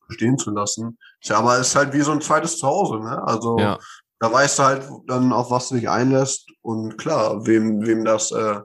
stehen 0.10 0.38
zu 0.38 0.52
lassen. 0.52 0.98
Tja, 1.22 1.38
aber 1.40 1.58
es 1.60 1.68
ist 1.70 1.76
halt 1.76 1.94
wie 1.94 2.02
so 2.02 2.12
ein 2.12 2.22
zweites 2.22 2.58
Zuhause, 2.58 3.00
ne? 3.00 3.24
Also 3.26 3.58
Ja. 3.58 3.80
Da 4.24 4.32
weißt 4.32 4.58
du 4.58 4.64
halt 4.64 4.90
dann, 5.08 5.34
auf 5.34 5.52
was 5.52 5.68
du 5.68 5.76
dich 5.76 5.90
einlässt. 5.90 6.50
Und 6.62 6.98
klar, 6.98 7.46
wem, 7.46 7.86
wem 7.86 8.06
das, 8.06 8.32
äh, 8.32 8.56
äh, 8.56 8.62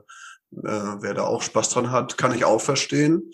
wer 0.53 1.13
da 1.13 1.23
auch 1.23 1.41
Spaß 1.41 1.71
dran 1.71 1.91
hat, 1.91 2.17
kann 2.17 2.33
ich 2.33 2.45
auch 2.45 2.61
verstehen. 2.61 3.29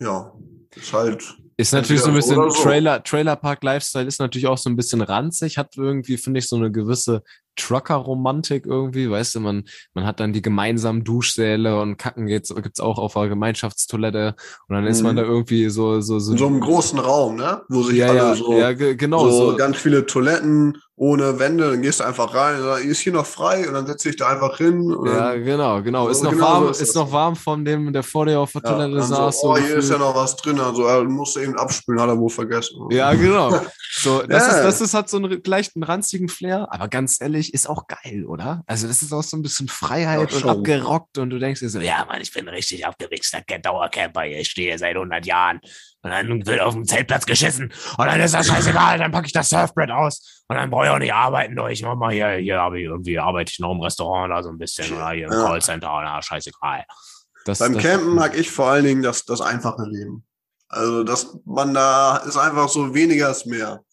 Ja, 0.00 0.32
ist 0.74 0.92
halt, 0.92 1.36
Ist 1.56 1.72
natürlich 1.72 2.02
so 2.02 2.08
ein 2.08 2.14
bisschen 2.14 2.50
so. 2.50 2.64
Trailer, 2.64 3.00
Trailerpark 3.04 3.62
Lifestyle 3.62 4.08
ist 4.08 4.18
natürlich 4.18 4.48
auch 4.48 4.58
so 4.58 4.70
ein 4.70 4.74
bisschen 4.74 5.02
ranzig, 5.02 5.56
hat 5.56 5.76
irgendwie, 5.76 6.16
finde 6.16 6.40
ich, 6.40 6.48
so 6.48 6.56
eine 6.56 6.72
gewisse 6.72 7.22
Trucker-Romantik 7.56 8.66
irgendwie, 8.66 9.10
weißt 9.10 9.34
du, 9.34 9.40
man, 9.40 9.64
man 9.94 10.06
hat 10.06 10.20
dann 10.20 10.32
die 10.32 10.42
gemeinsamen 10.42 11.04
Duschsäle 11.04 11.80
und 11.80 11.96
Kacken 11.96 12.26
geht's, 12.26 12.54
gibt's 12.54 12.80
auch 12.80 12.98
auf 12.98 13.14
der 13.14 13.28
Gemeinschaftstoilette 13.28 14.34
und 14.68 14.74
dann 14.76 14.86
ist 14.86 15.02
man 15.02 15.12
Mhm. 15.14 15.16
da 15.20 15.22
irgendwie 15.24 15.68
so, 15.68 16.00
so, 16.00 16.18
so. 16.18 16.32
in 16.32 16.38
so 16.38 16.46
einem 16.46 16.60
großen 16.60 16.98
Raum, 16.98 17.36
ne? 17.36 17.62
Wo 17.68 17.82
sich 17.82 17.98
ja, 17.98 18.08
alle 18.08 18.16
ja, 18.18 18.34
so, 18.34 18.52
ja, 18.58 18.72
ge- 18.72 18.94
genau, 18.96 19.28
so, 19.28 19.50
so. 19.52 19.56
ganz 19.56 19.76
viele 19.78 20.06
Toiletten 20.06 20.78
ohne 20.94 21.38
Wände, 21.40 21.70
dann 21.70 21.82
gehst 21.82 21.98
du 21.98 22.04
einfach 22.04 22.32
rein, 22.32 22.56
und 22.56 22.62
sagst, 22.62 22.84
ist 22.84 23.00
hier 23.00 23.12
noch 23.12 23.26
frei 23.26 23.66
und 23.66 23.74
dann 23.74 23.86
setzt 23.86 24.04
dich 24.04 24.14
da 24.16 24.28
einfach 24.28 24.56
hin. 24.58 24.94
Ja, 25.04 25.34
genau, 25.34 25.82
genau. 25.82 26.06
Ist 26.08 26.18
So 26.18 26.24
noch 26.26 26.30
genau 26.32 26.44
warm, 26.44 26.70
ist 26.70 26.80
ist 26.80 26.94
noch 26.94 27.10
warm 27.10 27.34
von 27.34 27.64
dem, 27.64 27.92
der 27.92 28.04
vor 28.04 28.26
dir 28.26 28.38
auf 28.38 28.52
der 28.52 28.62
ja, 28.62 28.70
Toilette 28.76 29.02
saß. 29.02 29.40
so, 29.40 29.50
oh, 29.50 29.56
hier 29.56 29.76
ist 29.78 29.90
ja 29.90 29.98
noch 29.98 30.14
was 30.14 30.36
drin, 30.36 30.60
also 30.60 30.86
äh, 30.86 31.02
musst 31.02 31.34
du 31.34 31.40
eben 31.40 31.56
abspülen, 31.58 32.00
hat 32.00 32.08
er 32.08 32.18
wohl 32.18 32.30
vergessen. 32.30 32.76
Ja, 32.90 33.12
genau. 33.14 33.50
So, 33.94 34.22
das, 34.26 34.46
Ja. 34.46 34.52
ist, 34.56 34.64
das 34.64 34.80
ist, 34.80 34.94
hat 34.94 35.10
so 35.10 35.18
einen 35.18 35.42
leichten 35.44 35.82
ranzigen 35.82 36.28
Flair, 36.28 36.66
aber 36.72 36.88
ganz 36.88 37.20
ehrlich, 37.20 37.41
ist 37.50 37.68
auch 37.68 37.86
geil, 37.86 38.24
oder? 38.26 38.62
Also, 38.66 38.86
das 38.86 39.02
ist 39.02 39.12
auch 39.12 39.22
so 39.22 39.36
ein 39.36 39.42
bisschen 39.42 39.68
Freiheit 39.68 40.32
und 40.32 40.46
abgerockt 40.46 41.18
und 41.18 41.30
du 41.30 41.38
denkst 41.38 41.60
dir 41.60 41.68
so, 41.68 41.80
ja, 41.80 42.04
Mann, 42.04 42.20
ich 42.20 42.32
bin 42.32 42.48
richtig 42.48 42.86
abgewichster 42.86 43.40
Dauercamper 43.40 44.22
hier, 44.22 44.40
ich 44.40 44.48
stehe 44.48 44.68
hier 44.68 44.78
seit 44.78 44.96
100 44.96 45.24
Jahren 45.24 45.60
und 46.02 46.10
dann 46.10 46.46
wird 46.46 46.60
auf 46.60 46.74
dem 46.74 46.84
Zeltplatz 46.84 47.26
geschissen 47.26 47.72
und 47.96 48.06
dann 48.06 48.20
ist 48.20 48.34
das 48.34 48.46
scheißegal, 48.46 48.98
dann 48.98 49.12
packe 49.12 49.26
ich 49.26 49.32
das 49.32 49.48
Surfbrett 49.48 49.90
aus 49.90 50.44
und 50.48 50.56
dann 50.56 50.70
brauche 50.70 50.84
ich 50.86 50.90
auch 50.90 50.98
nicht 50.98 51.14
arbeiten, 51.14 51.56
durch. 51.56 51.72
ich 51.72 51.82
mach 51.82 51.96
mal 51.96 52.12
hier, 52.12 52.32
hier 52.32 52.60
habe 52.60 52.78
ich 52.78 52.86
irgendwie, 52.86 53.18
arbeite 53.18 53.50
ich 53.52 53.58
noch 53.58 53.72
im 53.72 53.80
Restaurant 53.80 54.30
oder 54.30 54.42
so 54.42 54.50
ein 54.50 54.58
bisschen 54.58 54.92
oder 54.94 55.10
hier 55.10 55.26
im 55.26 55.32
Ja. 55.32 55.46
Callcenter 55.46 55.96
oder 55.96 56.20
scheißegal. 56.22 56.84
Das, 57.44 57.58
Beim 57.58 57.74
das, 57.74 57.82
Campen 57.82 58.14
mag 58.14 58.36
ich 58.36 58.50
vor 58.50 58.66
allen 58.66 58.84
Dingen 58.84 59.02
das, 59.02 59.24
das 59.24 59.40
einfache 59.40 59.84
Leben. 59.84 60.24
Also, 60.68 61.04
dass 61.04 61.38
man 61.44 61.74
da 61.74 62.16
ist 62.18 62.36
einfach 62.36 62.68
so 62.68 62.94
weniger 62.94 63.30
ist 63.30 63.46
mehr. 63.46 63.84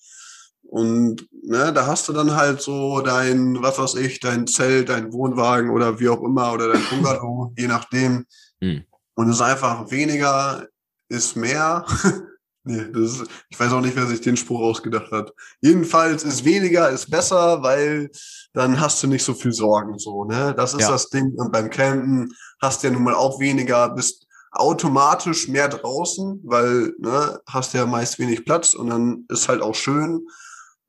Und 0.69 1.27
ne, 1.31 1.73
da 1.73 1.87
hast 1.87 2.07
du 2.07 2.13
dann 2.13 2.35
halt 2.35 2.61
so 2.61 3.01
dein, 3.01 3.59
was 3.59 3.79
weiß 3.79 3.95
ich, 3.95 4.19
dein 4.19 4.45
Zelt, 4.45 4.89
dein 4.89 5.11
Wohnwagen 5.11 5.71
oder 5.71 5.99
wie 5.99 6.09
auch 6.09 6.21
immer 6.21 6.53
oder 6.53 6.71
dein 6.71 6.83
Bungalow, 6.91 7.51
je 7.57 7.67
nachdem. 7.67 8.25
Hm. 8.61 8.83
Und 9.15 9.29
es 9.29 9.37
ist 9.37 9.41
einfach 9.41 9.89
weniger 9.89 10.67
ist 11.09 11.35
mehr. 11.35 11.85
nee, 12.65 12.85
das 12.93 13.13
ist, 13.13 13.23
ich 13.49 13.59
weiß 13.59 13.73
auch 13.73 13.81
nicht, 13.81 13.95
wer 13.95 14.05
sich 14.05 14.21
den 14.21 14.37
Spruch 14.37 14.61
ausgedacht 14.61 15.11
hat. 15.11 15.33
Jedenfalls 15.59 16.23
ist 16.23 16.45
weniger 16.45 16.91
ist 16.91 17.09
besser, 17.09 17.63
weil 17.63 18.11
dann 18.53 18.79
hast 18.79 19.01
du 19.01 19.07
nicht 19.07 19.23
so 19.23 19.33
viel 19.33 19.51
Sorgen 19.51 19.97
so, 19.97 20.23
ne? 20.25 20.53
Das 20.55 20.75
ist 20.75 20.81
Ja. 20.81 20.91
das 20.91 21.09
Ding. 21.09 21.33
Und 21.35 21.51
beim 21.51 21.71
Campen 21.71 22.31
hast 22.61 22.83
du 22.83 22.87
ja 22.87 22.93
nun 22.93 23.03
mal 23.03 23.15
auch 23.15 23.39
weniger, 23.39 23.89
bist 23.89 24.27
automatisch 24.51 25.47
mehr 25.47 25.67
draußen, 25.67 26.41
weil 26.43 26.93
ne, 26.99 27.39
hast 27.47 27.73
ja 27.73 27.87
meist 27.87 28.19
wenig 28.19 28.45
Platz 28.45 28.75
und 28.75 28.91
dann 28.91 29.25
ist 29.29 29.49
halt 29.49 29.63
auch 29.63 29.75
schön. 29.75 30.27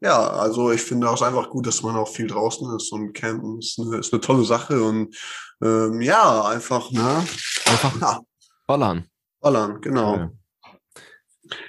Ja, 0.01 0.31
also 0.31 0.73
ich 0.73 0.81
finde 0.83 1.11
auch 1.11 1.21
einfach 1.21 1.51
gut, 1.51 1.67
dass 1.67 1.83
man 1.83 1.97
auch 1.97 2.09
viel 2.09 2.27
draußen 2.27 2.75
ist 2.77 2.91
und 2.93 3.13
Campen 3.13 3.59
ist 3.59 3.79
eine, 3.79 3.99
ist 3.99 4.13
eine 4.13 4.21
tolle 4.21 4.45
Sache 4.45 4.83
und 4.83 5.15
ähm, 5.63 6.01
ja, 6.01 6.45
einfach, 6.47 6.91
ne? 6.91 7.25
einfach 7.67 8.01
Ja, 8.01 8.21
ballern. 8.67 9.05
ballern, 9.41 9.81
genau. 9.81 10.17
Ja. 10.17 10.31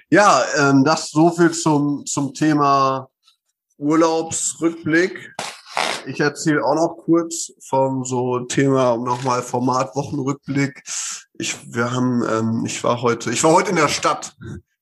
Ja, 0.10 0.44
ähm, 0.58 0.84
das 0.84 1.10
so 1.10 1.32
viel 1.32 1.52
zum, 1.52 2.06
zum 2.06 2.34
Thema 2.34 3.10
Urlaubsrückblick. 3.78 5.34
Ich 6.06 6.20
erzähle 6.20 6.64
auch 6.64 6.76
noch 6.76 6.98
kurz 7.04 7.52
vom 7.68 8.06
so 8.06 8.42
Thema, 8.42 8.98
nochmal 8.98 9.42
Format 9.42 9.96
Wochenrückblick. 9.96 10.84
Ich, 11.34 11.74
wir 11.74 11.92
haben, 11.92 12.24
ähm, 12.30 12.64
ich 12.66 12.84
war 12.84 13.02
heute, 13.02 13.32
ich 13.32 13.44
war 13.44 13.52
heute 13.52 13.72
in 13.72 13.76
der 13.76 13.88
Stadt. 13.88 14.36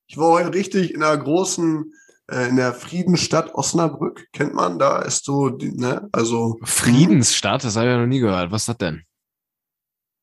Ich 0.06 0.18
war 0.18 0.30
heute 0.30 0.52
richtig 0.52 0.92
in 0.92 1.00
der 1.00 1.16
großen, 1.16 1.92
äh, 2.30 2.48
in 2.48 2.56
der 2.56 2.72
Friedensstadt 2.72 3.54
Osnabrück. 3.54 4.28
Kennt 4.32 4.54
man? 4.54 4.78
Da 4.78 5.00
ist 5.00 5.24
so, 5.24 5.50
die, 5.50 5.72
ne, 5.72 6.08
also. 6.12 6.58
Friedensstadt, 6.62 7.64
das 7.64 7.76
habe 7.76 7.86
ich 7.86 7.92
ja 7.92 7.98
noch 7.98 8.06
nie 8.06 8.20
gehört. 8.20 8.50
Was 8.50 8.62
ist 8.62 8.68
das 8.68 8.78
denn? 8.78 9.04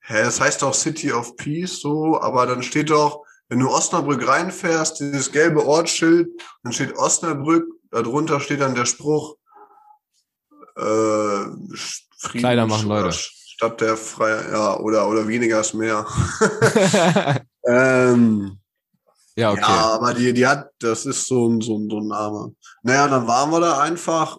Hä, 0.01 0.21
es 0.21 0.39
heißt 0.39 0.61
doch 0.61 0.73
City 0.73 1.11
of 1.11 1.35
Peace 1.35 1.81
so, 1.81 2.19
aber 2.21 2.45
dann 2.45 2.63
steht 2.63 2.89
doch, 2.89 3.25
wenn 3.49 3.59
du 3.59 3.69
Osnabrück 3.69 4.25
reinfährst, 4.27 4.99
dieses 4.99 5.31
gelbe 5.31 5.65
Ortsschild, 5.65 6.29
dann 6.63 6.71
steht 6.71 6.95
Osnabrück, 6.95 7.65
darunter 7.91 8.39
steht 8.39 8.61
dann 8.61 8.75
der 8.75 8.85
Spruch, 8.85 9.35
äh, 10.77 10.81
Frieden, 10.81 12.39
Kleider 12.39 12.67
machen 12.67 12.87
Leute. 12.87 13.11
Stadt 13.11 13.81
der 13.81 13.97
Freiheit, 13.97 14.51
ja, 14.51 14.79
oder, 14.79 15.09
oder 15.09 15.27
weniger 15.27 15.59
ist 15.59 15.73
mehr. 15.73 16.05
ähm, 17.67 18.59
ja, 19.38 19.52
okay. 19.52 19.62
ja, 19.62 19.91
aber 19.93 20.13
die, 20.13 20.34
die 20.34 20.45
hat, 20.47 20.69
das 20.80 21.06
ist 21.06 21.28
so 21.28 21.47
ein, 21.47 21.62
so 21.62 21.78
ein, 21.78 21.89
so 21.89 22.00
ein 22.00 22.08
Name. 22.08 22.54
Naja, 22.84 23.08
dann 23.08 23.28
waren 23.28 23.52
wir 23.52 23.60
da 23.60 23.80
einfach, 23.80 24.38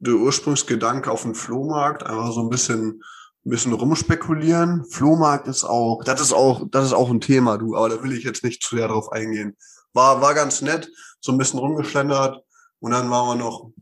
der 0.00 0.14
Ursprungsgedanke 0.14 1.10
auf 1.10 1.22
dem 1.22 1.34
Flohmarkt, 1.34 2.04
einfach 2.04 2.32
so 2.32 2.40
ein 2.40 2.48
bisschen, 2.50 3.02
ein 3.44 3.50
bisschen 3.50 3.72
rumspekulieren. 3.72 4.84
Flohmarkt 4.90 5.48
ist 5.48 5.64
auch, 5.64 6.02
das 6.04 6.20
ist 6.20 6.32
auch, 6.32 6.62
das 6.70 6.86
ist 6.86 6.92
auch 6.92 7.10
ein 7.10 7.20
Thema, 7.20 7.58
du, 7.58 7.76
aber 7.76 7.88
da 7.88 8.02
will 8.02 8.12
ich 8.12 8.24
jetzt 8.24 8.44
nicht 8.44 8.62
zu 8.62 8.76
sehr 8.76 8.88
drauf 8.88 9.10
eingehen. 9.12 9.56
War, 9.94 10.20
war 10.20 10.34
ganz 10.34 10.62
nett, 10.62 10.90
so 11.20 11.32
ein 11.32 11.38
bisschen 11.38 11.58
rumgeschlendert 11.58 12.42
und 12.80 12.92
dann 12.92 13.10
waren 13.10 13.38
wir 13.38 13.44
noch 13.44 13.72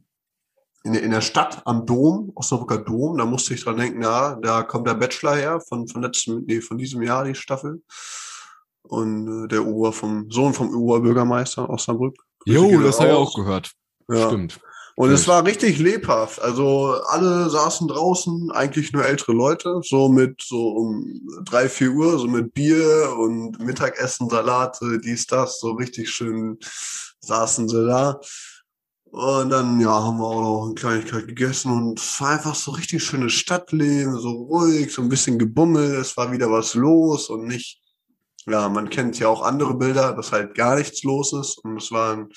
in, 0.84 0.92
der- 0.94 1.02
in 1.02 1.10
der 1.10 1.20
Stadt 1.20 1.60
am 1.66 1.84
Dom, 1.84 2.32
Osnabrücker 2.34 2.78
Dom, 2.78 3.18
da 3.18 3.24
musste 3.26 3.52
ich 3.54 3.62
dran 3.64 3.76
denken, 3.76 4.02
ja, 4.02 4.36
da 4.36 4.62
kommt 4.62 4.86
der 4.86 4.94
Bachelor 4.94 5.34
her 5.34 5.60
von, 5.60 5.86
von 5.88 6.02
letztem, 6.02 6.44
nee, 6.46 6.60
von 6.60 6.78
diesem 6.78 7.02
Jahr, 7.02 7.24
die 7.24 7.34
Staffel. 7.34 7.82
Und 8.88 9.44
äh, 9.44 9.48
der 9.48 9.66
Ober 9.66 9.92
vom 9.92 10.30
Sohn 10.30 10.54
vom 10.54 10.74
Oberbürgermeister 10.74 11.68
Osnabrück. 11.68 12.16
Jo, 12.44 12.80
das 12.80 13.00
habe 13.00 13.10
ich 13.10 13.16
auch 13.16 13.34
gehört. 13.34 13.72
Ja. 14.08 14.28
Stimmt. 14.28 14.60
Und 14.98 15.10
es 15.10 15.28
war 15.28 15.44
richtig 15.44 15.78
lebhaft. 15.78 16.40
Also 16.40 16.98
alle 17.08 17.50
saßen 17.50 17.86
draußen, 17.86 18.50
eigentlich 18.52 18.94
nur 18.94 19.04
ältere 19.04 19.32
Leute, 19.32 19.80
so 19.82 20.08
mit 20.08 20.40
so 20.40 20.68
um 20.68 21.20
drei, 21.44 21.68
vier 21.68 21.90
Uhr, 21.90 22.18
so 22.18 22.26
mit 22.26 22.54
Bier 22.54 23.14
und 23.18 23.60
Mittagessen, 23.60 24.30
Salate, 24.30 24.98
dies, 24.98 25.26
das, 25.26 25.60
so 25.60 25.72
richtig 25.72 26.08
schön 26.08 26.58
saßen 27.20 27.68
sie 27.68 27.86
da. 27.86 28.20
Und 29.04 29.50
dann, 29.50 29.80
ja, 29.80 30.02
haben 30.02 30.18
wir 30.18 30.26
auch 30.26 30.40
noch 30.40 30.64
eine 30.66 30.74
Kleinigkeit 30.74 31.28
gegessen 31.28 31.72
und 31.72 32.00
es 32.00 32.20
war 32.20 32.30
einfach 32.30 32.54
so 32.54 32.70
richtig 32.72 33.04
schönes 33.04 33.34
Stadtleben, 33.34 34.18
so 34.18 34.30
ruhig, 34.30 34.92
so 34.92 35.02
ein 35.02 35.08
bisschen 35.08 35.38
gebummelt, 35.38 35.94
es 35.94 36.16
war 36.16 36.32
wieder 36.32 36.50
was 36.50 36.74
los 36.74 37.28
und 37.28 37.46
nicht, 37.46 37.80
ja, 38.48 38.68
man 38.68 38.90
kennt 38.90 39.18
ja 39.18 39.28
auch 39.28 39.42
andere 39.42 39.74
Bilder, 39.74 40.12
dass 40.12 40.32
halt 40.32 40.54
gar 40.54 40.76
nichts 40.76 41.02
los 41.02 41.32
ist 41.32 41.58
und 41.64 41.76
es 41.82 41.90
war 41.90 42.12
ein, 42.12 42.28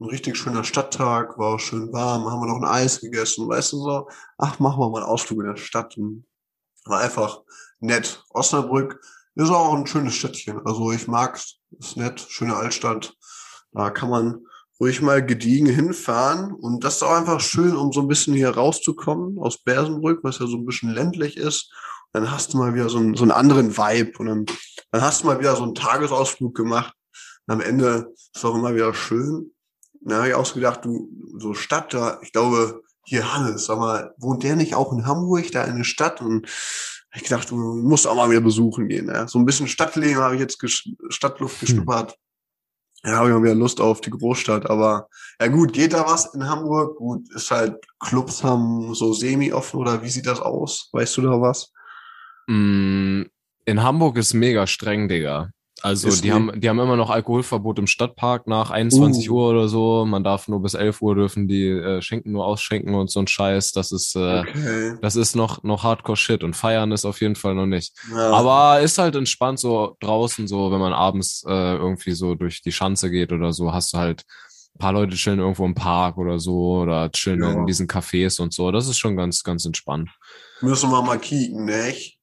ein 0.00 0.08
richtig 0.08 0.36
schöner 0.36 0.64
Stadttag, 0.64 1.38
war 1.38 1.58
schön 1.58 1.92
warm, 1.92 2.30
haben 2.30 2.40
wir 2.40 2.48
noch 2.48 2.60
ein 2.60 2.82
Eis 2.82 3.00
gegessen, 3.00 3.48
weißt 3.48 3.72
du 3.72 3.78
so, 3.78 4.08
ach, 4.38 4.58
machen 4.58 4.80
wir 4.80 4.90
mal 4.90 5.02
einen 5.02 5.10
Ausflug 5.10 5.40
in 5.40 5.46
der 5.46 5.56
Stadt. 5.56 5.96
Und 5.96 6.26
war 6.84 7.00
einfach 7.00 7.42
nett. 7.80 8.24
Osnabrück 8.30 9.00
ist 9.34 9.50
auch 9.50 9.74
ein 9.74 9.86
schönes 9.86 10.14
Städtchen. 10.14 10.60
Also 10.64 10.92
ich 10.92 11.06
mag's, 11.08 11.56
ist 11.78 11.96
nett, 11.96 12.24
schöne 12.28 12.56
Altstadt. 12.56 13.14
Da 13.72 13.90
kann 13.90 14.10
man 14.10 14.44
ruhig 14.80 15.00
mal 15.00 15.24
gediegen 15.24 15.68
hinfahren. 15.68 16.52
Und 16.52 16.84
das 16.84 16.96
ist 16.96 17.02
auch 17.02 17.12
einfach 17.12 17.40
schön, 17.40 17.76
um 17.76 17.92
so 17.92 18.00
ein 18.00 18.08
bisschen 18.08 18.34
hier 18.34 18.50
rauszukommen 18.50 19.38
aus 19.38 19.58
Bersenbrück, 19.58 20.20
was 20.22 20.38
ja 20.38 20.46
so 20.46 20.56
ein 20.56 20.66
bisschen 20.66 20.90
ländlich 20.90 21.36
ist. 21.36 21.72
Dann 22.12 22.30
hast 22.30 22.52
du 22.52 22.58
mal 22.58 22.74
wieder 22.74 22.90
so 22.90 22.98
einen, 22.98 23.14
so 23.14 23.22
einen 23.22 23.30
anderen 23.30 23.76
Vibe 23.76 24.18
und 24.18 24.26
dann, 24.26 24.46
dann 24.92 25.02
hast 25.02 25.22
du 25.22 25.26
mal 25.26 25.40
wieder 25.40 25.56
so 25.56 25.64
einen 25.64 25.74
Tagesausflug 25.74 26.54
gemacht. 26.54 26.94
Und 27.46 27.54
am 27.54 27.60
Ende 27.60 28.12
ist 28.34 28.44
auch 28.44 28.54
immer 28.54 28.74
wieder 28.74 28.94
schön. 28.94 29.52
Da 30.02 30.18
habe 30.18 30.28
ich 30.28 30.34
auch 30.34 30.46
so 30.46 30.54
gedacht, 30.54 30.84
du, 30.84 31.10
so 31.38 31.54
Stadt 31.54 31.94
da, 31.94 32.18
ich 32.22 32.32
glaube, 32.32 32.82
hier 33.04 33.34
Hannes, 33.34 33.66
sag 33.66 33.78
mal, 33.78 34.14
wohnt 34.18 34.42
der 34.42 34.54
nicht 34.54 34.74
auch 34.74 34.92
in 34.92 35.06
Hamburg, 35.06 35.50
da 35.50 35.64
in 35.64 35.76
der 35.76 35.84
Stadt? 35.84 36.20
Und 36.20 36.46
ich 37.14 37.24
gedacht, 37.24 37.50
du 37.50 37.56
musst 37.56 38.06
auch 38.06 38.14
mal 38.14 38.30
wieder 38.30 38.40
besuchen 38.40 38.88
gehen. 38.88 39.08
Ja. 39.08 39.26
So 39.26 39.38
ein 39.38 39.44
bisschen 39.44 39.68
Stadtleben 39.68 40.22
habe 40.22 40.34
ich 40.34 40.40
jetzt 40.40 40.58
ges 40.58 40.88
Stadtluft 41.08 41.60
hm. 41.60 41.66
geschnuppert. 41.66 42.12
Hm. 42.12 42.16
Ja, 43.04 43.16
habe 43.16 43.28
ich 43.28 43.34
mal 43.34 43.42
wieder 43.42 43.54
Lust 43.54 43.80
auf 43.80 44.00
die 44.00 44.10
Großstadt. 44.10 44.68
Aber 44.68 45.08
ja 45.40 45.48
gut, 45.48 45.72
geht 45.72 45.92
da 45.92 46.06
was 46.06 46.34
in 46.34 46.48
Hamburg? 46.48 46.96
Gut, 46.98 47.32
ist 47.34 47.50
halt, 47.50 47.84
Clubs 47.98 48.44
haben 48.44 48.94
so 48.94 49.12
semi-offen 49.12 49.80
oder 49.80 50.02
wie 50.02 50.10
sieht 50.10 50.26
das 50.26 50.40
aus? 50.40 50.88
Weißt 50.92 51.16
du 51.16 51.22
da 51.22 51.40
was? 51.40 51.72
Mm, 52.46 53.22
in 53.64 53.82
Hamburg 53.82 54.16
ist 54.16 54.34
mega 54.34 54.66
streng, 54.66 55.08
Digga. 55.08 55.50
Also 55.82 56.08
ist 56.08 56.22
die 56.22 56.32
haben, 56.32 56.60
die 56.60 56.68
haben 56.68 56.78
immer 56.78 56.96
noch 56.96 57.10
Alkoholverbot 57.10 57.80
im 57.80 57.88
Stadtpark 57.88 58.46
nach 58.46 58.70
21 58.70 59.28
uh. 59.28 59.34
Uhr 59.34 59.50
oder 59.50 59.68
so. 59.68 60.04
Man 60.06 60.22
darf 60.22 60.46
nur 60.46 60.62
bis 60.62 60.74
11 60.74 61.02
Uhr 61.02 61.16
dürfen 61.16 61.48
die 61.48 61.66
äh, 61.66 62.00
schenken 62.00 62.30
nur 62.30 62.46
ausschenken 62.46 62.94
und 62.94 63.10
so 63.10 63.18
ein 63.18 63.26
Scheiß. 63.26 63.72
Das 63.72 63.90
ist, 63.90 64.14
äh, 64.14 64.40
okay. 64.40 64.94
das 65.02 65.16
ist 65.16 65.34
noch, 65.34 65.64
noch 65.64 65.82
Hardcore-Shit 65.82 66.44
und 66.44 66.54
feiern 66.54 66.92
ist 66.92 67.04
auf 67.04 67.20
jeden 67.20 67.34
Fall 67.34 67.56
noch 67.56 67.66
nicht. 67.66 67.94
Ja. 68.12 68.30
Aber 68.30 68.80
ist 68.80 68.98
halt 68.98 69.16
entspannt 69.16 69.58
so 69.58 69.96
draußen 69.98 70.46
so, 70.46 70.70
wenn 70.70 70.78
man 70.78 70.92
abends 70.92 71.44
äh, 71.48 71.74
irgendwie 71.74 72.12
so 72.12 72.36
durch 72.36 72.62
die 72.62 72.72
Schanze 72.72 73.10
geht 73.10 73.32
oder 73.32 73.52
so, 73.52 73.72
hast 73.72 73.92
du 73.92 73.98
halt 73.98 74.24
ein 74.76 74.78
paar 74.78 74.92
Leute 74.92 75.16
chillen 75.16 75.40
irgendwo 75.40 75.64
im 75.64 75.74
Park 75.74 76.16
oder 76.16 76.38
so 76.38 76.82
oder 76.82 77.10
chillen 77.10 77.42
ja. 77.42 77.52
in 77.52 77.66
diesen 77.66 77.88
Cafés 77.88 78.40
und 78.40 78.54
so. 78.54 78.70
Das 78.70 78.86
ist 78.86 78.98
schon 78.98 79.16
ganz, 79.16 79.42
ganz 79.42 79.64
entspannt. 79.64 80.10
Müssen 80.60 80.90
wir 80.90 81.02
mal 81.02 81.18
kicken, 81.18 81.64
nicht? 81.64 82.20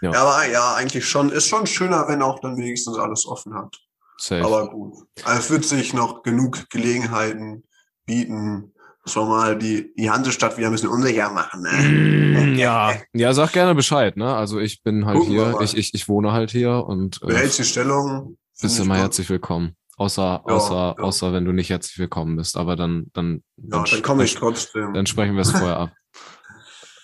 Ja. 0.00 0.12
ja, 0.12 0.22
aber 0.22 0.46
ja, 0.46 0.74
eigentlich 0.74 1.08
schon. 1.08 1.30
Ist 1.30 1.48
schon 1.48 1.66
schöner, 1.66 2.08
wenn 2.08 2.22
auch 2.22 2.40
dann 2.40 2.56
wenigstens 2.56 2.98
alles 2.98 3.26
offen 3.26 3.54
hat. 3.54 3.76
Safe. 4.18 4.44
Aber 4.44 4.70
gut. 4.70 4.96
Also 5.24 5.38
es 5.38 5.50
wird 5.50 5.64
sich 5.64 5.94
noch 5.94 6.22
genug 6.22 6.68
Gelegenheiten 6.70 7.64
bieten, 8.04 8.72
so 9.04 9.24
mal 9.24 9.56
die, 9.56 9.94
die 9.94 10.10
Hansestadt 10.10 10.56
wieder 10.58 10.68
ein 10.68 10.72
bisschen 10.72 10.88
unsicher 10.88 11.30
machen. 11.30 11.62
Ne? 11.62 11.70
Mm, 11.70 12.58
ja, 12.58 12.94
ja, 13.12 13.32
sag 13.32 13.52
gerne 13.52 13.74
Bescheid. 13.74 14.16
Ne? 14.16 14.34
Also 14.34 14.58
ich 14.58 14.82
bin 14.82 15.06
halt 15.06 15.18
Gucken 15.18 15.32
hier, 15.32 15.60
ich, 15.60 15.76
ich, 15.76 15.94
ich 15.94 16.08
wohne 16.08 16.32
halt 16.32 16.50
hier 16.50 16.84
und 16.84 17.22
äh, 17.22 17.48
die 17.48 17.64
Stellung. 17.64 18.36
Bist 18.60 18.80
immer 18.80 18.96
herzlich 18.96 19.30
willkommen. 19.30 19.76
Außer, 19.96 20.42
ja, 20.46 20.54
außer, 20.54 20.94
ja. 20.96 21.04
außer 21.04 21.32
wenn 21.32 21.44
du 21.44 21.52
nicht 21.52 21.70
herzlich 21.70 21.98
willkommen 21.98 22.36
bist. 22.36 22.56
Aber 22.56 22.76
dann, 22.76 23.06
dann, 23.14 23.42
dann, 23.56 23.84
ja, 23.84 23.92
dann 23.92 24.02
komme 24.02 24.24
ich 24.24 24.34
trotzdem. 24.34 24.94
Dann 24.94 25.06
sprechen 25.06 25.34
wir 25.34 25.42
es 25.42 25.50
vorher 25.50 25.78
ab. 25.78 25.90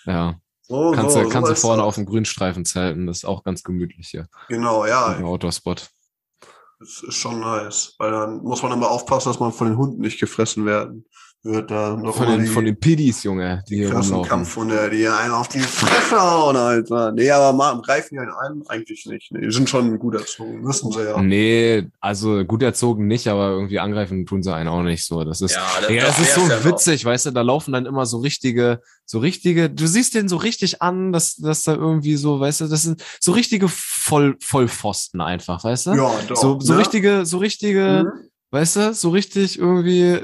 Ja. 0.07 0.35
So, 0.67 0.91
kannst 0.91 1.13
so, 1.13 1.21
du, 1.21 1.29
kannst 1.29 1.51
du 1.51 1.55
vorne 1.55 1.83
auf 1.83 1.95
dem 1.95 2.05
Grünstreifen 2.05 2.65
zelten, 2.65 3.05
das 3.05 3.17
ist 3.17 3.25
auch 3.25 3.43
ganz 3.43 3.63
gemütlich 3.63 4.07
hier. 4.09 4.27
Genau, 4.49 4.85
ja. 4.85 5.13
Im 5.13 5.25
Outdoor-Spot. 5.25 5.75
Das 6.79 7.03
ist 7.07 7.15
schon 7.15 7.39
nice, 7.39 7.95
weil 7.99 8.11
dann 8.11 8.43
muss 8.43 8.63
man 8.63 8.71
immer 8.71 8.89
aufpassen, 8.89 9.29
dass 9.29 9.39
man 9.39 9.53
von 9.53 9.67
den 9.67 9.77
Hunden 9.77 10.01
nicht 10.01 10.19
gefressen 10.19 10.65
werden 10.65 11.05
wird 11.45 11.69
da 11.69 11.95
noch 11.95 12.15
von 12.15 12.27
den, 12.27 12.47
von 12.47 12.65
den 12.65 12.77
Piddies, 12.77 13.23
Junge, 13.23 13.63
die 13.69 13.75
hier 13.75 13.93
rumlaufen. 13.93 14.27
Kampfhunde, 14.27 14.89
die 14.89 14.97
hier 14.97 15.15
einen 15.15 15.31
auf 15.31 15.47
die 15.47 15.59
Fresse 15.59 16.19
hauen, 16.19 16.55
Alter. 16.55 17.11
Nee, 17.11 17.29
aber 17.29 17.55
mal 17.55 17.79
greifen 17.81 18.15
die 18.15 18.19
einen 18.19 18.31
ein? 18.31 18.63
Eigentlich 18.67 19.05
nicht. 19.05 19.31
Nee, 19.31 19.41
die 19.41 19.51
sind 19.51 19.69
schon 19.69 19.97
gut 19.99 20.15
erzogen, 20.15 20.67
wissen 20.67 20.91
sie 20.91 21.03
ja. 21.03 21.21
Nee, 21.21 21.87
also 22.01 22.43
gut 22.43 22.63
erzogen 22.63 23.05
nicht, 23.05 23.27
aber 23.27 23.49
irgendwie 23.49 23.79
angreifen 23.79 24.25
tun 24.25 24.41
sie 24.41 24.53
einen 24.53 24.69
auch 24.69 24.81
nicht 24.81 25.05
so. 25.05 25.23
Das 25.23 25.41
ist, 25.41 25.53
ja, 25.53 25.67
das, 25.81 25.91
ja, 25.91 26.01
das 26.01 26.19
ist 26.19 26.33
so 26.33 26.41
ja 26.41 26.63
witzig, 26.65 27.03
noch. 27.03 27.11
weißt 27.11 27.27
du, 27.27 27.31
da 27.31 27.41
laufen 27.41 27.73
dann 27.73 27.85
immer 27.85 28.07
so 28.07 28.17
richtige, 28.17 28.81
so 29.05 29.19
richtige, 29.19 29.69
du 29.69 29.85
siehst 29.85 30.15
den 30.15 30.27
so 30.27 30.37
richtig 30.37 30.81
an, 30.81 31.13
dass, 31.13 31.35
dass 31.35 31.61
da 31.61 31.75
irgendwie 31.75 32.15
so, 32.15 32.39
weißt 32.39 32.61
du, 32.61 32.67
das 32.67 32.81
sind 32.81 33.03
so 33.19 33.33
richtige 33.33 33.67
Voll, 33.67 34.35
Vollpfosten 34.39 35.21
einfach, 35.21 35.63
weißt 35.63 35.87
du? 35.87 35.93
Ja, 35.93 36.11
doch. 36.27 36.35
So, 36.35 36.59
so 36.59 36.73
ne? 36.73 36.79
richtige, 36.79 37.25
so 37.25 37.37
richtige, 37.37 38.11
mhm 38.11 38.29
Weißt 38.55 38.77
du, 38.77 38.93
so 38.93 39.09
richtig 39.09 39.59
irgendwie. 39.59 40.17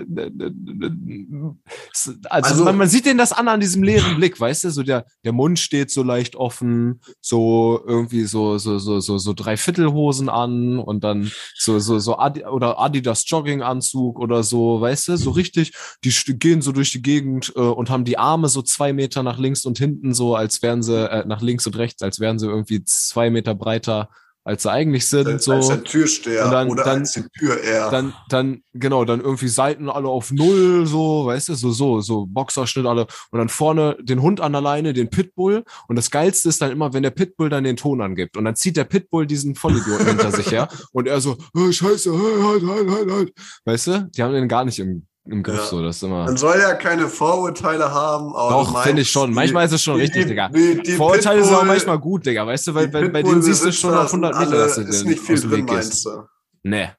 Also, 2.29 2.49
also 2.49 2.63
man, 2.63 2.77
man, 2.77 2.87
sieht 2.87 3.05
den 3.05 3.17
das 3.17 3.33
an 3.33 3.49
an 3.49 3.59
diesem 3.59 3.83
leeren 3.83 4.15
Blick, 4.15 4.39
weißt 4.39 4.63
du, 4.63 4.69
so 4.69 4.83
der, 4.83 5.05
der 5.25 5.33
Mund 5.33 5.59
steht 5.59 5.91
so 5.91 6.01
leicht 6.01 6.37
offen, 6.37 7.01
so 7.19 7.83
irgendwie 7.85 8.23
so, 8.23 8.57
so, 8.57 8.77
so, 8.77 9.01
so, 9.01 9.17
so 9.17 9.33
Dreiviertelhosen 9.33 10.29
an 10.29 10.79
und 10.79 11.03
dann 11.03 11.29
so, 11.55 11.79
so, 11.79 11.99
so 11.99 12.17
Adi 12.19 12.45
oder 12.45 12.79
Adidas 12.79 13.29
Jogginganzug 13.29 14.17
oder 14.17 14.43
so, 14.43 14.79
weißt 14.79 15.09
du, 15.09 15.17
so 15.17 15.31
richtig, 15.31 15.73
die 16.05 16.13
gehen 16.39 16.61
so 16.61 16.71
durch 16.71 16.93
die 16.93 17.01
Gegend 17.01 17.51
äh, 17.57 17.59
und 17.59 17.89
haben 17.89 18.05
die 18.05 18.17
Arme 18.17 18.47
so 18.47 18.61
zwei 18.61 18.93
Meter 18.93 19.23
nach 19.23 19.39
links 19.39 19.65
und 19.65 19.77
hinten 19.77 20.13
so, 20.13 20.37
als 20.37 20.61
wären 20.61 20.83
sie, 20.83 21.11
äh, 21.11 21.25
nach 21.27 21.41
links 21.41 21.67
und 21.67 21.75
rechts, 21.75 22.01
als 22.01 22.21
wären 22.21 22.39
sie 22.39 22.47
irgendwie 22.47 22.81
zwei 22.85 23.29
Meter 23.29 23.55
breiter 23.55 24.07
als 24.43 24.63
sie 24.63 24.71
eigentlich 24.71 25.07
sind. 25.07 25.27
Als, 25.27 25.45
so. 25.45 25.53
als 25.53 25.67
der 25.67 25.83
Türsteher 25.83 26.45
und 26.45 26.51
dann, 26.51 26.69
oder 26.69 26.83
dann, 26.83 26.99
als 26.99 27.13
die 27.13 27.23
Tür 27.37 27.61
eher. 27.61 27.91
Dann, 27.91 28.13
dann, 28.29 28.63
genau, 28.73 29.05
dann 29.05 29.21
irgendwie 29.21 29.47
Seiten 29.47 29.89
alle 29.89 30.07
auf 30.07 30.31
Null, 30.31 30.85
so, 30.85 31.25
weißt 31.25 31.49
du, 31.49 31.53
so, 31.55 31.71
so, 31.71 32.01
so 32.01 32.25
Boxerschnitt 32.27 32.85
alle. 32.85 33.07
Und 33.31 33.39
dann 33.39 33.49
vorne 33.49 33.97
den 34.01 34.21
Hund 34.21 34.41
an 34.41 34.51
der 34.51 34.61
Leine, 34.61 34.93
den 34.93 35.09
Pitbull. 35.09 35.63
Und 35.87 35.95
das 35.95 36.11
Geilste 36.11 36.49
ist 36.49 36.61
dann 36.61 36.71
immer, 36.71 36.93
wenn 36.93 37.03
der 37.03 37.11
Pitbull 37.11 37.49
dann 37.49 37.63
den 37.63 37.77
Ton 37.77 38.01
angibt. 38.01 38.37
Und 38.37 38.45
dann 38.45 38.55
zieht 38.55 38.77
der 38.77 38.85
Pitbull 38.85 39.27
diesen 39.27 39.55
Vollidioten 39.55 40.07
hinter 40.07 40.31
sich 40.31 40.51
her. 40.51 40.67
Und 40.91 41.07
er 41.07 41.21
so, 41.21 41.37
oh, 41.53 41.71
scheiße, 41.71 42.11
halt, 42.11 42.63
halt, 42.63 42.89
halt, 42.89 43.11
halt. 43.11 43.33
Weißt 43.65 43.87
du, 43.87 44.09
die 44.15 44.23
haben 44.23 44.33
den 44.33 44.47
gar 44.47 44.65
nicht 44.65 44.79
im 44.79 45.05
im 45.25 45.43
Griff, 45.43 45.57
ja. 45.57 45.65
so 45.65 45.83
das 45.83 45.97
ist 45.97 46.03
immer. 46.03 46.25
Man 46.25 46.37
soll 46.37 46.57
ja 46.59 46.73
keine 46.73 47.07
Vorurteile 47.07 47.91
haben, 47.91 48.35
aber. 48.35 48.49
Doch, 48.49 48.83
finde 48.83 49.03
ich 49.03 49.11
schon. 49.11 49.33
Manchmal 49.33 49.65
ist 49.65 49.73
es 49.73 49.83
schon 49.83 49.95
die, 49.95 50.01
richtig, 50.01 50.27
Digga. 50.27 50.49
Die, 50.49 50.81
die 50.81 50.93
Vorurteile 50.93 51.41
Pitbull, 51.41 51.43
sind 51.43 51.55
auch 51.55 51.65
manchmal 51.65 51.99
gut, 51.99 52.25
Digga. 52.25 52.47
Weißt 52.47 52.67
du, 52.67 52.73
weil 52.73 52.87
bei, 52.87 53.07
bei 53.07 53.21
denen 53.21 53.41
siehst 53.41 53.63
du 53.63 53.71
schon 53.71 53.93
auf 53.93 54.07
100 54.07 54.39
Meter, 54.39 54.51
dass 54.51 54.75
du 54.75 54.81
ist 54.81 55.05
nicht 55.05 55.21
viel 55.21 55.39
drin, 55.39 55.65
meinst 55.65 56.05
du? 56.05 56.23
Nee. 56.63 56.89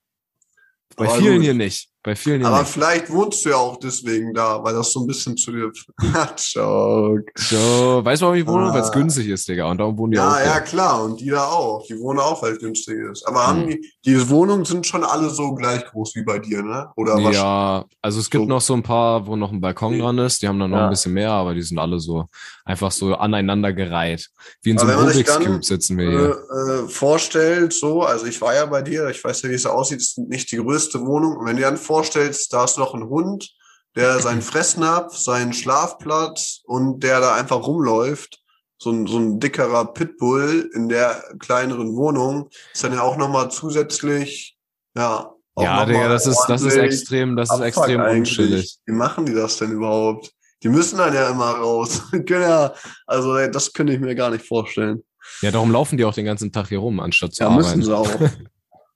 Bei 0.96 1.06
aber 1.06 1.16
vielen 1.16 1.34
gut. 1.36 1.42
hier 1.42 1.54
nicht. 1.54 1.91
Bei 2.04 2.16
vielen 2.16 2.44
Aber 2.44 2.64
vielleicht 2.64 3.10
wohnst 3.10 3.44
du 3.44 3.50
ja 3.50 3.56
auch 3.56 3.76
deswegen 3.76 4.34
da, 4.34 4.62
weil 4.64 4.74
das 4.74 4.92
so 4.92 5.00
ein 5.00 5.06
bisschen 5.06 5.36
zu 5.36 5.52
dir. 5.52 5.70
Joke. 6.36 7.30
So, 7.36 8.00
weißt 8.04 8.22
du, 8.22 8.26
warum 8.26 8.38
ich 8.38 8.46
wohne? 8.46 8.70
Ah. 8.70 8.74
Weil 8.74 8.82
es 8.82 8.90
günstig 8.90 9.28
ist, 9.28 9.48
Digga. 9.48 9.70
Und 9.70 9.78
darum 9.78 9.96
wohnen 9.96 10.10
die 10.10 10.16
ja, 10.16 10.28
auch. 10.28 10.36
Ja, 10.36 10.44
ja, 10.44 10.60
klar. 10.60 11.04
Und 11.04 11.20
die 11.20 11.30
da 11.30 11.44
auch. 11.44 11.86
Die 11.86 11.96
wohnen 12.00 12.18
auch, 12.18 12.42
weil 12.42 12.54
es 12.54 12.58
günstig 12.58 12.96
ist. 13.12 13.24
Aber 13.24 13.46
hm. 13.46 13.46
haben 13.46 13.68
die, 13.68 13.92
die 14.04 14.28
Wohnungen 14.28 14.64
sind 14.64 14.84
schon 14.84 15.04
alle 15.04 15.30
so 15.30 15.54
gleich 15.54 15.84
groß 15.84 16.16
wie 16.16 16.24
bei 16.24 16.40
dir, 16.40 16.62
ne? 16.62 16.90
Oder 16.96 17.22
was? 17.22 17.36
Ja, 17.36 17.84
also 18.00 18.18
es 18.18 18.28
gibt 18.28 18.44
so. 18.44 18.48
noch 18.48 18.60
so 18.60 18.74
ein 18.74 18.82
paar, 18.82 19.24
wo 19.28 19.36
noch 19.36 19.52
ein 19.52 19.60
Balkon 19.60 19.96
dran 19.96 20.18
ist. 20.18 20.42
Die 20.42 20.48
haben 20.48 20.58
dann 20.58 20.70
noch 20.70 20.78
ja. 20.78 20.84
ein 20.84 20.90
bisschen 20.90 21.12
mehr, 21.12 21.30
aber 21.30 21.54
die 21.54 21.62
sind 21.62 21.78
alle 21.78 22.00
so 22.00 22.26
einfach 22.64 22.90
so 22.92 23.14
aneinander 23.14 23.72
gereiht. 23.72 24.30
Wie 24.62 24.70
in 24.70 24.78
so 24.78 24.86
einem 24.86 24.98
Rubik's 24.98 25.38
Cube 25.38 25.64
sitzen 25.64 25.98
wir 25.98 26.10
hier. 26.10 26.20
Äh, 26.20 26.84
äh, 26.84 26.88
vorstellt, 26.88 27.72
so, 27.72 28.02
also 28.02 28.26
ich 28.26 28.40
war 28.40 28.54
ja 28.54 28.66
bei 28.66 28.82
dir, 28.82 29.08
ich 29.08 29.22
weiß 29.22 29.42
ja, 29.42 29.50
wie 29.50 29.54
es 29.54 29.66
aussieht, 29.66 30.00
es 30.00 30.16
ist 30.16 30.18
nicht 30.18 30.50
die 30.52 30.56
größte 30.56 31.00
Wohnung. 31.04 31.36
Und 31.36 31.46
wenn 31.46 31.56
du 31.56 31.62
dann 31.62 31.76
vorstellst, 31.92 32.54
da 32.54 32.64
ist 32.64 32.78
noch 32.78 32.94
ein 32.94 33.08
Hund, 33.10 33.50
der 33.94 34.18
seinen 34.18 34.40
Fressnapf, 34.50 35.14
seinen 35.14 35.52
Schlafplatz 35.52 36.62
und 36.64 37.00
der 37.00 37.20
da 37.20 37.34
einfach 37.34 37.66
rumläuft. 37.66 38.38
So 38.78 38.90
ein, 38.90 39.06
so 39.06 39.18
ein 39.18 39.38
dickerer 39.38 39.92
Pitbull 39.92 40.70
in 40.74 40.88
der 40.88 41.22
kleineren 41.38 41.94
Wohnung 41.94 42.48
ist 42.72 42.82
dann 42.82 42.94
ja 42.94 43.02
auch 43.02 43.16
nochmal 43.16 43.50
zusätzlich, 43.50 44.56
ja. 44.96 45.30
ja, 45.56 45.84
Digga, 45.84 46.08
das 46.08 46.26
ist, 46.26 46.44
das 46.48 46.62
ist 46.62 46.76
extrem, 46.76 47.36
das 47.36 47.52
ist 47.52 47.60
extrem 47.60 48.00
unschillig. 48.00 48.78
Wie 48.86 48.92
machen 48.92 49.26
die 49.26 49.34
das 49.34 49.58
denn 49.58 49.70
überhaupt? 49.70 50.32
Die 50.64 50.68
müssen 50.68 50.98
dann 50.98 51.14
ja 51.14 51.28
immer 51.28 51.50
raus. 51.50 52.02
ja, 52.28 52.72
also 53.06 53.36
das 53.48 53.72
könnte 53.72 53.92
ich 53.92 54.00
mir 54.00 54.14
gar 54.14 54.30
nicht 54.30 54.46
vorstellen. 54.46 55.04
Ja, 55.42 55.50
darum 55.52 55.70
laufen 55.70 55.96
die 55.96 56.04
auch 56.04 56.14
den 56.14 56.24
ganzen 56.24 56.50
Tag 56.50 56.68
hier 56.68 56.78
rum, 56.78 56.98
anstatt 56.98 57.34
zu 57.34 57.44
ja, 57.44 57.50
arbeiten. 57.50 57.68
Ja, 57.68 57.76
müssen 57.76 57.82
sie 57.84 57.96
auch. 57.96 58.30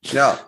ja. 0.12 0.38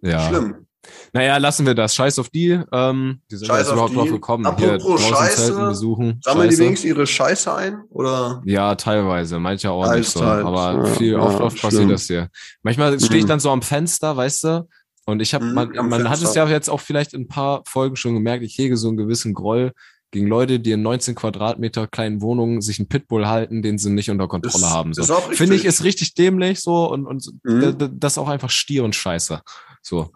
Ja. 0.00 0.28
Schlimm. 0.28 0.67
Naja, 1.12 1.36
lassen 1.38 1.66
wir 1.66 1.74
das. 1.74 1.94
Scheiß 1.94 2.18
auf 2.18 2.28
die. 2.28 2.60
Ähm, 2.72 3.20
die 3.30 3.36
sind 3.36 3.46
Scheiß 3.46 3.66
jetzt 3.66 3.72
überhaupt 3.72 3.96
drauf 3.96 4.10
gekommen. 4.10 4.46
Apropos 4.46 5.00
Hier 5.00 5.14
Scheiße, 5.14 5.52
besuchen. 5.54 6.20
Sammeln 6.22 6.50
die 6.50 6.58
wenigstens 6.58 6.88
ihre 6.88 7.06
Scheiße 7.06 7.54
ein? 7.54 7.82
Oder? 7.90 8.42
Ja, 8.44 8.74
teilweise. 8.74 9.38
Manche 9.38 9.70
auch 9.70 9.92
nicht 9.94 10.10
so. 10.10 10.22
Aber 10.22 10.86
ja, 10.86 10.94
viel, 10.94 11.12
ja, 11.12 11.18
oft, 11.18 11.40
oft 11.40 11.60
passiert 11.60 11.90
das 11.90 12.04
hier. 12.04 12.28
Manchmal 12.62 12.98
stehe 13.00 13.18
ich 13.18 13.24
mhm. 13.24 13.28
dann 13.28 13.40
so 13.40 13.50
am 13.50 13.62
Fenster, 13.62 14.16
weißt 14.16 14.44
du? 14.44 14.68
Und 15.06 15.22
ich 15.22 15.32
habe, 15.32 15.44
mhm, 15.46 15.54
man, 15.54 15.88
man 15.88 16.10
hat 16.10 16.20
es 16.20 16.34
ja 16.34 16.46
jetzt 16.46 16.68
auch 16.68 16.80
vielleicht 16.80 17.14
in 17.14 17.22
ein 17.22 17.28
paar 17.28 17.62
Folgen 17.66 17.96
schon 17.96 18.12
gemerkt, 18.12 18.44
ich 18.44 18.58
hege 18.58 18.76
so 18.76 18.88
einen 18.88 18.98
gewissen 18.98 19.32
Groll 19.32 19.72
gegen 20.10 20.26
Leute, 20.26 20.60
die 20.60 20.72
in 20.72 20.82
19 20.82 21.14
Quadratmeter 21.14 21.86
kleinen 21.86 22.20
Wohnungen 22.22 22.60
sich 22.60 22.78
einen 22.78 22.88
Pitbull 22.88 23.26
halten, 23.26 23.62
den 23.62 23.78
sie 23.78 23.90
nicht 23.90 24.10
unter 24.10 24.28
Kontrolle 24.28 24.66
ist, 24.66 24.70
haben. 24.70 24.94
So. 24.94 25.14
Finde 25.32 25.54
ich 25.54 25.64
ist 25.64 25.84
richtig 25.84 26.14
dämlich 26.14 26.60
so 26.60 26.90
und, 26.90 27.06
und 27.06 27.26
mhm. 27.42 27.76
das 27.98 28.18
auch 28.18 28.28
einfach 28.28 28.50
stier 28.50 28.84
und 28.84 28.94
scheiße. 28.94 29.40
So. 29.82 30.10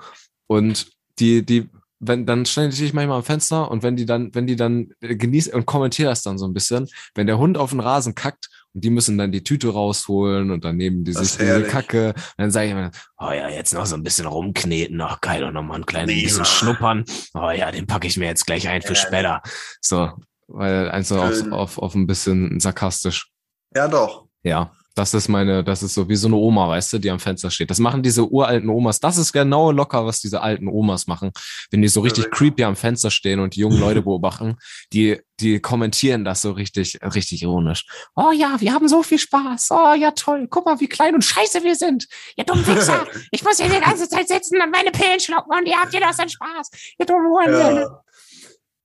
Und 0.57 0.87
die, 1.19 1.45
die 1.45 1.69
wenn, 2.05 2.27
dann 2.27 2.45
stelle 2.47 2.69
ich 2.71 2.79
dich 2.79 2.93
manchmal 2.93 3.19
am 3.19 3.23
Fenster 3.23 3.71
und 3.71 3.85
wenn 3.85 3.95
die 3.95 4.07
dann, 4.07 4.35
wenn 4.35 4.49
die 4.49 4.57
dann 4.57 4.89
äh, 5.01 5.15
genießen 5.15 5.55
und 5.55 5.67
kommentiere 5.67 6.09
das 6.11 6.23
dann 6.23 6.37
so 6.37 6.47
ein 6.47 6.53
bisschen, 6.53 6.89
wenn 7.15 7.29
der 7.29 7.39
Hund 7.39 7.57
auf 7.57 7.71
den 7.71 7.79
Rasen 7.79 8.17
kackt 8.17 8.49
und 8.75 8.83
die 8.83 8.91
müssen 8.91 9.19
dann 9.19 9.31
die 9.31 9.45
Tüte 9.45 9.69
rausholen 9.69 10.51
und 10.51 10.65
dann 10.65 10.77
nehmen 10.77 11.05
die 11.05 11.13
Das 11.13 11.35
sich 11.35 11.39
diese. 11.39 11.63
Kacke, 11.63 12.15
dann 12.37 12.51
sage 12.51 12.67
ich 12.67 12.73
immer, 12.73 12.91
oh 13.19 13.31
ja, 13.31 13.49
jetzt 13.49 13.73
noch 13.73 13.87
so 13.87 13.95
ein 13.95 14.03
bisschen 14.03 14.27
rumkneten, 14.27 15.01
ach 15.01 15.21
geil, 15.21 15.45
und 15.45 15.55
nochmal 15.55 15.79
ein 15.79 15.87
kleines 15.87 16.17
Ja. 16.17 16.23
bisschen 16.25 16.45
schnuppern, 16.45 17.05
oh 17.35 17.51
ja, 17.51 17.71
den 17.71 17.87
packe 17.87 18.09
ich 18.09 18.17
mir 18.17 18.27
jetzt 18.27 18.47
gleich 18.47 18.67
ein 18.67 18.83
für 18.83 18.95
Ja. 18.95 18.97
später. 18.97 19.43
So, 19.81 20.11
weil 20.49 20.91
einfach 20.91 21.23
auf, 21.29 21.35
Schön. 21.37 21.53
auf, 21.53 21.79
auf 21.79 21.95
ein 21.95 22.09
bisschen 22.09 22.59
sarkastisch. 22.59 23.29
Ja, 23.77 23.87
doch. 23.87 24.27
Ja, 24.43 24.73
das 24.95 25.15
ist 25.15 25.29
meine, 25.29 25.65
das 25.65 25.83
ist 25.83 25.95
so 25.95 26.09
wie 26.09 26.17
so 26.17 26.29
eine 26.29 26.37
Oma, 26.37 26.69
weißt 26.69 26.93
du, 26.93 26.99
die 26.99 27.11
am 27.11 27.19
Fenster 27.19 27.51
steht. 27.51 27.71
Das 27.71 27.79
machen 27.79 28.03
diese 28.03 28.29
uralten 28.31 28.69
Omas. 28.69 29.01
Das 29.01 29.17
ist 29.17 29.33
genau 29.33 29.71
locker, 29.71 30.05
was 30.05 30.21
diese 30.21 30.43
alten 30.43 30.69
Omas 30.69 31.07
machen. 31.07 31.33
Wenn 31.71 31.83
die 31.83 31.89
so 31.89 32.01
richtig 32.01 32.31
creepy 32.31 32.65
am 32.65 32.77
Fenster 32.77 33.11
stehen 33.11 33.41
und 33.41 33.57
die 33.57 33.61
jungen 33.61 33.79
Leute 33.79 34.03
beobachten, 34.03 34.57
die, 34.93 35.21
die 35.41 35.61
kommentieren 35.61 36.25
das 36.25 36.43
so 36.43 36.53
richtig, 36.53 36.99
richtig 37.03 37.43
ironisch. 37.43 37.87
Oh 38.15 38.33
ja, 38.33 38.61
wir 38.61 38.73
haben 38.73 38.89
so 38.89 39.03
viel 39.03 39.19
Spaß. 39.19 39.69
Oh 39.71 39.95
ja, 39.95 40.11
toll. 40.11 40.47
Guck 40.51 40.67
mal, 40.67 40.79
wie 40.81 40.89
klein 40.89 41.15
und 41.15 41.25
scheiße 41.25 41.63
wir 41.63 41.75
sind. 41.75 42.07
Ihr 42.37 42.45
dummen 42.45 42.67
Wichser. 42.67 43.07
Ich 43.31 43.43
muss 43.45 43.59
hier 43.59 43.69
die 43.69 43.81
ganze 43.81 44.09
Zeit 44.09 44.29
sitzen 44.29 44.61
und 44.61 44.71
meine 44.71 44.91
Pillen 44.91 45.19
schlucken 45.19 45.51
und 45.57 45.67
ihr 45.67 45.77
habt 45.77 45.91
hier 45.91 46.01
doch 46.01 46.13
so 46.13 46.23
einen 46.23 46.31
Spaß. 46.31 46.71
Ihr 46.99 47.07
dummen 47.07 47.27
Hurensohn. 47.29 47.77
Ja. 47.77 48.03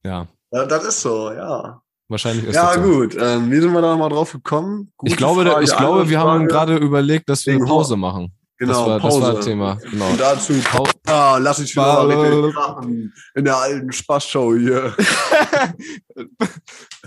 Ja, 0.04 0.28
ja, 0.52 0.66
das 0.66 0.86
ist 0.86 1.02
so, 1.02 1.32
ja. 1.32 1.82
Wahrscheinlich 2.10 2.46
ist 2.46 2.56
Ja, 2.56 2.74
das 2.76 2.76
so. 2.76 2.82
gut. 2.92 3.18
Ähm, 3.20 3.52
wie 3.52 3.60
sind 3.60 3.74
wir 3.74 3.82
da 3.82 3.96
mal 3.96 4.10
drauf 4.10 4.32
gekommen? 4.32 4.92
Gute 4.98 5.12
Ich 5.12 5.18
glaube, 5.18 5.44
Frage, 5.46 5.64
ich 5.64 5.76
glaube, 5.76 6.10
wir 6.10 6.20
haben 6.20 6.48
Frage. 6.48 6.48
gerade 6.48 6.78
überlegt, 6.78 7.30
dass 7.30 7.46
wir 7.46 7.56
eine 7.56 7.66
Pause 7.66 7.96
machen. 7.98 8.32
genau, 8.58 8.74
das 8.74 8.88
war, 8.88 9.00
Pause. 9.00 9.22
das 9.22 9.34
war 9.36 9.42
Thema. 9.42 9.78
Genau. 9.92 10.10
Und 10.10 10.20
dazu, 10.20 10.54
Pau- 10.64 10.88
ja, 11.08 11.38
lass 11.38 11.60
ich 11.60 11.76
wieder 11.76 12.06
mal 12.08 12.16
Pause. 12.16 12.52
krachen 12.54 13.14
in 13.36 13.46
der 13.46 13.58
alten 13.58 13.92
Spaßshow 13.92 14.56
hier. 14.58 14.96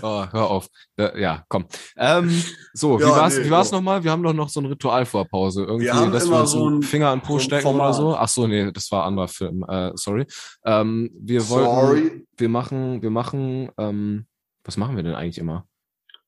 Oh, 0.03 0.25
hör 0.31 0.49
auf. 0.49 0.67
Ja, 0.97 1.43
komm. 1.47 1.65
Ähm, 1.97 2.41
so, 2.73 2.97
wie 2.97 3.03
Ja, 3.03 3.09
war's, 3.11 3.37
nee, 3.37 3.45
wie 3.45 3.51
war's 3.51 3.69
so. 3.69 3.75
nochmal? 3.75 4.03
Wir 4.03 4.09
haben 4.09 4.23
doch 4.23 4.33
noch 4.33 4.49
so 4.49 4.59
ein 4.59 4.65
Ritual 4.65 5.05
vor 5.05 5.25
Pause. 5.27 5.63
Irgendwie, 5.63 5.85
Wir 5.85 5.93
haben 5.93 6.11
dass 6.11 6.27
wir 6.27 6.39
uns 6.39 6.51
so 6.51 6.65
einen 6.65 6.79
ein- 6.79 6.83
Finger 6.83 7.09
an 7.09 7.19
den 7.19 7.25
Po 7.25 7.33
so 7.33 7.39
stecken 7.39 7.67
oder 7.67 7.77
Format. 7.77 7.95
so. 7.95 8.15
Ach 8.15 8.27
so, 8.27 8.47
nee, 8.47 8.71
das 8.71 8.91
war 8.91 9.03
ein 9.03 9.07
anderer 9.09 9.27
Film. 9.27 9.63
Äh, 9.67 9.91
sorry. 9.95 10.25
Ähm, 10.65 11.11
wir 11.19 11.47
wollten, 11.49 11.65
Sorry. 11.69 12.25
wir 12.37 12.49
machen, 12.49 13.01
wir 13.03 13.11
machen, 13.11 13.69
ähm, 13.77 14.25
was 14.63 14.77
machen 14.77 14.95
wir 14.95 15.03
denn 15.03 15.15
eigentlich 15.15 15.37
immer? 15.39 15.67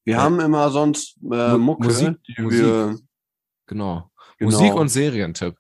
Wir 0.06 0.16
Ja. 0.16 0.22
haben 0.24 0.40
immer 0.40 0.70
sonst 0.70 1.18
äh, 1.32 1.52
Mu- 1.54 1.58
Mucke, 1.58 1.86
Musik- 1.88 2.18
die 2.28 2.42
Musik. 2.42 2.60
wir 2.62 3.00
Genau. 3.68 4.12
genau, 4.38 4.52
Musik 4.52 4.74
und 4.74 4.90
Serientipp. 4.90 5.56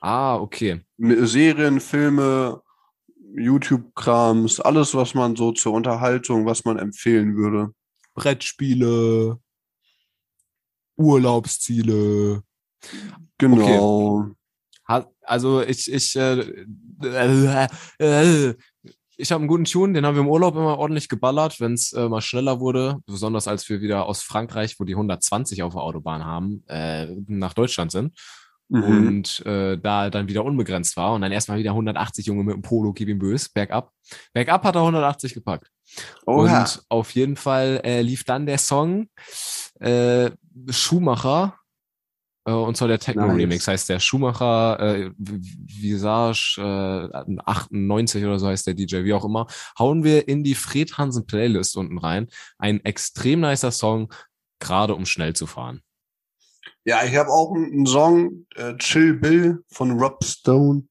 Ah, 0.00 0.36
okay. 0.36 0.84
Serien, 0.98 1.80
Filme, 1.80 2.60
YouTube-Krams, 3.34 4.60
alles, 4.60 4.94
was 4.94 5.14
man 5.14 5.36
so 5.36 5.52
zur 5.52 5.72
Unterhaltung, 5.72 6.44
was 6.46 6.64
man 6.64 6.78
empfehlen 6.78 7.36
würde. 7.36 7.72
Brettspiele, 8.14 9.38
Urlaubsziele. 10.96 12.42
Genau. 13.38 14.26
Ha- 14.88 15.08
Also 15.22 15.62
ich, 15.62 15.90
ich, 15.92 16.16
äh, 16.16 16.40
äh, 17.02 17.68
äh, 17.98 18.54
ich 19.22 19.32
habe 19.32 19.40
einen 19.40 19.48
guten 19.48 19.64
Tune, 19.64 19.92
den 19.92 20.04
haben 20.04 20.14
wir 20.16 20.22
im 20.22 20.28
Urlaub 20.28 20.56
immer 20.56 20.78
ordentlich 20.78 21.08
geballert, 21.08 21.60
wenn 21.60 21.74
es 21.74 21.92
äh, 21.92 22.08
mal 22.08 22.20
schneller 22.20 22.60
wurde, 22.60 22.98
besonders 23.06 23.46
als 23.48 23.68
wir 23.68 23.80
wieder 23.80 24.06
aus 24.06 24.22
Frankreich, 24.22 24.78
wo 24.78 24.84
die 24.84 24.94
120 24.94 25.62
auf 25.62 25.74
der 25.74 25.82
Autobahn 25.82 26.24
haben, 26.24 26.64
äh, 26.68 27.06
nach 27.28 27.54
Deutschland 27.54 27.92
sind 27.92 28.14
Mhm. 28.72 29.06
und 29.06 29.46
äh, 29.46 29.76
da 29.76 30.08
dann 30.08 30.28
wieder 30.28 30.46
unbegrenzt 30.46 30.96
war 30.96 31.12
und 31.12 31.20
dann 31.20 31.30
erstmal 31.30 31.58
wieder 31.58 31.72
180 31.72 32.24
Junge 32.24 32.42
mit 32.42 32.54
dem 32.54 32.62
Polo, 32.62 32.94
gib 32.94 33.06
ihm 33.08 33.18
bös, 33.18 33.50
bergab. 33.50 33.92
Bergab 34.32 34.64
hat 34.64 34.76
er 34.76 34.80
180 34.80 35.34
gepackt. 35.34 35.68
Oha. 36.24 36.62
Und 36.62 36.82
auf 36.88 37.10
jeden 37.10 37.36
Fall 37.36 37.82
äh, 37.84 38.00
lief 38.00 38.24
dann 38.24 38.46
der 38.46 38.56
Song 38.56 39.08
äh, 39.78 40.30
Schumacher, 40.70 41.58
und 42.50 42.76
zwar 42.76 42.88
der 42.88 42.98
Techno-Remix, 42.98 43.68
heißt 43.68 43.88
der 43.88 44.00
Schumacher 44.00 44.80
äh, 44.80 45.10
Visage 45.16 46.56
äh, 46.58 47.38
98 47.44 48.24
oder 48.24 48.38
so 48.38 48.48
heißt 48.48 48.66
der 48.66 48.74
DJ, 48.74 49.04
wie 49.04 49.14
auch 49.14 49.24
immer. 49.24 49.46
Hauen 49.78 50.02
wir 50.02 50.26
in 50.26 50.42
die 50.42 50.54
Fred 50.54 50.98
Hansen 50.98 51.26
Playlist 51.26 51.76
unten 51.76 51.98
rein. 51.98 52.28
Ein 52.58 52.84
extrem 52.84 53.40
nicer 53.40 53.70
Song, 53.70 54.12
gerade 54.58 54.94
um 54.94 55.06
schnell 55.06 55.34
zu 55.34 55.46
fahren. 55.46 55.82
Ja, 56.84 57.04
ich 57.04 57.14
habe 57.14 57.30
auch 57.30 57.54
einen 57.54 57.72
einen 57.72 57.86
Song, 57.86 58.46
äh, 58.56 58.76
Chill 58.76 59.14
Bill 59.14 59.62
von 59.68 59.92
Rob 59.98 60.24
Stone. 60.24 60.88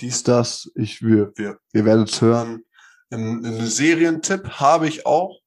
Dies, 0.00 0.24
das. 0.24 0.70
Ich, 0.74 1.02
wir, 1.02 1.32
wir, 1.36 1.58
ihr 1.72 1.84
werdet 1.84 2.10
es 2.10 2.20
hören. 2.20 2.64
Ein, 3.10 3.44
ein 3.44 3.66
Serientipp 3.66 4.48
habe 4.58 4.88
ich 4.88 5.06
auch 5.06 5.38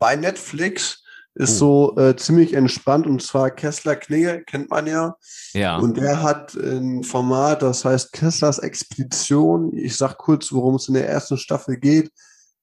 bei 0.00 0.16
Netflix. 0.16 1.01
Ist 1.34 1.56
so 1.56 1.96
äh, 1.96 2.14
ziemlich 2.14 2.52
entspannt 2.52 3.06
und 3.06 3.22
zwar 3.22 3.50
Kessler 3.50 3.96
Knigge, 3.96 4.44
kennt 4.46 4.68
man 4.68 4.86
ja. 4.86 5.16
Ja. 5.54 5.78
Und 5.78 5.96
der 5.96 6.22
hat 6.22 6.54
ein 6.54 7.04
Format, 7.04 7.62
das 7.62 7.86
heißt 7.86 8.12
Kesslers 8.12 8.58
Expedition. 8.58 9.74
Ich 9.74 9.96
sag 9.96 10.18
kurz, 10.18 10.52
worum 10.52 10.74
es 10.74 10.88
in 10.88 10.94
der 10.94 11.08
ersten 11.08 11.38
Staffel 11.38 11.78
geht. 11.78 12.12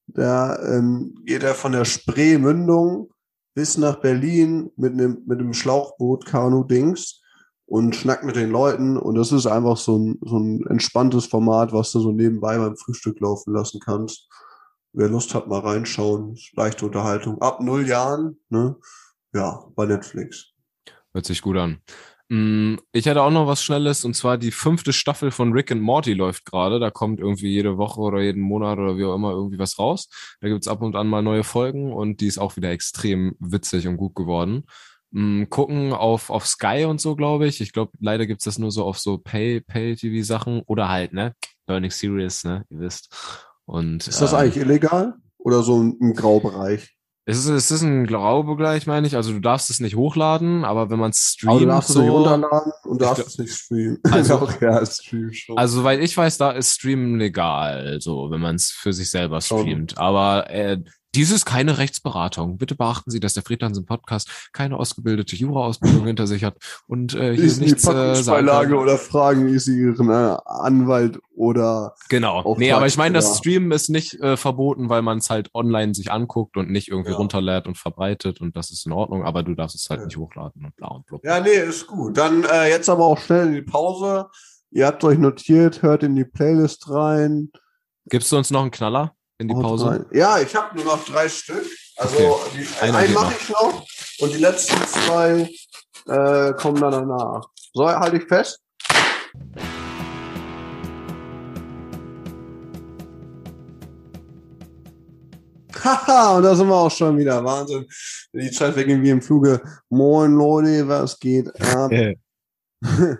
Da 0.06 0.60
ähm, 0.62 1.16
geht 1.26 1.42
er 1.42 1.56
von 1.56 1.72
der 1.72 1.86
Spreemündung 1.86 3.10
bis 3.56 3.78
nach 3.78 3.96
Berlin 4.02 4.72
mit 4.76 4.94
einem 4.94 5.24
mit 5.26 5.40
einem 5.40 5.54
Schlauchboot, 5.54 6.28
Kanu-Dings 6.28 7.22
und 7.70 7.96
schnackt 7.96 8.24
mit 8.24 8.36
den 8.36 8.50
Leuten. 8.50 8.98
Und 8.98 9.16
das 9.16 9.32
ist 9.32 9.46
einfach 9.46 9.78
so 9.78 9.98
ein, 9.98 10.20
so 10.24 10.38
ein 10.38 10.66
entspanntes 10.68 11.28
Format, 11.28 11.72
was 11.72 11.92
du 11.92 12.00
so 12.00 12.12
nebenbei 12.12 12.58
beim 12.58 12.76
Frühstück 12.76 13.20
laufen 13.20 13.54
lassen 13.54 13.80
kannst. 13.80 14.28
Wer 14.94 15.10
Lust 15.10 15.34
hat, 15.36 15.48
mal 15.48 15.60
reinschauen. 15.60 16.38
Leichte 16.54 16.86
Unterhaltung. 16.86 17.42
Ab 17.42 17.62
null 17.62 17.88
Jahren, 17.88 18.40
ne? 18.50 18.76
Ja, 19.34 19.64
bei 19.76 19.86
Netflix. 19.86 20.48
Hört 21.14 21.26
sich 21.26 21.42
gut 21.42 21.58
an. 21.58 21.80
Mm, 22.30 22.76
Ich 22.92 23.06
hätte 23.06 23.22
auch 23.24 23.32
noch 23.32 23.48
was 23.48 23.64
Schnelles 23.64 24.06
und 24.06 24.16
zwar 24.16 24.38
die 24.38 24.52
fünfte 24.52 24.94
Staffel 24.94 25.32
von 25.32 25.52
Rick 25.52 25.72
and 25.72 25.82
Morty 25.82 26.14
läuft 26.14 26.46
gerade. 26.46 26.80
Da 26.80 26.92
kommt 26.92 27.20
irgendwie 27.20 27.50
jede 27.50 27.78
Woche 27.78 28.00
oder 28.02 28.22
jeden 28.22 28.42
Monat 28.42 28.78
oder 28.80 28.98
wie 28.98 29.06
auch 29.06 29.16
immer 29.16 29.32
irgendwie 29.32 29.60
was 29.60 29.78
raus. 29.80 30.10
Da 30.42 30.48
gibt's 30.48 30.68
ab 30.68 30.82
und 30.82 30.96
an 30.96 31.08
mal 31.08 31.22
neue 31.24 31.44
Folgen 31.44 31.92
und 31.94 32.22
die 32.22 32.28
ist 32.28 32.38
auch 32.40 32.56
wieder 32.56 32.70
extrem 32.72 33.36
witzig 33.40 33.88
und 33.88 33.98
gut 33.98 34.16
geworden. 34.16 34.66
Mm, 35.12 35.46
Gucken 35.50 35.94
auf, 35.94 36.30
auf 36.30 36.46
Sky 36.48 36.86
und 36.86 37.02
so, 37.02 37.16
glaube 37.16 37.48
ich. 37.48 37.62
Ich 37.62 37.74
glaube, 37.74 37.92
leider 38.00 38.28
gibt's 38.28 38.46
das 38.46 38.60
nur 38.60 38.72
so 38.72 38.84
auf 38.86 39.00
so 39.00 39.18
Pay, 39.18 39.62
Pay-TV-Sachen 39.62 40.62
oder 40.68 40.90
halt, 40.90 41.14
ne? 41.14 41.34
Burning 41.66 41.92
Series, 41.92 42.44
ne? 42.44 42.66
Ihr 42.70 42.80
wisst. 42.80 43.16
Und, 43.70 44.08
Ist 44.08 44.20
das 44.20 44.34
ähm, 44.34 44.40
eigentlich 44.40 44.58
illegal? 44.58 45.14
Oder 45.38 45.62
so 45.62 45.80
im, 45.80 45.96
im 46.02 46.14
Graubereich? 46.16 46.96
Es 47.26 47.38
ist, 47.38 47.48
es 47.50 47.70
ist 47.70 47.84
ein 47.84 48.08
Graubegleich, 48.08 48.88
meine 48.88 49.06
ich. 49.06 49.16
Also 49.16 49.32
du 49.32 49.40
darfst 49.40 49.70
es 49.70 49.80
nicht 49.80 49.96
hochladen, 49.96 50.66
aber 50.66 50.90
wenn 50.90 50.98
man 50.98 51.14
streamt, 51.14 51.52
Aber 51.52 51.60
du 51.60 51.66
darfst 51.68 51.90
es 51.92 51.96
so, 51.96 52.02
nicht 52.02 52.12
runterladen 52.12 52.72
und 52.86 53.00
darfst 53.00 53.28
es 53.28 53.38
nicht 53.38 53.54
streamen. 53.54 54.00
Also- 54.12 54.50
ja, 54.62 54.84
stream 54.84 55.32
schon. 55.32 55.56
Also 55.56 55.82
soweit 55.82 56.00
ich 56.00 56.18
weiß, 56.18 56.40
da 56.40 56.50
ist 56.50 56.74
Streamen 56.74 57.20
legal, 57.20 57.98
so 58.02 58.32
wenn 58.32 58.42
man 58.42 58.56
es 58.56 58.72
für 58.72 58.92
sich 58.92 59.12
selber 59.12 59.40
Schon. 59.42 59.62
streamt. 59.62 59.98
Aber 60.00 60.50
äh, 60.50 60.80
dies 61.16 61.32
ist 61.32 61.46
keine 61.46 61.78
Rechtsberatung. 61.80 62.58
Bitte 62.58 62.76
beachten 62.76 63.10
Sie, 63.10 63.20
dass 63.20 63.34
der 63.34 63.44
Friedhansen 63.44 63.86
Podcast 63.86 64.50
keine 64.54 64.78
ausgebildete 64.78 65.36
Jura-Ausbildung 65.36 66.06
hinter 66.06 66.28
sich 66.28 66.44
hat 66.44 66.58
und 66.88 67.16
äh, 67.16 67.36
hier 67.36 67.48
die 67.52 67.60
nichts 67.62 67.84
äh, 67.84 67.88
sagen 67.88 67.98
Packungsbeilage 67.98 68.70
kann. 68.70 68.78
oder 68.78 68.98
fragen 68.98 69.60
Sie 69.60 69.80
Ihren 69.80 70.10
äh, 70.10 70.38
Anwalt 70.46 71.20
oder 71.36 71.96
Genau. 72.10 72.56
Nee, 72.60 72.72
aber 72.74 72.86
ich 72.88 72.98
meine, 72.98 73.16
das. 73.16 73.38
Streamen 73.40 73.72
ist 73.72 73.90
nicht 73.90 74.20
äh, 74.22 74.38
verboten, 74.38 74.90
weil 74.90 75.02
man 75.02 75.18
es 75.20 75.30
halt 75.30 75.50
online 75.56 75.94
sich 75.96 76.12
anguckt 76.12 76.58
und 76.58 76.70
nicht 76.70 76.90
irgendwie 76.90 77.12
Ja. 77.12 77.18
runterlädt 77.18 77.66
und 77.68 77.78
verbreitet 77.78 78.42
und 78.42 78.56
das 78.56 78.70
ist 78.72 78.86
in 78.86 78.92
Ordnung, 78.92 79.24
aber 79.24 79.44
du 79.44 79.56
darfst 79.56 79.76
es 79.76 79.90
halt 79.90 80.02
Ja. 80.02 80.06
nicht 80.06 80.18
hochladen 80.18 80.66
und 80.66 80.76
bla 80.76 80.90
und 80.90 81.06
blub. 81.06 81.24
Ja, 81.26 81.40
nee, 81.40 81.50
ist 81.50 81.88
gut. 81.88 82.18
Dann 82.18 82.44
äh, 82.44 82.70
jetzt 82.70 82.90
aber 82.90 83.06
auch 83.06 83.18
schnell 83.20 83.48
in 83.48 83.54
die 83.54 83.62
Pause. 83.62 84.28
Ihr 84.72 84.86
habt 84.86 85.04
euch 85.04 85.18
notiert, 85.18 85.82
hört 85.82 86.04
in 86.04 86.16
die 86.16 86.26
Playlist 86.26 86.90
rein. 86.92 87.52
Gibst 88.06 88.32
du 88.32 88.38
uns 88.38 88.52
noch 88.52 88.62
einen 88.62 88.72
Knaller 88.72 89.16
in 89.40 89.48
die 89.48 89.56
Haut 89.56 89.64
Pause? 89.64 90.06
Ja, 90.12 90.40
ich 90.40 90.56
habe 90.56 90.76
nur 90.76 90.86
noch 90.86 91.04
drei 91.06 91.28
Stück. 91.28 91.66
Also 91.98 92.18
Okay. 92.18 92.66
die, 92.82 92.82
einen 92.84 93.08
geht 93.08 93.16
mache 93.16 93.34
ich 93.40 93.50
noch 93.50 93.86
und 94.20 94.34
die 94.34 94.38
letzten 94.38 94.78
zwei 94.88 95.50
äh, 96.08 96.54
kommen 96.54 96.80
dann 96.82 96.92
danach. 96.92 97.50
So, 97.74 97.88
halte 97.88 98.18
ich 98.18 98.24
fest. 98.28 98.60
Haha, 105.84 106.38
und 106.38 106.44
da 106.44 106.56
sind 106.56 106.68
wir 106.68 106.76
auch 106.76 106.92
schon 106.92 107.18
wieder. 107.18 107.44
Wahnsinn. 107.44 107.86
Die 108.34 108.52
Zeit 108.52 108.74
verging 108.74 109.02
wie 109.02 109.10
im 109.12 109.22
Fluge. 109.22 109.62
Moin 109.90 110.34
Leute, 110.36 110.88
was 110.88 111.20
geht 111.20 111.50
ab? 111.62 111.92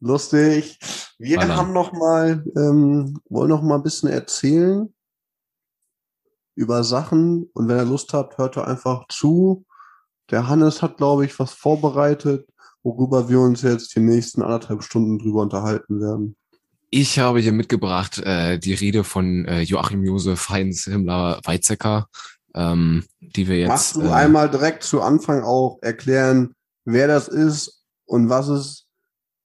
Lustig. 0.00 0.78
Wir 1.18 1.38
Ballern. 1.38 1.56
haben 1.56 1.72
noch 1.72 1.92
mal, 1.92 2.44
ähm, 2.56 3.18
wollen 3.28 3.48
noch 3.48 3.62
mal 3.62 3.76
ein 3.76 3.82
bisschen 3.82 4.10
erzählen 4.10 4.93
über 6.54 6.84
Sachen. 6.84 7.50
Und 7.54 7.68
wenn 7.68 7.78
ihr 7.78 7.84
Lust 7.84 8.12
habt, 8.12 8.38
hört 8.38 8.56
ihr 8.56 8.66
einfach 8.66 9.06
zu. 9.08 9.64
Der 10.30 10.48
Hannes 10.48 10.82
hat, 10.82 10.96
glaube 10.96 11.24
ich, 11.24 11.38
was 11.38 11.52
vorbereitet, 11.52 12.46
worüber 12.82 13.28
wir 13.28 13.40
uns 13.40 13.62
jetzt 13.62 13.94
die 13.94 14.00
nächsten 14.00 14.42
anderthalb 14.42 14.82
Stunden 14.82 15.18
drüber 15.18 15.42
unterhalten 15.42 16.00
werden. 16.00 16.36
Ich 16.90 17.18
habe 17.18 17.40
hier 17.40 17.52
mitgebracht 17.52 18.18
äh, 18.18 18.58
die 18.58 18.74
Rede 18.74 19.02
von 19.02 19.44
äh, 19.46 19.62
Joachim 19.62 20.04
Josef 20.04 20.48
Heinz 20.48 20.84
Himmler 20.84 21.40
Weizsäcker, 21.42 22.08
ähm, 22.54 23.04
die 23.20 23.48
wir 23.48 23.58
jetzt. 23.58 23.68
Machst 23.68 23.96
du 23.96 24.02
äh, 24.02 24.10
einmal 24.10 24.48
direkt 24.48 24.84
zu 24.84 25.02
Anfang 25.02 25.42
auch 25.42 25.78
erklären, 25.82 26.54
wer 26.84 27.08
das 27.08 27.26
ist 27.26 27.82
und 28.04 28.28
was 28.28 28.46
es 28.46 28.86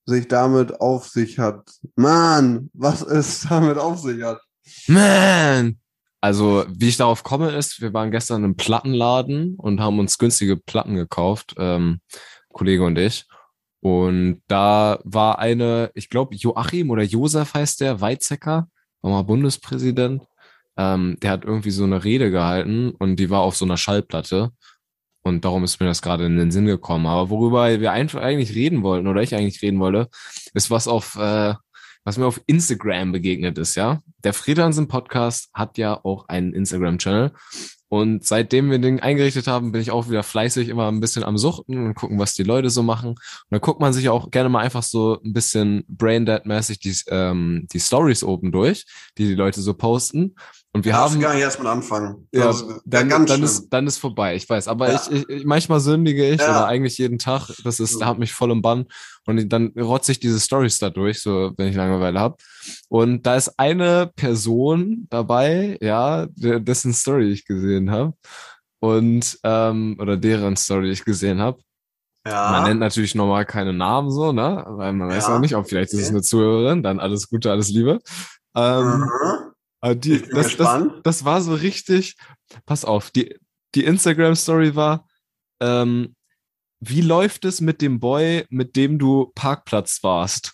sich 0.05 0.28
damit 0.28 0.80
auf 0.80 1.07
sich 1.07 1.39
hat? 1.39 1.72
Mann, 1.95 2.70
was 2.74 3.01
es 3.01 3.41
damit 3.49 3.80
auf 3.80 3.99
sich 3.99 4.22
hat. 4.22 4.41
Man! 4.88 5.80
Also, 6.22 6.65
wie 6.70 6.89
ich 6.89 6.97
darauf 6.97 7.24
komme, 7.24 7.51
ist, 7.51 7.82
wir 7.82 7.93
waren 7.93 8.11
gestern 8.11 8.43
im 8.43 8.55
Plattenladen 8.55 9.55
und 9.55 9.80
haben 9.80 9.99
uns 9.99 10.17
günstige 10.17 10.57
Platten 10.57 10.95
gekauft, 10.95 11.55
ähm, 11.57 12.01
Kollege 12.51 12.84
und 12.84 12.97
ich. 12.97 13.26
Und 13.82 14.41
da 14.47 14.99
war 15.03 15.39
eine, 15.39 15.91
ich 15.95 16.09
glaube, 16.09 16.36
Joachim 16.36 16.89
oder 16.89 17.03
Josef 17.03 17.53
heißt 17.53 17.80
der, 17.82 18.01
Weizsäcker, 18.01 18.67
war 19.01 19.11
mal 19.11 19.24
Bundespräsident. 19.24 20.24
Ähm, 20.78 21.17
der 21.22 21.32
hat 21.32 21.45
irgendwie 21.45 21.72
so 21.72 21.86
eine 21.86 22.03
Rede 22.03 22.32
gehalten 22.32 22.91
und 22.91 23.17
die 23.17 23.30
war 23.30 23.41
auf 23.41 23.55
so 23.55 23.65
einer 23.65 23.78
Schallplatte. 23.78 24.51
Und 25.22 25.45
darum 25.45 25.63
ist 25.63 25.80
mir 25.80 25.88
das 25.88 26.01
gerade 26.01 26.26
in 26.26 26.38
den 26.38 26.51
Sinn 26.51 26.65
gekommen. 26.65 27.05
Aber 27.05 27.30
worüber 27.30 27.80
wir 27.80 27.91
eigentlich 27.91 28.55
reden 28.55 28.84
wollten 28.84 29.07
oder 29.07 29.22
ich 29.22 29.36
eigentlich 29.36 29.61
reden 29.61 29.80
wollte, 29.80 30.09
ist 30.53 30.72
was 30.72 30.88
auf, 30.88 31.15
äh, 31.15 31.53
was 32.10 32.18
mir 32.18 32.26
auf 32.26 32.41
Instagram 32.47 33.12
begegnet 33.12 33.60
ist, 33.60 33.76
ja. 33.76 34.01
Der 34.24 34.34
Friedhansen 34.34 34.88
Podcast 34.88 35.51
hat 35.53 35.78
ja 35.78 36.03
auch 36.03 36.28
einen 36.28 36.53
Instagram-Channel. 36.53 37.34
Und 37.88 38.26
seitdem 38.26 38.72
wir 38.72 38.80
den 38.80 38.99
eingerichtet 38.99 39.45
haben, 39.45 39.72
bin 39.72 39.80
ich 39.80 39.91
auch 39.91 40.10
wieder 40.10 40.24
fleißig 40.24 40.70
immer 40.70 40.88
ein 40.88 41.01
bisschen 41.01 41.24
am 41.24 41.38
Suchten 41.38 41.78
und 41.86 41.93
gucken, 41.93 42.18
was 42.18 42.34
die 42.34 42.41
Leute 42.41 42.72
so 42.72 42.82
machen. 42.82 43.10
Und 43.10 43.20
dann 43.51 43.62
guckt 43.62 43.80
man 43.80 43.93
sich 43.93 44.10
auch 44.10 44.32
gerne 44.32 44.49
mal 44.49 44.62
einfach 44.62 44.82
so 44.82 45.20
ein 45.24 45.34
bisschen 45.34 45.86
Braindead-mäßig 45.88 46.80
die, 46.80 46.95
ähm, 47.10 47.68
die 47.72 47.80
Stories 47.80 48.24
oben 48.24 48.51
durch, 48.51 48.86
die 49.20 49.28
die 49.28 49.36
Leute 49.36 49.62
so 49.62 49.76
posten. 49.76 50.34
Und 50.72 50.86
wir 50.86 50.91
Darfst 50.91 51.15
haben 51.15 51.22
gar 51.22 51.34
nicht 51.34 51.41
erst 51.41 51.57
mit 51.57 51.67
anfangen. 51.67 52.28
ja, 52.32 52.45
Das 52.45 52.61
ist 52.61 52.82
dann, 52.86 53.09
ganz 53.09 53.28
dann, 53.30 53.38
schlimm. 53.38 53.43
ist, 53.43 53.70
dann 53.70 53.88
ist 53.88 53.97
vorbei, 53.97 54.36
ich 54.36 54.47
weiß. 54.47 54.67
Aber 54.67 54.91
Ja. 54.91 55.01
ich, 55.09 55.28
ich, 55.28 55.43
manchmal 55.45 55.80
sündige 55.80 56.30
ich 56.30 56.39
Ja. 56.39 56.51
oder 56.51 56.67
eigentlich 56.67 56.97
jeden 56.99 57.17
Tag. 57.17 57.49
Das 57.63 57.80
ist, 57.80 57.93
So. 57.99 58.05
hat 58.05 58.20
mich 58.20 58.34
voll 58.34 58.51
im 58.51 58.61
Bann. 58.61 58.86
Und 59.26 59.49
dann 59.49 59.74
rotze 59.80 60.11
ich 60.11 60.20
diese 60.20 60.39
Stories 60.39 60.78
da 60.78 60.91
durch, 60.91 61.22
so 61.22 61.53
wenn 61.57 61.70
ich 61.70 61.76
Langeweile 61.76 62.20
habe. 62.20 62.38
Und 62.88 63.26
da 63.26 63.36
ist 63.36 63.51
eine 63.57 64.11
Person 64.15 65.07
dabei, 65.09 65.78
ja, 65.82 66.28
dessen 66.36 66.93
Story 66.93 67.32
ich 67.32 67.45
gesehen 67.45 67.89
habe. 67.89 68.13
Und 68.80 69.39
ähm, 69.43 69.97
oder 69.99 70.17
deren 70.17 70.55
Story 70.55 70.91
ich 70.91 71.03
gesehen 71.03 71.39
habe. 71.41 71.59
ja. 72.28 72.51
Man 72.51 72.63
nennt 72.65 72.80
natürlich 72.80 73.15
normal 73.15 73.45
keine 73.45 73.74
Namen 73.74 74.11
so, 74.11 74.32
ne? 74.32 74.63
Weil 74.67 74.93
man 74.93 75.09
weiß 75.09 75.28
Ja. 75.28 75.36
auch 75.36 75.39
nicht, 75.39 75.55
ob 75.55 75.67
vielleicht 75.67 75.93
ist 75.93 75.99
es 75.99 76.05
Okay. 76.05 76.13
eine 76.15 76.22
Zuhörerin, 76.22 76.84
dann 76.84 76.99
alles 76.99 77.28
Gute, 77.28 77.49
alles 77.51 77.70
Liebe. 77.70 77.99
Ähm, 78.55 78.99
Mhm. 78.99 79.49
Die, 79.96 80.22
das, 80.22 80.58
das, 80.58 80.84
das 81.04 81.26
war 81.26 81.42
so 81.42 81.54
richtig, 81.54 82.16
pass 82.66 82.86
auf, 82.86 83.12
die, 83.12 83.36
die 83.76 83.86
Instagram-Story 83.86 84.76
war, 84.76 85.08
ähm, 85.62 86.16
wie 86.82 87.02
läuft 87.02 87.46
es 87.46 87.62
mit 87.62 87.82
dem 87.82 88.00
Boy, 88.00 88.46
mit 88.50 88.76
dem 88.76 89.00
du 89.00 89.32
Parkplatz 89.36 90.04
warst? 90.04 90.54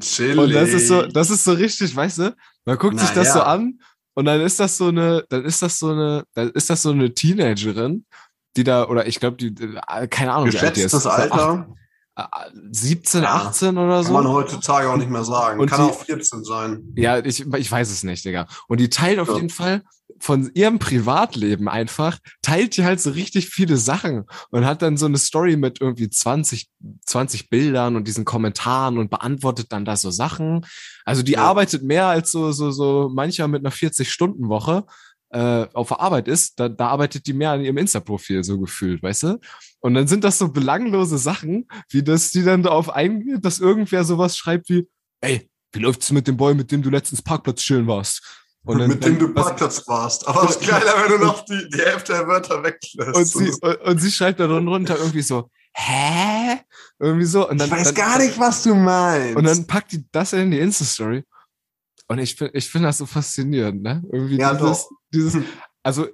Chillig. 0.00 0.38
Und 0.38 0.52
das 0.52 0.70
ist 0.70 0.88
so, 0.88 1.02
das 1.02 1.30
ist 1.30 1.44
so 1.44 1.52
richtig, 1.52 1.94
weißt 1.94 2.18
du, 2.18 2.36
man 2.64 2.78
guckt 2.78 2.98
sich 2.98 3.08
Na 3.10 3.22
das 3.22 3.32
so 3.32 3.38
ja. 3.38 3.46
an 3.46 3.80
und 4.14 4.24
dann 4.26 4.40
ist 4.40 4.60
das 4.60 4.76
so 4.76 4.88
eine, 4.88 5.24
dann 5.28 5.44
ist 5.44 5.62
das 5.62 5.78
so 5.78 5.90
eine, 5.90 6.24
dann 6.34 6.50
ist 6.50 6.68
das 6.68 6.82
so 6.82 6.90
eine 6.90 7.14
Teenagerin, 7.14 8.04
die 8.56 8.64
da, 8.64 8.88
oder 8.88 9.06
ich 9.06 9.20
glaube, 9.20 9.36
die, 9.36 9.54
äh, 9.88 10.08
keine 10.08 10.32
Ahnung, 10.32 10.52
wie 10.52 10.58
alt 10.58 10.76
die 10.76 10.82
ist. 10.82 10.92
Geschätztes 10.92 11.02
So 11.04 11.10
Alter 11.10 11.74
17, 12.72 13.22
Ja. 13.22 13.34
18 13.46 13.78
oder 13.78 13.96
kann 13.96 14.04
so. 14.04 14.12
man 14.12 14.28
heutzutage 14.28 14.88
auch 14.90 14.96
nicht 14.96 15.10
mehr 15.10 15.24
sagen. 15.24 15.60
Und 15.60 15.68
kann 15.70 15.86
die- 15.86 15.92
auch 15.92 16.04
14 16.04 16.44
sein. 16.44 16.92
Ja, 16.96 17.18
ich, 17.18 17.40
ich 17.46 17.70
weiß 17.70 17.90
es 17.90 18.02
nicht, 18.02 18.24
Digga. 18.24 18.46
Und 18.68 18.80
die 18.80 18.88
teilt 18.90 19.18
auf 19.18 19.28
Ja. 19.28 19.36
jeden 19.36 19.50
Fall 19.50 19.82
von 20.18 20.50
ihrem 20.54 20.78
Privatleben 20.78 21.68
einfach, 21.68 22.18
teilt 22.42 22.76
die 22.76 22.84
halt 22.84 23.00
so 23.00 23.10
richtig 23.10 23.48
viele 23.48 23.76
Sachen 23.78 24.24
und 24.50 24.66
hat 24.66 24.82
dann 24.82 24.96
so 24.98 25.06
eine 25.06 25.16
Story 25.16 25.56
mit 25.56 25.80
irgendwie 25.80 26.10
20, 26.10 26.68
20 27.06 27.48
Bildern 27.48 27.96
und 27.96 28.06
diesen 28.06 28.24
Kommentaren 28.26 28.98
und 28.98 29.08
beantwortet 29.10 29.72
dann 29.72 29.84
da 29.86 29.96
so 29.96 30.10
Sachen. 30.10 30.66
Also 31.06 31.22
die 31.22 31.32
Ja. 31.32 31.44
arbeitet 31.44 31.84
mehr 31.84 32.06
als 32.06 32.32
so, 32.32 32.52
so, 32.52 32.70
so 32.70 33.08
mancher 33.14 33.48
mit 33.48 33.64
einer 33.64 33.72
40-Stunden-Woche 33.72 34.84
äh, 35.30 35.66
auf 35.72 35.88
der 35.88 36.00
Arbeit 36.00 36.28
ist, 36.28 36.58
da, 36.58 36.68
da 36.68 36.88
arbeitet 36.88 37.26
die 37.26 37.32
mehr 37.32 37.52
an 37.52 37.60
ihrem 37.60 37.78
Insta-Profil 37.78 38.44
so 38.44 38.58
gefühlt, 38.58 39.02
weißt 39.02 39.22
du? 39.24 39.40
Und 39.80 39.94
dann 39.94 40.06
sind 40.06 40.24
das 40.24 40.38
so 40.38 40.48
belanglose 40.48 41.18
Sachen, 41.18 41.68
wie 41.88 42.02
dass 42.02 42.30
die 42.30 42.42
dann 42.42 42.62
darauf 42.62 42.90
eingeht, 42.90 43.44
dass 43.44 43.60
irgendwer 43.60 44.04
sowas 44.04 44.36
schreibt 44.36 44.68
wie, 44.68 44.88
ey, 45.20 45.48
wie 45.72 45.78
läuft's 45.78 46.10
mit 46.10 46.26
dem 46.26 46.36
Boy, 46.36 46.54
mit 46.54 46.72
dem 46.72 46.82
du 46.82 46.90
letztens 46.90 47.22
Parkplatz 47.22 47.60
chillen 47.60 47.86
warst? 47.86 48.22
Und 48.64 48.78
dann, 48.78 48.88
mit 48.88 49.04
dem 49.04 49.18
du 49.18 49.32
Parkplatz 49.32 49.86
warst. 49.88 50.28
Aber 50.28 50.44
es 50.44 50.56
ist 50.56 50.68
geiler, 50.68 50.94
wenn 51.02 51.12
du 51.12 51.24
noch 51.24 51.44
die, 51.44 51.68
die 51.72 51.78
Hälfte 51.78 52.12
der 52.12 52.26
Wörter 52.26 52.62
weglässt. 52.62 53.14
und 53.14 53.26
sie, 53.26 53.52
und, 53.62 53.80
und 53.80 53.98
sie 53.98 54.10
schreibt 54.10 54.40
da 54.40 54.46
runter 54.46 54.98
irgendwie 54.98 55.22
so, 55.22 55.48
hä? 55.72 56.58
Irgendwie 56.98 57.24
so. 57.24 57.48
Und 57.48 57.58
dann, 57.58 57.68
ich 57.68 57.72
weiß 57.72 57.84
dann, 57.86 57.94
gar 57.94 58.18
nicht, 58.18 58.38
was 58.38 58.62
du 58.62 58.74
meinst. 58.74 59.36
Und 59.36 59.44
dann 59.44 59.66
packt 59.66 59.92
die 59.92 60.04
das 60.12 60.34
in 60.34 60.50
die 60.50 60.58
Insta-Story. 60.58 61.24
Und 62.10 62.18
ich 62.18 62.34
finde 62.34 62.58
ich 62.58 62.68
find 62.68 62.84
das 62.84 62.98
so 62.98 63.06
faszinierend, 63.06 63.82
ne? 63.82 64.02
Irgendwie 64.12 64.36
Ja, 64.36 64.52
dieses, 64.52 64.88
doch. 64.88 64.90
dieses, 65.14 65.44
also 65.84 66.08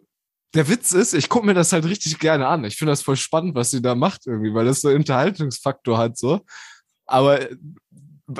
der 0.55 0.68
Witz 0.68 0.92
ist, 0.92 1.14
ich 1.14 1.30
gucke 1.30 1.47
mir 1.47 1.55
das 1.55 1.72
halt 1.72 1.86
richtig 1.86 2.18
gerne 2.18 2.47
an. 2.49 2.64
Ich 2.64 2.76
finde 2.76 2.92
das 2.92 3.01
voll 3.01 3.16
spannend, 3.16 3.55
was 3.55 3.70
sie 3.70 3.80
da 3.80 3.94
macht 3.94 4.26
irgendwie, 4.26 4.53
weil 4.53 4.66
das 4.66 4.82
so 4.82 4.90
Unterhaltungsfaktor 4.90 5.97
hat 5.97 6.18
so. 6.18 6.42
Aber 7.07 7.40
äh, 7.40 7.57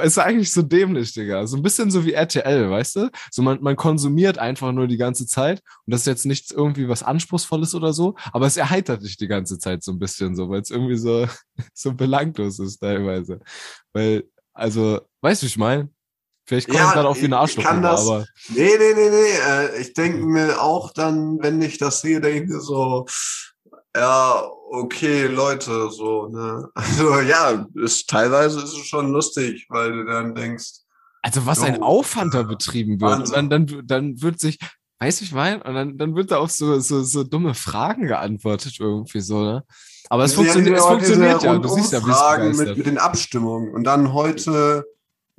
ist 0.02 0.18
eigentlich 0.18 0.52
so 0.52 0.61
dämlich, 0.61 1.14
Digga. 1.14 1.46
So 1.46 1.57
ein 1.57 1.62
bisschen 1.62 1.90
so 1.90 2.04
wie 2.04 2.12
RTL, 2.12 2.70
weißt 2.70 2.96
du? 2.96 3.11
So 3.30 3.40
man, 3.40 3.62
man 3.62 3.76
konsumiert 3.76 4.36
einfach 4.36 4.72
nur 4.72 4.86
die 4.86 4.98
ganze 4.98 5.26
Zeit 5.26 5.62
und 5.86 5.92
das 5.94 6.00
ist 6.00 6.07
jetzt 6.09 6.26
nichts 6.26 6.50
irgendwie 6.50 6.90
was 6.90 7.02
Anspruchsvolles 7.02 7.74
oder 7.74 7.94
so, 7.94 8.16
aber 8.32 8.46
es 8.46 8.59
erheitert 8.59 9.02
dich 9.02 9.16
die 9.16 9.28
ganze 9.28 9.59
Zeit 9.59 9.82
so 9.82 9.92
ein 9.92 9.98
bisschen 9.98 10.36
so, 10.36 10.50
weil 10.50 10.61
es 10.61 10.70
irgendwie 10.70 10.98
so, 10.98 11.26
so 11.72 11.94
belanglos 11.94 12.59
ist 12.59 12.80
teilweise. 12.80 13.40
Weil, 13.94 14.24
also, 14.52 15.00
weißt 15.22 15.40
du, 15.40 15.46
wie 15.46 15.48
ich 15.48 15.57
meine? 15.57 15.88
Vielleicht 16.47 16.68
komme 16.68 16.80
Ja, 16.80 16.92
gerade 16.92 17.09
auf 17.09 17.20
wie 17.20 17.24
eine 17.24 17.42
ich- 17.44 17.57
ich 17.59 17.64
kann 17.64 17.84
Arschloch, 17.84 17.90
das- 17.92 18.07
aber 18.09 18.26
Nee, 18.49 18.70
nee, 18.78 18.94
nee, 18.94 19.11
nee. 19.11 19.51
Äh, 19.76 19.80
ich 19.80 19.92
denke 19.94 20.24
mir 20.24 20.61
auch 20.62 20.92
dann, 20.92 21.38
wenn 21.42 21.61
ich 21.61 21.78
das 21.78 22.01
sehe, 22.01 22.20
denke 22.20 22.44
ich 22.44 22.49
mir 22.51 22.61
so, 22.61 23.07
ja, 23.97 24.42
okay, 24.70 25.26
Leute, 25.26 25.90
so, 25.90 26.28
ne. 26.28 26.68
Also 26.76 27.20
ja, 27.20 27.66
ist 27.74 28.09
teilweise 28.09 28.59
ist 28.61 28.72
es 28.74 28.86
schon 28.86 29.11
lustig, 29.11 29.66
weil 29.70 29.92
du 29.92 30.05
dann 30.05 30.34
denkst, 30.34 30.82
Also 31.22 31.47
was 31.47 31.62
ein 31.62 31.82
Aufwand 31.82 32.34
da 32.34 32.40
äh, 32.40 32.44
betrieben 32.44 33.01
wird. 33.01 33.18
Und 33.20 33.32
dann, 33.32 33.51
dann, 33.51 33.82
dann 33.84 34.22
wird 34.22 34.38
sich, 34.38 34.59
weiß 35.01 35.22
ich 35.22 35.32
mein, 35.32 35.61
und 35.62 35.74
dann, 35.74 35.99
dann 35.99 36.14
wird 36.14 36.30
da 36.30 36.38
auf 36.38 36.53
so, 36.53 36.78
so, 36.78 37.03
so 37.03 37.24
dumme 37.24 37.55
Fragen 37.55 38.07
geantwortet 38.07 38.76
irgendwie 38.78 39.20
so, 39.20 39.42
ne? 39.42 39.64
Aber 40.09 40.22
es 40.22 40.34
funktioniert, 40.34 40.78
es 40.78 40.84
funktioniert 40.86 41.42
ja. 41.42 41.59
Du 41.59 41.68
siehst 41.68 41.92
ja, 41.92 42.07
wie 42.07 42.11
es 42.51 42.57
mit, 42.59 42.76
mit 42.76 42.86
den 42.86 42.99
Abstimmungen 42.99 43.74
und 43.74 43.82
dann 43.82 44.12
heute 44.12 44.84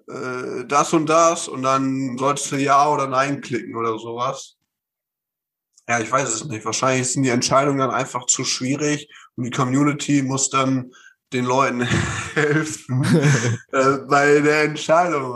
äh, 0.08 0.66
das 0.66 0.94
und 0.94 1.08
das 1.08 1.48
und 1.48 1.64
dann 1.64 2.18
sollst 2.18 2.52
du 2.52 2.58
Ja 2.58 2.90
oder 2.90 3.08
Nein 3.08 3.42
klicken 3.42 3.76
oder 3.76 3.98
sowas. 3.98 4.56
Ja, 5.88 6.00
ich 6.00 6.12
weiß 6.12 6.30
es 6.34 6.46
nicht. 6.46 6.66
Wahrscheinlich 6.66 7.12
sind 7.12 7.24
die 7.24 7.30
Entscheidungen 7.30 7.80
dann 7.80 7.92
einfach 7.92 8.26
zu 8.26 8.44
schwierig 8.44 9.10
und 9.36 9.46
die 9.46 9.52
Community 9.52 10.22
muss 10.22 10.50
dann 10.50 10.92
den 11.34 11.46
Leuten 11.46 11.82
helfen 12.36 13.04
äh, 13.72 13.98
bei 14.08 14.40
der 14.40 14.64
Entscheidung. 14.64 15.34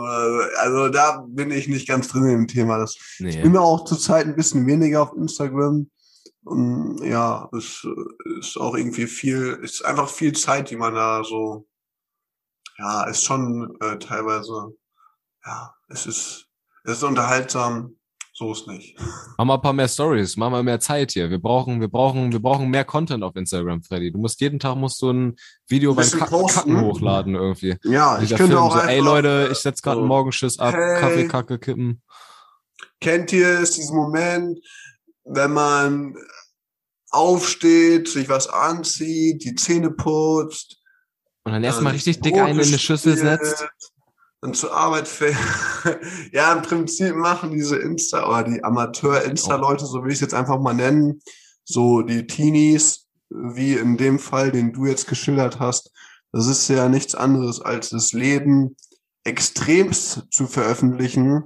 Also 0.58 0.88
da 0.88 1.24
bin 1.28 1.50
ich 1.50 1.68
nicht 1.68 1.88
ganz 1.88 2.08
drin 2.08 2.28
im 2.28 2.48
Thema. 2.48 2.78
Das 2.78 2.96
ich 3.18 3.20
nee. 3.20 3.42
bin 3.42 3.56
auch 3.56 3.84
zurzeit 3.84 4.26
ein 4.26 4.36
bisschen 4.36 4.66
weniger 4.66 5.02
auf 5.02 5.16
Instagram. 5.16 5.88
Und 6.44 7.04
ja, 7.04 7.48
es 7.56 7.86
ist 8.40 8.56
auch 8.56 8.74
irgendwie 8.74 9.06
viel, 9.06 9.60
es 9.62 9.74
ist 9.74 9.84
einfach 9.84 10.08
viel 10.08 10.32
Zeit, 10.32 10.70
die 10.70 10.76
man 10.76 10.94
da 10.94 11.22
so, 11.22 11.66
ja, 12.82 13.04
ist 13.04 13.24
schon 13.24 13.76
äh, 13.80 13.98
teilweise, 13.98 14.74
ja, 15.46 15.74
es 15.88 16.06
ist, 16.06 16.46
es 16.84 16.98
ist 16.98 17.02
unterhaltsam, 17.04 17.96
so 18.34 18.52
ist 18.52 18.66
nicht. 18.66 18.98
Mach 19.38 19.44
mal 19.44 19.54
ein 19.54 19.60
paar 19.60 19.72
mehr 19.72 19.88
Stories, 19.88 20.36
mach 20.36 20.50
mal 20.50 20.62
mehr 20.62 20.80
Zeit 20.80 21.12
hier. 21.12 21.30
Wir 21.30 21.38
brauchen, 21.38 21.80
wir 21.80 21.88
brauchen, 21.88 22.32
wir 22.32 22.40
brauchen 22.40 22.70
mehr 22.70 22.84
Content 22.84 23.22
auf 23.22 23.36
Instagram, 23.36 23.82
Freddy. 23.82 24.10
Du 24.10 24.18
musst 24.18 24.40
jeden 24.40 24.58
Tag 24.58 24.76
musst 24.76 25.00
du 25.02 25.10
ein 25.10 25.36
Video 25.68 25.92
Ein 25.92 25.96
beim 25.96 26.28
posten. 26.28 26.48
Kacken 26.48 26.80
hochladen 26.80 27.34
irgendwie. 27.34 27.76
Ja, 27.84 28.20
ich 28.20 28.30
könnte 28.30 28.46
Film, 28.46 28.58
auch 28.58 28.72
so, 28.72 28.78
einfach, 28.78 28.90
ey 28.90 29.00
Leute, 29.00 29.48
ich 29.52 29.58
setz 29.58 29.82
gerade 29.82 29.96
so, 29.96 30.00
einen 30.00 30.08
Morgenschiss 30.08 30.58
ab, 30.58 30.74
hey. 30.74 31.00
Kaffee, 31.00 31.28
Kacke, 31.28 31.58
kippen. 31.58 32.02
kennt 33.00 33.32
ihr 33.32 33.60
es, 33.60 33.72
diesen 33.72 33.96
Moment, 33.96 34.58
wenn 35.24 35.52
man 35.52 36.16
aufsteht, 37.10 38.08
sich 38.08 38.28
was 38.28 38.48
anzieht, 38.48 39.44
die 39.44 39.54
Zähne 39.54 39.90
putzt, 39.90 40.81
Und 41.44 41.52
dann 41.52 41.64
erstmal 41.64 41.92
dann 41.92 41.96
richtig 41.96 42.20
dick 42.20 42.34
einen 42.34 42.60
in 42.60 42.66
eine 42.66 42.78
Schüssel 42.78 43.16
setzt. 43.16 43.66
Dann 44.40 44.54
zur 44.54 44.74
Arbeit 44.74 45.06
fährt. 45.06 45.36
ja, 46.32 46.52
im 46.52 46.62
Prinzip 46.62 47.14
machen 47.14 47.52
diese 47.52 47.76
Insta 47.76 48.28
oder 48.28 48.42
die 48.44 48.62
Amateur-Insta-Leute, 48.62 49.86
so 49.86 50.02
will 50.02 50.10
ich 50.10 50.16
es 50.16 50.20
jetzt 50.20 50.34
einfach 50.34 50.58
mal 50.58 50.74
nennen, 50.74 51.20
so 51.64 52.02
die 52.02 52.26
Teenies, 52.26 53.06
wie 53.30 53.74
in 53.74 53.96
dem 53.96 54.18
Fall, 54.18 54.50
den 54.50 54.72
du 54.72 54.86
jetzt 54.86 55.06
geschildert 55.06 55.60
hast, 55.60 55.92
das 56.32 56.46
ist 56.46 56.68
ja 56.68 56.88
nichts 56.88 57.14
anderes 57.14 57.60
als 57.60 57.90
das 57.90 58.12
Leben 58.12 58.76
extremst 59.24 60.24
zu 60.30 60.46
veröffentlichen, 60.46 61.44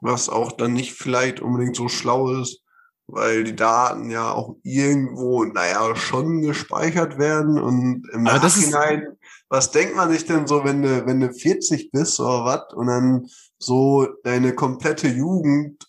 was 0.00 0.28
auch 0.28 0.52
dann 0.52 0.72
nicht 0.72 0.94
vielleicht 0.94 1.40
unbedingt 1.40 1.76
so 1.76 1.88
schlau 1.88 2.32
ist, 2.40 2.62
weil 3.06 3.44
die 3.44 3.54
Daten 3.54 4.10
ja 4.10 4.32
auch 4.32 4.56
irgendwo, 4.62 5.44
naja, 5.44 5.94
schon 5.94 6.40
gespeichert 6.40 7.18
werden 7.18 7.60
und 7.60 8.08
im 8.12 8.26
Aber 8.26 8.38
Nachhinein, 8.38 9.16
was 9.52 9.70
denkt 9.70 9.94
man 9.94 10.10
sich 10.10 10.24
denn 10.24 10.46
so, 10.46 10.64
wenn 10.64 10.80
du, 10.80 11.04
wenn 11.04 11.20
du 11.20 11.30
40 11.30 11.90
bist 11.90 12.18
oder 12.20 12.46
was 12.46 12.72
und 12.72 12.86
dann 12.86 13.26
so 13.58 14.08
deine 14.24 14.54
komplette 14.54 15.08
Jugend 15.08 15.84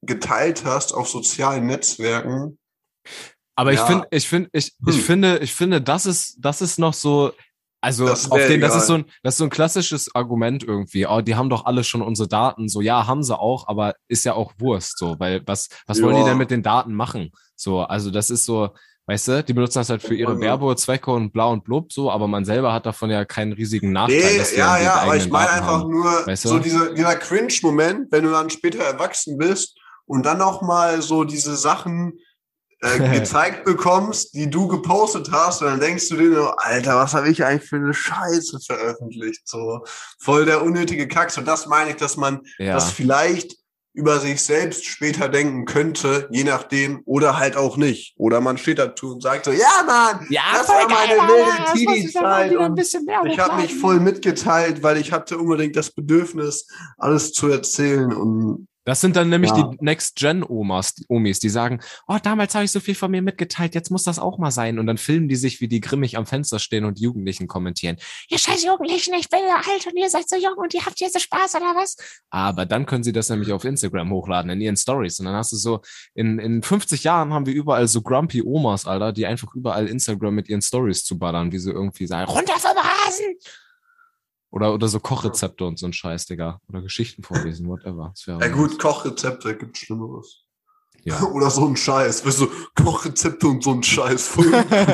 geteilt 0.00 0.64
hast 0.64 0.94
auf 0.94 1.06
sozialen 1.06 1.66
Netzwerken? 1.66 2.58
Aber 3.56 3.74
ich 3.74 3.78
Ja. 3.78 3.86
finde, 3.86 4.08
ich 4.10 4.26
finde, 4.26 4.48
ich, 4.54 4.72
ich 4.86 4.96
Hm. 4.96 5.02
finde, 5.02 5.38
ich 5.40 5.54
finde, 5.54 5.82
das 5.82 6.06
ist, 6.06 6.36
das 6.38 6.62
ist 6.62 6.78
noch 6.78 6.94
so, 6.94 7.32
also 7.82 8.06
Das 8.06 8.30
auf 8.30 8.46
den, 8.46 8.62
das 8.62 8.74
ist 8.74 8.86
so 8.86 8.94
ein, 8.94 9.04
das 9.22 9.34
ist 9.34 9.38
so 9.38 9.44
ein 9.44 9.50
klassisches 9.50 10.14
Argument 10.14 10.64
irgendwie. 10.64 11.06
Oh, 11.06 11.20
die 11.20 11.34
haben 11.34 11.50
doch 11.50 11.66
alle 11.66 11.84
schon 11.84 12.00
unsere 12.00 12.26
Daten. 12.26 12.70
So, 12.70 12.80
ja, 12.80 13.06
haben 13.06 13.22
sie 13.22 13.38
auch, 13.38 13.68
aber 13.68 13.96
ist 14.08 14.24
ja 14.24 14.32
auch 14.32 14.54
Wurst, 14.58 14.96
so, 14.96 15.20
weil 15.20 15.42
was, 15.46 15.68
was 15.86 16.00
wollen 16.00 16.16
die 16.16 16.22
Ja. 16.22 16.28
denn 16.30 16.38
mit 16.38 16.50
den 16.50 16.62
Daten 16.62 16.94
machen? 16.94 17.32
So, 17.54 17.80
also 17.82 18.10
das 18.10 18.30
ist 18.30 18.46
so, 18.46 18.70
weißt 19.06 19.28
du, 19.28 19.44
die 19.44 19.52
benutzen 19.52 19.78
das 19.80 19.90
halt 19.90 20.02
für 20.02 20.14
ihre. 20.14 20.38
Werbezwecke 20.40 21.10
und 21.10 21.32
blau 21.32 21.52
und 21.52 21.64
blub, 21.64 21.92
so, 21.92 22.10
aber 22.10 22.26
man 22.28 22.44
selber 22.44 22.72
hat 22.72 22.86
davon 22.86 23.10
ja 23.10 23.24
keinen 23.24 23.52
riesigen 23.52 23.92
Nachteil. 23.92 24.18
Nee, 24.32 24.38
dass 24.38 24.50
die 24.50 24.58
ja, 24.58 24.78
ja, 24.78 24.94
aber 24.96 25.16
ich 25.16 25.28
meine 25.28 25.50
einfach 25.50 25.80
haben. 25.80 25.90
nur 25.90 26.26
Weißt 26.26 26.44
du? 26.44 26.48
so 26.48 26.58
diese, 26.58 26.94
dieser 26.94 27.16
Cringe-Moment, 27.16 28.10
wenn 28.10 28.24
du 28.24 28.30
dann 28.30 28.50
später 28.50 28.82
erwachsen 28.82 29.36
bist 29.38 29.76
und 30.06 30.24
dann 30.24 30.40
auch 30.42 30.62
mal 30.62 31.02
so 31.02 31.24
diese 31.24 31.56
Sachen 31.56 32.18
äh, 32.80 32.98
gezeigt 33.18 33.64
bekommst, 33.64 34.34
die 34.34 34.50
du 34.50 34.68
gepostet 34.68 35.30
hast, 35.32 35.62
und 35.62 35.68
dann 35.68 35.80
denkst 35.80 36.08
du 36.08 36.16
dir 36.16 36.30
nur, 36.30 36.62
Alter, 36.64 36.96
was 36.96 37.14
habe 37.14 37.28
ich 37.28 37.44
eigentlich 37.44 37.68
für 37.68 37.76
eine 37.76 37.94
Scheiße 37.94 38.58
veröffentlicht? 38.66 39.42
So 39.46 39.84
voll 40.18 40.44
der 40.44 40.62
unnötige 40.62 41.08
Kack. 41.08 41.30
So 41.30 41.40
das 41.42 41.66
meine 41.66 41.90
ich, 41.90 41.96
dass 41.96 42.16
man 42.16 42.40
Ja. 42.58 42.74
das 42.74 42.90
vielleicht 42.90 43.56
über 43.94 44.18
sich 44.18 44.42
selbst 44.42 44.84
später 44.84 45.28
denken 45.28 45.64
könnte, 45.64 46.28
je 46.30 46.42
nachdem, 46.42 47.00
oder 47.04 47.38
halt 47.38 47.56
auch 47.56 47.76
nicht. 47.76 48.14
Oder 48.16 48.40
man 48.40 48.58
steht 48.58 48.80
dazu 48.80 49.14
und 49.14 49.22
sagt 49.22 49.44
so, 49.44 49.52
ja, 49.52 49.84
Mann, 49.86 50.26
Ja, 50.30 50.42
das 50.52 50.68
war 50.68 50.88
meine 50.88 51.16
geil, 51.16 51.28
wilde 51.28 51.72
Teenie-Zeit 51.72 52.52
ich 53.26 53.38
habe 53.38 53.62
mich 53.62 53.74
voll 53.74 54.00
mitgeteilt, 54.00 54.82
weil 54.82 54.96
ich 54.96 55.12
hatte 55.12 55.38
unbedingt 55.38 55.76
das 55.76 55.92
Bedürfnis, 55.92 56.66
alles 56.98 57.32
zu 57.32 57.48
erzählen. 57.48 58.12
Und 58.12 58.66
Das 58.84 59.00
sind 59.00 59.16
dann 59.16 59.30
nämlich 59.30 59.50
Ja. 59.52 59.70
die 59.70 59.76
Next-Gen-Omas, 59.84 60.94
die 60.94 61.04
Omis, 61.08 61.40
die 61.40 61.48
sagen, 61.48 61.80
oh, 62.06 62.18
damals 62.22 62.54
habe 62.54 62.64
ich 62.64 62.70
so 62.70 62.80
viel 62.80 62.94
von 62.94 63.10
mir 63.10 63.22
mitgeteilt, 63.22 63.74
jetzt 63.74 63.90
muss 63.90 64.04
das 64.04 64.18
auch 64.18 64.38
mal 64.38 64.50
sein. 64.50 64.78
Und 64.78 64.86
dann 64.86 64.98
filmen 64.98 65.28
die 65.28 65.36
sich, 65.36 65.60
wie 65.60 65.68
die 65.68 65.80
grimmig 65.80 66.16
am 66.16 66.26
Fenster 66.26 66.58
stehen 66.58 66.84
und 66.84 67.00
Jugendlichen 67.00 67.46
kommentieren. 67.48 67.96
Ihr 68.28 68.38
scheiß 68.38 68.64
Jugendlichen, 68.64 69.14
ich 69.14 69.28
bin 69.28 69.40
ja 69.40 69.56
alt 69.56 69.86
und 69.86 69.96
ihr 69.96 70.10
seid 70.10 70.28
so 70.28 70.36
jung 70.36 70.54
und 70.56 70.74
ihr 70.74 70.84
habt 70.84 71.00
jetzt 71.00 71.14
so 71.14 71.18
Spaß 71.18 71.54
oder 71.56 71.74
was? 71.74 71.96
Aber 72.30 72.66
dann 72.66 72.86
können 72.86 73.04
sie 73.04 73.12
das 73.12 73.28
nämlich 73.30 73.52
auf 73.52 73.64
Instagram 73.64 74.10
hochladen, 74.10 74.50
in 74.50 74.60
ihren 74.60 74.76
Stories. 74.76 75.18
Und 75.20 75.26
dann 75.26 75.34
hast 75.36 75.52
du 75.52 75.56
so, 75.56 75.80
in, 76.14 76.38
in 76.38 76.62
50 76.62 77.04
Jahren 77.04 77.32
haben 77.32 77.46
wir 77.46 77.54
überall 77.54 77.88
so 77.88 78.02
grumpy 78.02 78.42
Omas, 78.42 78.86
Alter, 78.86 79.12
die 79.12 79.26
einfach 79.26 79.54
überall 79.54 79.86
Instagram 79.88 80.34
mit 80.34 80.48
ihren 80.48 80.62
Stories 80.62 81.04
zu 81.04 81.18
ballern, 81.18 81.52
wie 81.52 81.58
sie 81.58 81.70
irgendwie 81.70 82.06
sagen, 82.06 82.30
runter 82.30 82.58
vom 82.58 82.76
Rasen! 82.76 83.36
Oder, 84.54 84.72
oder 84.72 84.86
so 84.86 85.00
Kochrezepte 85.00 85.64
und 85.64 85.80
so 85.80 85.86
ein 85.86 85.92
Scheiß, 85.92 86.26
Digga. 86.26 86.60
Oder 86.68 86.80
Geschichten 86.80 87.24
vorlesen, 87.24 87.66
whatever. 87.66 88.14
Wäre 88.24 88.40
ja 88.40 88.48
gut, 88.48 88.78
Kochrezepte 88.78 89.56
gibt 89.56 89.76
Schlimmeres. 89.76 90.44
Ja. 91.02 91.20
Oder 91.32 91.50
so 91.50 91.66
ein 91.66 91.76
Scheiß. 91.76 92.24
Weißt 92.24 92.40
du, 92.40 92.48
Kochrezepte 92.76 93.48
und 93.48 93.64
so 93.64 93.72
ein 93.72 93.82
Scheiß. 93.82 94.28
Voll 94.28 94.46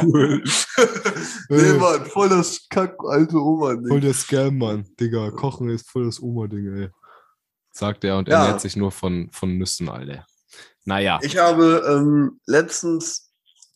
cool. 0.03 0.43
nee, 1.51 1.73
Mann, 1.75 2.07
voll 2.07 2.31
das 2.31 2.67
Kack, 2.71 2.97
alte 3.07 3.37
Oma. 3.37 3.77
Voll 3.87 4.01
der 4.01 4.15
Scam, 4.15 4.57
Mann. 4.57 4.89
Digga, 4.99 5.31
Kochen 5.31 5.69
ist 5.69 5.91
voll 5.91 6.07
das 6.07 6.23
Oma-Ding, 6.23 6.77
ey. 6.77 6.89
Sagt 7.73 8.03
er 8.05 8.17
und 8.17 8.29
Ja. 8.29 8.43
ernährt 8.43 8.63
sich 8.63 8.77
nur 8.77 8.91
von, 8.91 9.29
von 9.31 9.59
Nüssen, 9.59 9.91
Alter. 9.91 10.27
Naja. 10.87 11.19
Ich 11.23 11.37
habe 11.37 11.85
ähm, 11.87 12.41
letztens 12.47 13.30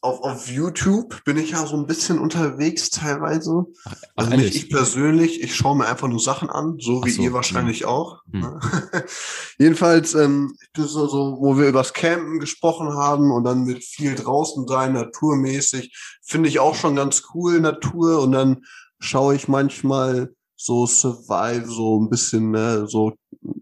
auf, 0.05 0.23
auf 0.23 0.49
YouTube 0.49 1.25
bin 1.25 1.39
ich 1.39 1.51
ja 1.51 1.67
so 1.67 1.77
ein 1.77 1.87
bisschen 1.87 2.19
unterwegs 2.19 2.91
teilweise. 2.91 3.65
Ach, 3.85 3.95
Also 4.17 4.37
nicht 4.37 4.55
ich 4.55 4.69
persönlich, 4.69 5.43
ich 5.43 5.57
schaue 5.57 5.77
mir 5.77 5.87
einfach 5.87 6.09
nur 6.09 6.21
Sachen 6.21 6.51
an, 6.51 6.77
so 6.79 7.01
Ach 7.01 7.07
wie 7.07 7.11
so, 7.11 7.23
ihr 7.23 7.33
wahrscheinlich 7.33 7.87
auch. 7.87 8.23
Hm. 8.31 8.41
ne? 8.41 8.61
Jedenfalls, 9.59 10.15
ähm, 10.15 10.57
das 10.75 10.87
ist 10.87 10.93
so, 10.93 11.09
so, 11.09 11.39
wo 11.41 11.57
wir 11.57 11.69
übers 11.69 11.95
Campen 11.95 12.39
gesprochen 12.39 12.93
haben 12.93 13.31
und 13.31 13.45
dann 13.45 13.65
mit 13.65 13.83
viel 13.83 14.15
draußen 14.15 14.69
sein, 14.69 14.93
naturmäßig, 14.93 15.97
finde 16.23 16.51
ich 16.51 16.61
auch 16.61 16.75
schon 16.75 16.97
ganz 16.97 17.23
cool, 17.35 17.61
Natur. 17.61 18.21
Und 18.21 18.33
dann 18.33 18.65
schaue 19.01 19.35
ich 19.35 19.49
manchmal 19.49 20.35
so 20.55 20.87
Survive, 20.87 21.67
so 21.67 21.99
ein 21.99 22.11
bisschen 22.11 22.51
ne, 22.51 22.87
so 22.87 23.15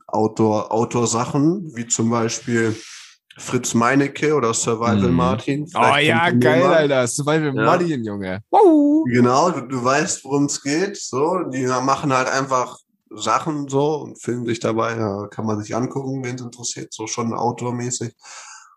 Outdoor, 0.09 0.73
Outdoor-Sachen, 0.73 1.75
wie 1.77 1.87
zum 1.87 2.11
Beispiel 2.11 2.77
Fritz 3.39 3.75
Meinecke 3.75 4.35
oder 4.35 4.53
Survival 4.55 5.09
Mhm. 5.09 5.15
Martin. 5.17 5.63
Oh 5.75 5.81
Vielleicht 5.81 6.09
ja, 6.09 6.25
kennt 6.31 6.45
ihr 6.45 6.51
geil. 6.51 6.65
Alter. 6.65 7.07
Survival 7.07 7.55
Ja. 7.57 7.65
Martin, 7.65 8.05
Junge. 8.05 8.43
Wow. 8.51 9.05
Genau, 9.11 9.51
du, 9.51 9.63
du 9.63 9.83
weißt, 9.85 10.25
worum 10.25 10.45
es 10.47 10.63
geht. 10.63 10.97
So, 10.97 11.39
die 11.53 11.67
machen 11.67 12.13
halt 12.13 12.29
einfach 12.29 12.79
Sachen 13.11 13.69
so 13.69 13.97
und 13.97 14.21
filmen 14.23 14.47
sich 14.47 14.61
dabei. 14.61 14.97
Ja, 14.97 15.27
kann 15.29 15.47
man 15.47 15.61
sich 15.63 15.75
angucken, 15.75 16.25
wen 16.25 16.35
es 16.37 16.43
interessiert. 16.43 16.93
So 16.93 17.07
schon 17.07 17.33
outdoor-mäßig. 17.35 18.13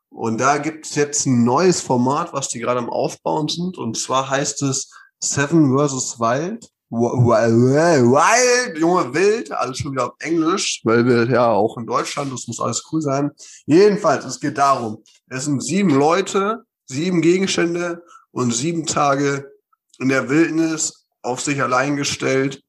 Und 0.09 0.39
da 0.39 0.57
gibt 0.57 0.85
es 0.85 0.95
jetzt 0.95 1.25
ein 1.25 1.43
neues 1.43 1.81
Format, 1.81 2.31
was 2.33 2.47
die 2.47 2.59
gerade 2.59 2.79
am 2.79 2.89
Aufbauen 2.89 3.47
sind. 3.49 3.77
Und 3.77 3.97
zwar 3.97 4.29
heißt 4.29 4.61
es 4.63 4.89
Seven 5.19 5.77
vs. 5.77 6.19
Wild. 6.19 6.69
Wild, 6.89 7.53
wild, 7.55 8.77
Junge, 8.77 9.13
wild, 9.13 9.51
alles 9.51 9.77
schon 9.79 9.91
wieder 9.93 10.07
auf 10.07 10.15
Englisch, 10.19 10.81
weil 10.83 11.05
wir 11.05 11.27
ja 11.29 11.47
auch 11.47 11.77
in 11.77 11.85
Deutschland, 11.87 12.31
das 12.31 12.47
muss 12.47 12.59
alles 12.59 12.83
cool 12.91 13.01
sein. 13.01 13.31
Jedenfalls, 13.65 14.23
es 14.25 14.39
geht 14.39 14.57
darum, 14.57 15.03
es 15.27 15.45
sind 15.45 15.63
sieben 15.63 15.89
Leute, 15.89 16.63
sieben 16.85 17.21
Gegenstände 17.21 18.03
und 18.31 18.53
sieben 18.53 18.85
Tage 18.85 19.51
in 19.99 20.09
der 20.09 20.29
Wildnis 20.29 21.07
auf 21.23 21.41
sich 21.41 21.61
allein 21.61 21.95
gestellt 21.95 22.61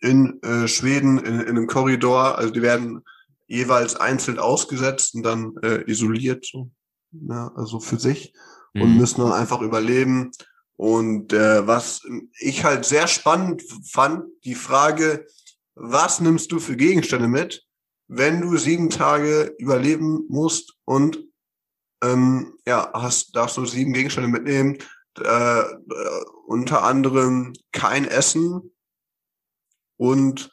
in 0.00 0.42
äh, 0.42 0.68
Schweden 0.68 1.18
in, 1.18 1.40
in 1.40 1.48
einem 1.48 1.66
Korridor. 1.66 2.36
Also 2.36 2.52
die 2.52 2.60
werden 2.62 3.02
jeweils 3.46 3.96
einzeln 3.96 4.38
ausgesetzt 4.38 5.14
und 5.14 5.22
dann 5.22 5.54
äh, 5.62 5.90
isoliert, 5.90 6.44
so, 6.44 6.70
ja, 7.12 7.50
also 7.56 7.80
für 7.80 7.98
sich 7.98 8.34
und 8.74 8.92
Mhm. 8.92 8.96
müssen 8.98 9.20
dann 9.20 9.32
einfach 9.32 9.60
überleben. 9.60 10.30
Und 10.76 11.32
äh, 11.32 11.66
was 11.66 12.02
ich 12.38 12.64
halt 12.64 12.84
sehr 12.84 13.06
spannend 13.06 13.62
fand, 13.88 14.24
die 14.44 14.56
Frage, 14.56 15.26
was 15.74 16.20
nimmst 16.20 16.50
du 16.52 16.58
für 16.58 16.76
Gegenstände 16.76 17.28
mit, 17.28 17.64
wenn 18.08 18.40
du 18.40 18.56
sieben 18.56 18.90
Tage 18.90 19.54
überleben 19.58 20.26
musst 20.28 20.74
und 20.84 21.24
ähm, 22.02 22.58
ja, 22.66 22.90
hast, 22.92 23.34
darfst 23.36 23.56
du 23.56 23.64
sieben 23.64 23.92
Gegenstände 23.92 24.28
mitnehmen, 24.28 24.78
äh, 25.20 25.60
äh, 25.60 25.74
unter 26.46 26.82
anderem 26.82 27.54
kein 27.72 28.04
Essen 28.04 28.72
und 29.96 30.50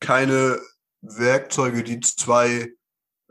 keine 0.00 0.60
Werkzeuge, 1.02 1.82
die 1.82 2.00
zwei, 2.00 2.72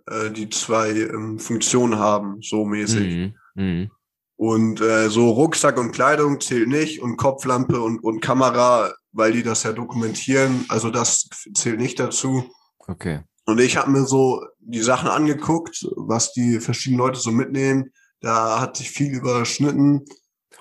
äh, 0.06 0.32
die 0.32 0.50
zwei 0.50 0.92
ähm, 0.92 1.40
Funktionen 1.40 1.98
haben, 1.98 2.42
so 2.42 2.64
mäßig. 2.66 3.16
Mhm. 3.16 3.36
Mhm. 3.56 3.92
Und 4.38 4.82
äh, 4.82 5.10
so 5.10 5.32
Rucksack 5.32 5.78
und 5.80 5.92
Kleidung 5.92 6.40
zählt 6.40 6.70
nicht 6.70 7.02
und 7.02 7.18
Kopflampe 7.18 7.82
und, 7.82 8.04
und 8.04 8.22
Kamera, 8.22 8.94
weil 9.12 9.32
die 9.32 9.42
das 9.44 9.64
ja 9.64 9.74
dokumentieren. 9.74 10.66
Also 10.70 10.92
das 10.92 11.28
zählt 11.56 11.80
nicht 11.80 12.00
dazu. 12.00 12.50
Okay. 12.88 13.22
Und 13.46 13.60
ich 13.60 13.78
habe 13.78 13.90
mir 13.90 14.06
so 14.06 14.46
die 14.60 14.82
Sachen 14.82 15.10
angeguckt, 15.10 15.88
was 15.96 16.34
die 16.34 16.60
verschiedenen 16.60 17.00
Leute 17.00 17.20
so 17.20 17.32
mitnehmen. 17.32 17.92
Da 18.22 18.60
hat 18.60 18.78
sich 18.78 18.92
viel 18.92 19.14
überschnitten. 19.14 20.06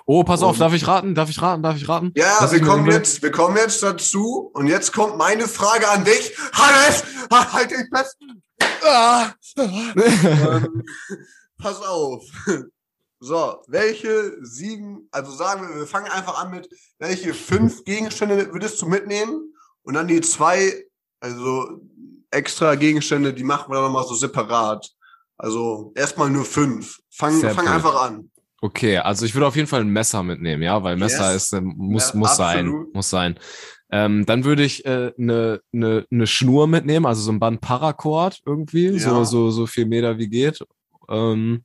Oh, 0.05 0.23
pass 0.23 0.41
auf, 0.41 0.53
Und- 0.53 0.61
darf 0.61 0.73
ich 0.73 0.87
raten? 0.87 1.13
Darf 1.13 1.29
ich 1.29 1.41
raten? 1.41 1.61
Darf 1.61 1.75
ich 1.75 1.87
raten? 1.87 2.13
Ja, 2.15 2.37
Lass 2.39 2.53
wir 2.53 2.61
kommen 2.61 2.89
jetzt, 2.89 3.21
wir 3.21 3.31
kommen 3.31 3.57
jetzt 3.57 3.83
dazu. 3.83 4.49
Und 4.53 4.67
jetzt 4.67 4.91
kommt 4.93 5.17
meine 5.17 5.47
Frage 5.47 5.87
an 5.89 6.03
dich. 6.03 6.35
Hannes, 6.53 7.03
halt 7.29 7.71
dich 7.71 7.85
fest. 7.93 8.17
Ah, 8.83 9.31
ähm, 9.57 10.83
pass 11.57 11.81
auf. 11.81 12.23
So, 13.19 13.63
welche 13.67 14.37
sieben, 14.45 15.07
also 15.11 15.31
sagen 15.31 15.67
wir, 15.67 15.75
wir 15.75 15.87
fangen 15.87 16.11
einfach 16.11 16.39
an 16.39 16.51
mit, 16.51 16.69
welche 16.99 17.33
fünf 17.33 17.83
Gegenstände 17.83 18.51
würdest 18.53 18.81
du 18.81 18.85
mitnehmen? 18.87 19.53
Und 19.81 19.95
dann 19.95 20.07
die 20.07 20.21
zwei, 20.21 20.85
also 21.19 21.81
extra 22.29 22.75
Gegenstände, 22.75 23.33
die 23.33 23.43
machen 23.43 23.71
wir 23.71 23.75
dann 23.75 23.85
nochmal 23.85 24.05
so 24.05 24.13
separat. 24.13 24.87
Also 25.37 25.93
erstmal 25.95 26.29
nur 26.29 26.45
fünf. 26.45 26.99
Fang, 27.09 27.39
Sehr 27.39 27.51
fang 27.55 27.65
cool. 27.65 27.71
einfach 27.73 28.03
an. 28.03 28.31
Okay, 28.61 28.97
also 28.97 29.25
ich 29.25 29.33
würde 29.35 29.47
auf 29.47 29.55
jeden 29.55 29.67
Fall 29.67 29.81
ein 29.81 29.89
Messer 29.89 30.23
mitnehmen, 30.23 30.63
ja, 30.63 30.81
weil 30.81 30.97
Messer 30.97 31.31
Yes. 31.31 31.43
ist 31.45 31.53
ähm, 31.53 31.73
muss 31.77 32.09
Ja, 32.11 32.19
muss 32.19 32.35
sein, 32.35 32.87
muss 32.91 33.09
sein. 33.09 33.39
Ähm, 33.91 34.25
dann 34.25 34.43
würde 34.43 34.63
ich 34.63 34.85
eine 34.85 35.07
äh, 35.07 35.13
ne, 35.17 35.61
ne, 35.71 36.05
ne 36.09 36.27
Schnur 36.27 36.67
mitnehmen, 36.67 37.05
also 37.05 37.21
so 37.21 37.31
ein 37.31 37.39
Band 37.39 37.61
Paracord 37.61 38.41
irgendwie, 38.45 38.97
so 38.99 39.09
Ja. 39.09 39.25
so 39.25 39.51
so 39.51 39.67
viel 39.67 39.85
Meter 39.85 40.17
wie 40.17 40.27
geht. 40.27 40.59
Ähm, 41.07 41.63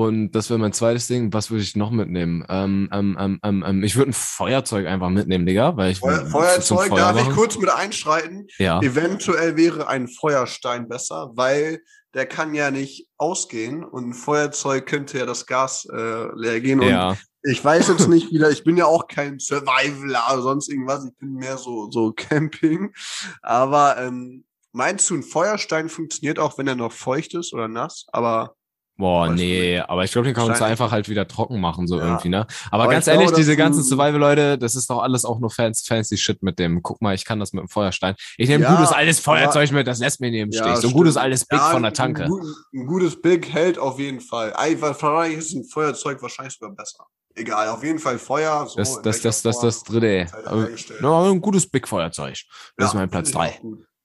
Und 0.00 0.30
das 0.30 0.48
wäre 0.48 0.58
mein 0.58 0.72
zweites 0.72 1.08
Ding. 1.08 1.30
Was 1.34 1.50
würde 1.50 1.62
ich 1.62 1.76
noch 1.76 1.90
mitnehmen? 1.90 2.42
Ähm, 2.48 2.88
ähm, 2.90 3.18
ähm, 3.20 3.38
ähm, 3.42 3.64
ähm 3.66 3.82
ich 3.82 3.96
würde 3.96 4.12
ein 4.12 4.14
Feuerzeug 4.14 4.86
einfach 4.86 5.10
mitnehmen, 5.10 5.44
Digga, 5.44 5.76
weil 5.76 5.92
ich 5.92 5.98
Feuer, 5.98 6.24
Feuerzeug, 6.24 6.88
Feuer 6.88 6.96
darf 6.96 7.16
machen. 7.16 7.28
ich 7.28 7.36
kurz 7.36 7.58
mit 7.58 7.68
einschreiten? 7.68 8.46
Ja. 8.56 8.80
Eventuell 8.80 9.58
wäre 9.58 9.88
ein 9.88 10.08
Feuerstein 10.08 10.88
besser, 10.88 11.32
weil 11.34 11.82
der 12.14 12.24
kann 12.24 12.54
ja 12.54 12.70
nicht 12.70 13.08
ausgehen 13.18 13.84
und 13.84 14.08
ein 14.08 14.14
Feuerzeug 14.14 14.86
könnte 14.86 15.18
ja 15.18 15.26
das 15.26 15.44
Gas 15.44 15.86
äh, 15.92 16.34
leer 16.34 16.62
gehen. 16.62 16.80
Und 16.80 16.88
ja. 16.88 17.14
ich 17.42 17.62
weiß 17.62 17.88
jetzt 17.88 18.08
nicht 18.08 18.32
wieder, 18.32 18.50
ich 18.50 18.64
bin 18.64 18.78
ja 18.78 18.86
auch 18.86 19.06
kein 19.06 19.38
Survivaler 19.38 20.32
oder 20.32 20.40
sonst 20.40 20.70
irgendwas, 20.70 21.04
ich 21.04 21.14
bin 21.18 21.34
mehr 21.34 21.58
so, 21.58 21.90
so 21.90 22.12
Camping. 22.16 22.94
Aber 23.42 23.98
ähm, 23.98 24.46
meinst 24.72 25.10
du, 25.10 25.16
ein 25.16 25.22
Feuerstein 25.22 25.90
funktioniert 25.90 26.38
auch, 26.38 26.56
wenn 26.56 26.68
er 26.68 26.74
noch 26.74 26.92
feucht 26.92 27.34
ist 27.34 27.52
oder 27.52 27.68
nass? 27.68 28.06
Aber 28.12 28.56
Boah, 29.00 29.30
nee, 29.30 29.78
aber 29.78 30.04
ich 30.04 30.12
glaube, 30.12 30.26
den 30.26 30.34
kann 30.34 30.46
man 30.46 30.62
einfach 30.62 30.92
halt 30.92 31.08
wieder 31.08 31.26
trocken 31.26 31.58
machen, 31.58 31.86
so 31.86 31.98
ja. 31.98 32.04
irgendwie, 32.04 32.28
ne? 32.28 32.46
Aber, 32.70 32.84
aber 32.84 32.92
ganz 32.92 33.06
ehrlich, 33.06 33.28
glaube, 33.28 33.40
diese 33.40 33.56
ganzen 33.56 33.82
Survival-Leute, 33.82 34.58
das 34.58 34.74
ist 34.74 34.90
doch 34.90 34.98
alles 34.98 35.24
auch 35.24 35.40
nur 35.40 35.50
fancy, 35.50 35.86
fancy 35.86 36.18
Shit 36.18 36.42
mit 36.42 36.58
dem. 36.58 36.82
Guck 36.82 37.00
mal, 37.00 37.14
ich 37.14 37.24
kann 37.24 37.40
das 37.40 37.54
mit 37.54 37.62
dem 37.62 37.68
Feuerstein. 37.68 38.14
Ich 38.36 38.50
nehme 38.50 38.64
ja, 38.64 38.74
gutes 38.74 38.92
altes 38.92 39.18
Feuerzeug 39.18 39.72
mit, 39.72 39.86
das 39.86 40.00
lässt 40.00 40.20
mir 40.20 40.30
nicht 40.30 40.42
im 40.42 40.52
Stich. 40.52 40.66
Ja, 40.66 40.76
so 40.76 40.88
ein 40.88 40.92
gutes 40.92 41.16
altes 41.16 41.46
Big 41.46 41.58
von 41.60 41.82
der 41.82 41.94
Tanke. 41.94 42.24
Ein, 42.24 42.32
ein, 42.74 42.86
gutes 42.86 43.18
Big 43.18 43.50
hält 43.50 43.78
auf 43.78 43.98
jeden 43.98 44.20
Fall. 44.20 44.52
Wahrscheinlich 44.52 45.38
ist 45.38 45.54
ein 45.54 45.64
Feuerzeug 45.64 46.20
wahrscheinlich 46.20 46.58
sogar 46.58 46.76
besser. 46.76 47.06
Egal, 47.34 47.68
auf 47.68 47.82
jeden 47.82 48.00
Fall 48.00 48.18
Feuer. 48.18 48.66
So 48.66 48.76
das, 48.76 49.00
das, 49.00 49.22
das, 49.22 49.40
das, 49.40 49.60
das 49.60 49.82
dritte. 49.82 50.26
Aber, 50.44 51.30
ein 51.30 51.40
gutes 51.40 51.66
Big 51.66 51.88
Feuerzeug. 51.88 52.36
Das 52.76 52.88
ist 52.88 52.94
mein 52.94 53.08
Platz 53.08 53.30
drei. 53.30 53.58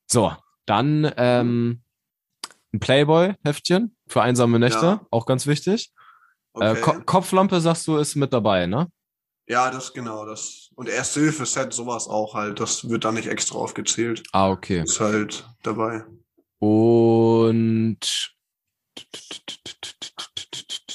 So, 0.08 0.32
dann, 0.66 1.12
ähm, 1.18 1.82
ein 2.74 2.80
Playboy-Heftchen 2.80 3.95
für 4.08 4.22
einsame 4.22 4.60
Nächte, 4.60 4.86
ja. 4.86 5.08
auch 5.12 5.26
ganz 5.26 5.47
wichtig. 5.47 5.91
Äh, 6.56 6.72
okay. 6.72 6.80
Äh, 6.80 6.82
Ko 6.82 6.93
Kopflampe, 7.06 7.60
sagst 7.62 7.88
du, 7.88 7.97
ist 7.97 8.16
mit 8.16 8.34
dabei, 8.34 8.66
ne? 8.68 8.89
Ja, 9.47 9.70
das 9.70 9.93
genau, 9.93 10.26
das. 10.26 10.70
Und 10.76 10.89
Erste-Hilfe-Set, 10.89 11.72
sowas 11.74 12.08
auch 12.08 12.34
halt. 12.34 12.60
Das 12.60 12.89
wird 12.89 13.06
da 13.06 13.12
nicht 13.12 13.28
extra 13.28 13.60
aufgezählt. 13.60 14.24
Ah, 14.32 14.49
okay. 14.49 14.82
Ist 14.82 14.99
halt 14.99 15.47
dabei. 15.62 16.03
Und 16.60 17.99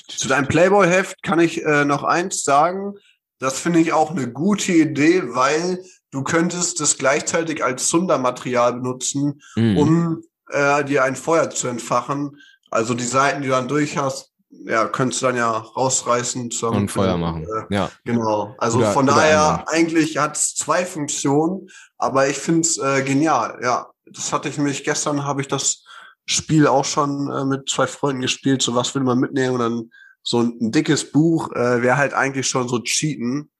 zu 0.08 0.28
deinem 0.28 0.48
Playboy-Heft 0.48 1.22
kann 1.22 1.38
ich 1.38 1.64
äh, 1.64 1.84
noch 1.84 2.02
eins 2.02 2.42
sagen. 2.42 2.94
Das 3.38 3.60
finde 3.60 3.78
ich 3.80 3.92
auch 3.92 4.10
eine 4.10 4.30
gute 4.30 4.72
Idee, 4.72 5.22
weil 5.34 5.82
du 6.10 6.22
könntest 6.22 6.80
das 6.80 6.98
gleichzeitig 6.98 7.64
als 7.64 7.88
Sundermaterial 7.88 8.74
benutzen, 8.74 9.40
mhm. 9.54 9.76
um 9.78 10.22
äh, 10.50 10.84
dir 10.84 11.04
ein 11.04 11.16
Feuer 11.16 11.50
zu 11.50 11.68
entfachen. 11.68 12.36
Also 12.70 12.94
die 12.94 13.04
Seiten, 13.04 13.42
die 13.42 13.48
du 13.48 13.54
dann 13.54 13.68
durch 13.68 13.96
hast, 13.96 14.32
ja, 14.50 14.86
könntest 14.86 15.22
du 15.22 15.26
dann 15.26 15.36
ja 15.36 15.50
rausreißen 15.50 16.50
zum 16.50 16.76
und 16.76 16.90
Feuer 16.90 17.16
machen. 17.16 17.44
Äh, 17.44 17.74
ja. 17.74 17.90
Genau. 18.04 18.54
Also 18.58 18.78
guter, 18.78 18.92
von 18.92 19.06
daher 19.06 19.64
eigentlich 19.68 20.16
hat 20.16 20.36
es 20.36 20.54
zwei 20.54 20.84
Funktionen, 20.84 21.68
aber 21.98 22.28
ich 22.28 22.36
finde 22.36 22.62
es 22.62 22.78
äh, 22.78 23.02
genial. 23.02 23.58
Ja, 23.62 23.90
das 24.06 24.32
hatte 24.32 24.48
ich 24.48 24.56
nämlich 24.56 24.84
gestern 24.84 25.24
habe 25.24 25.40
ich 25.40 25.48
das 25.48 25.84
Spiel 26.26 26.66
auch 26.66 26.84
schon 26.84 27.30
äh, 27.30 27.44
mit 27.44 27.68
zwei 27.68 27.86
Freunden 27.86 28.22
gespielt. 28.22 28.62
So 28.62 28.74
was 28.74 28.94
will 28.94 29.02
man 29.02 29.18
mitnehmen 29.18 29.54
und 29.54 29.60
dann 29.60 29.90
so 30.22 30.40
ein, 30.40 30.58
ein 30.60 30.72
dickes 30.72 31.10
Buch 31.10 31.50
äh, 31.52 31.82
wäre 31.82 31.96
halt 31.96 32.12
eigentlich 32.12 32.48
schon 32.48 32.68
so 32.68 32.80
cheaten, 32.80 33.50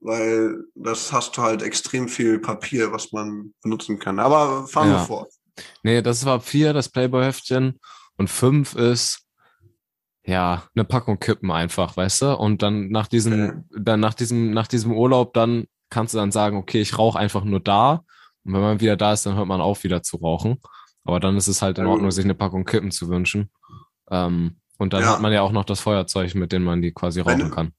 weil 0.00 0.64
das 0.74 1.12
hast 1.12 1.36
du 1.36 1.42
halt 1.42 1.62
extrem 1.62 2.08
viel 2.08 2.38
Papier, 2.38 2.92
was 2.92 3.12
man 3.12 3.52
benutzen 3.62 3.98
kann. 3.98 4.18
Aber 4.18 4.66
fahren 4.66 4.90
ja. 4.90 5.00
wir 5.00 5.06
fort. 5.06 5.32
Nee, 5.82 6.02
das 6.02 6.24
war 6.24 6.40
vier, 6.40 6.72
das 6.72 6.88
Playboy-Heftchen. 6.88 7.80
Und 8.16 8.30
fünf 8.30 8.74
ist, 8.74 9.26
ja, 10.26 10.64
eine 10.74 10.84
Packung 10.84 11.18
Kippen 11.18 11.50
einfach, 11.50 11.96
weißt 11.96 12.22
du? 12.22 12.36
Und 12.36 12.62
dann 12.62 12.88
nach 12.88 13.08
diesem, 13.08 13.66
okay. 13.68 13.80
dann 13.82 14.00
nach 14.00 14.14
diesem, 14.14 14.52
nach 14.52 14.66
diesem 14.66 14.92
Urlaub, 14.92 15.34
dann 15.34 15.66
kannst 15.90 16.14
du 16.14 16.18
dann 16.18 16.32
sagen, 16.32 16.56
okay, 16.56 16.80
ich 16.80 16.98
rauche 16.98 17.18
einfach 17.18 17.44
nur 17.44 17.60
da. 17.60 18.04
Und 18.44 18.54
wenn 18.54 18.60
man 18.60 18.80
wieder 18.80 18.96
da 18.96 19.12
ist, 19.12 19.26
dann 19.26 19.36
hört 19.36 19.46
man 19.46 19.60
auf, 19.60 19.84
wieder 19.84 20.02
zu 20.02 20.16
rauchen. 20.16 20.60
Aber 21.04 21.20
dann 21.20 21.36
ist 21.36 21.48
es 21.48 21.60
halt 21.60 21.78
in 21.78 21.86
Ordnung, 21.86 22.10
sich 22.10 22.24
eine 22.24 22.34
Packung 22.34 22.64
Kippen 22.64 22.90
zu 22.90 23.08
wünschen. 23.08 23.50
Ähm, 24.10 24.56
und 24.78 24.92
dann 24.92 25.02
ja. 25.02 25.12
hat 25.12 25.20
man 25.20 25.32
ja 25.32 25.42
auch 25.42 25.52
noch 25.52 25.64
das 25.64 25.80
Feuerzeug, 25.80 26.34
mit 26.34 26.52
dem 26.52 26.64
man 26.64 26.82
die 26.82 26.92
quasi 26.92 27.20
rauchen 27.20 27.50
kann. 27.50 27.72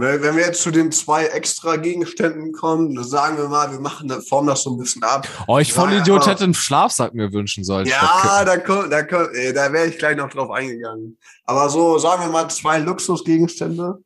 Wenn 0.00 0.36
wir 0.36 0.46
jetzt 0.46 0.62
zu 0.62 0.70
den 0.70 0.92
zwei 0.92 1.26
extra 1.26 1.74
Gegenständen 1.74 2.52
kommen, 2.52 3.02
sagen 3.02 3.36
wir 3.36 3.48
mal, 3.48 3.72
wir 3.72 3.80
machen, 3.80 4.08
formen 4.22 4.46
das 4.46 4.62
so 4.62 4.70
ein 4.70 4.78
bisschen 4.78 5.02
ab. 5.02 5.26
Oh, 5.48 5.58
ich 5.58 5.72
von 5.72 5.90
Idiot 5.92 6.24
hätte 6.28 6.44
einen 6.44 6.54
Schlafsack 6.54 7.14
mir 7.14 7.32
wünschen 7.32 7.64
sollen. 7.64 7.84
Ja, 7.84 8.44
da, 8.44 8.58
kommt, 8.58 8.92
da, 8.92 9.02
kommt, 9.02 9.30
da 9.54 9.72
wäre 9.72 9.88
ich 9.88 9.98
gleich 9.98 10.16
noch 10.16 10.30
drauf 10.30 10.52
eingegangen. 10.52 11.18
Aber 11.46 11.68
so, 11.68 11.98
sagen 11.98 12.22
wir 12.22 12.30
mal, 12.30 12.48
zwei 12.48 12.78
Luxusgegenstände. 12.78 13.98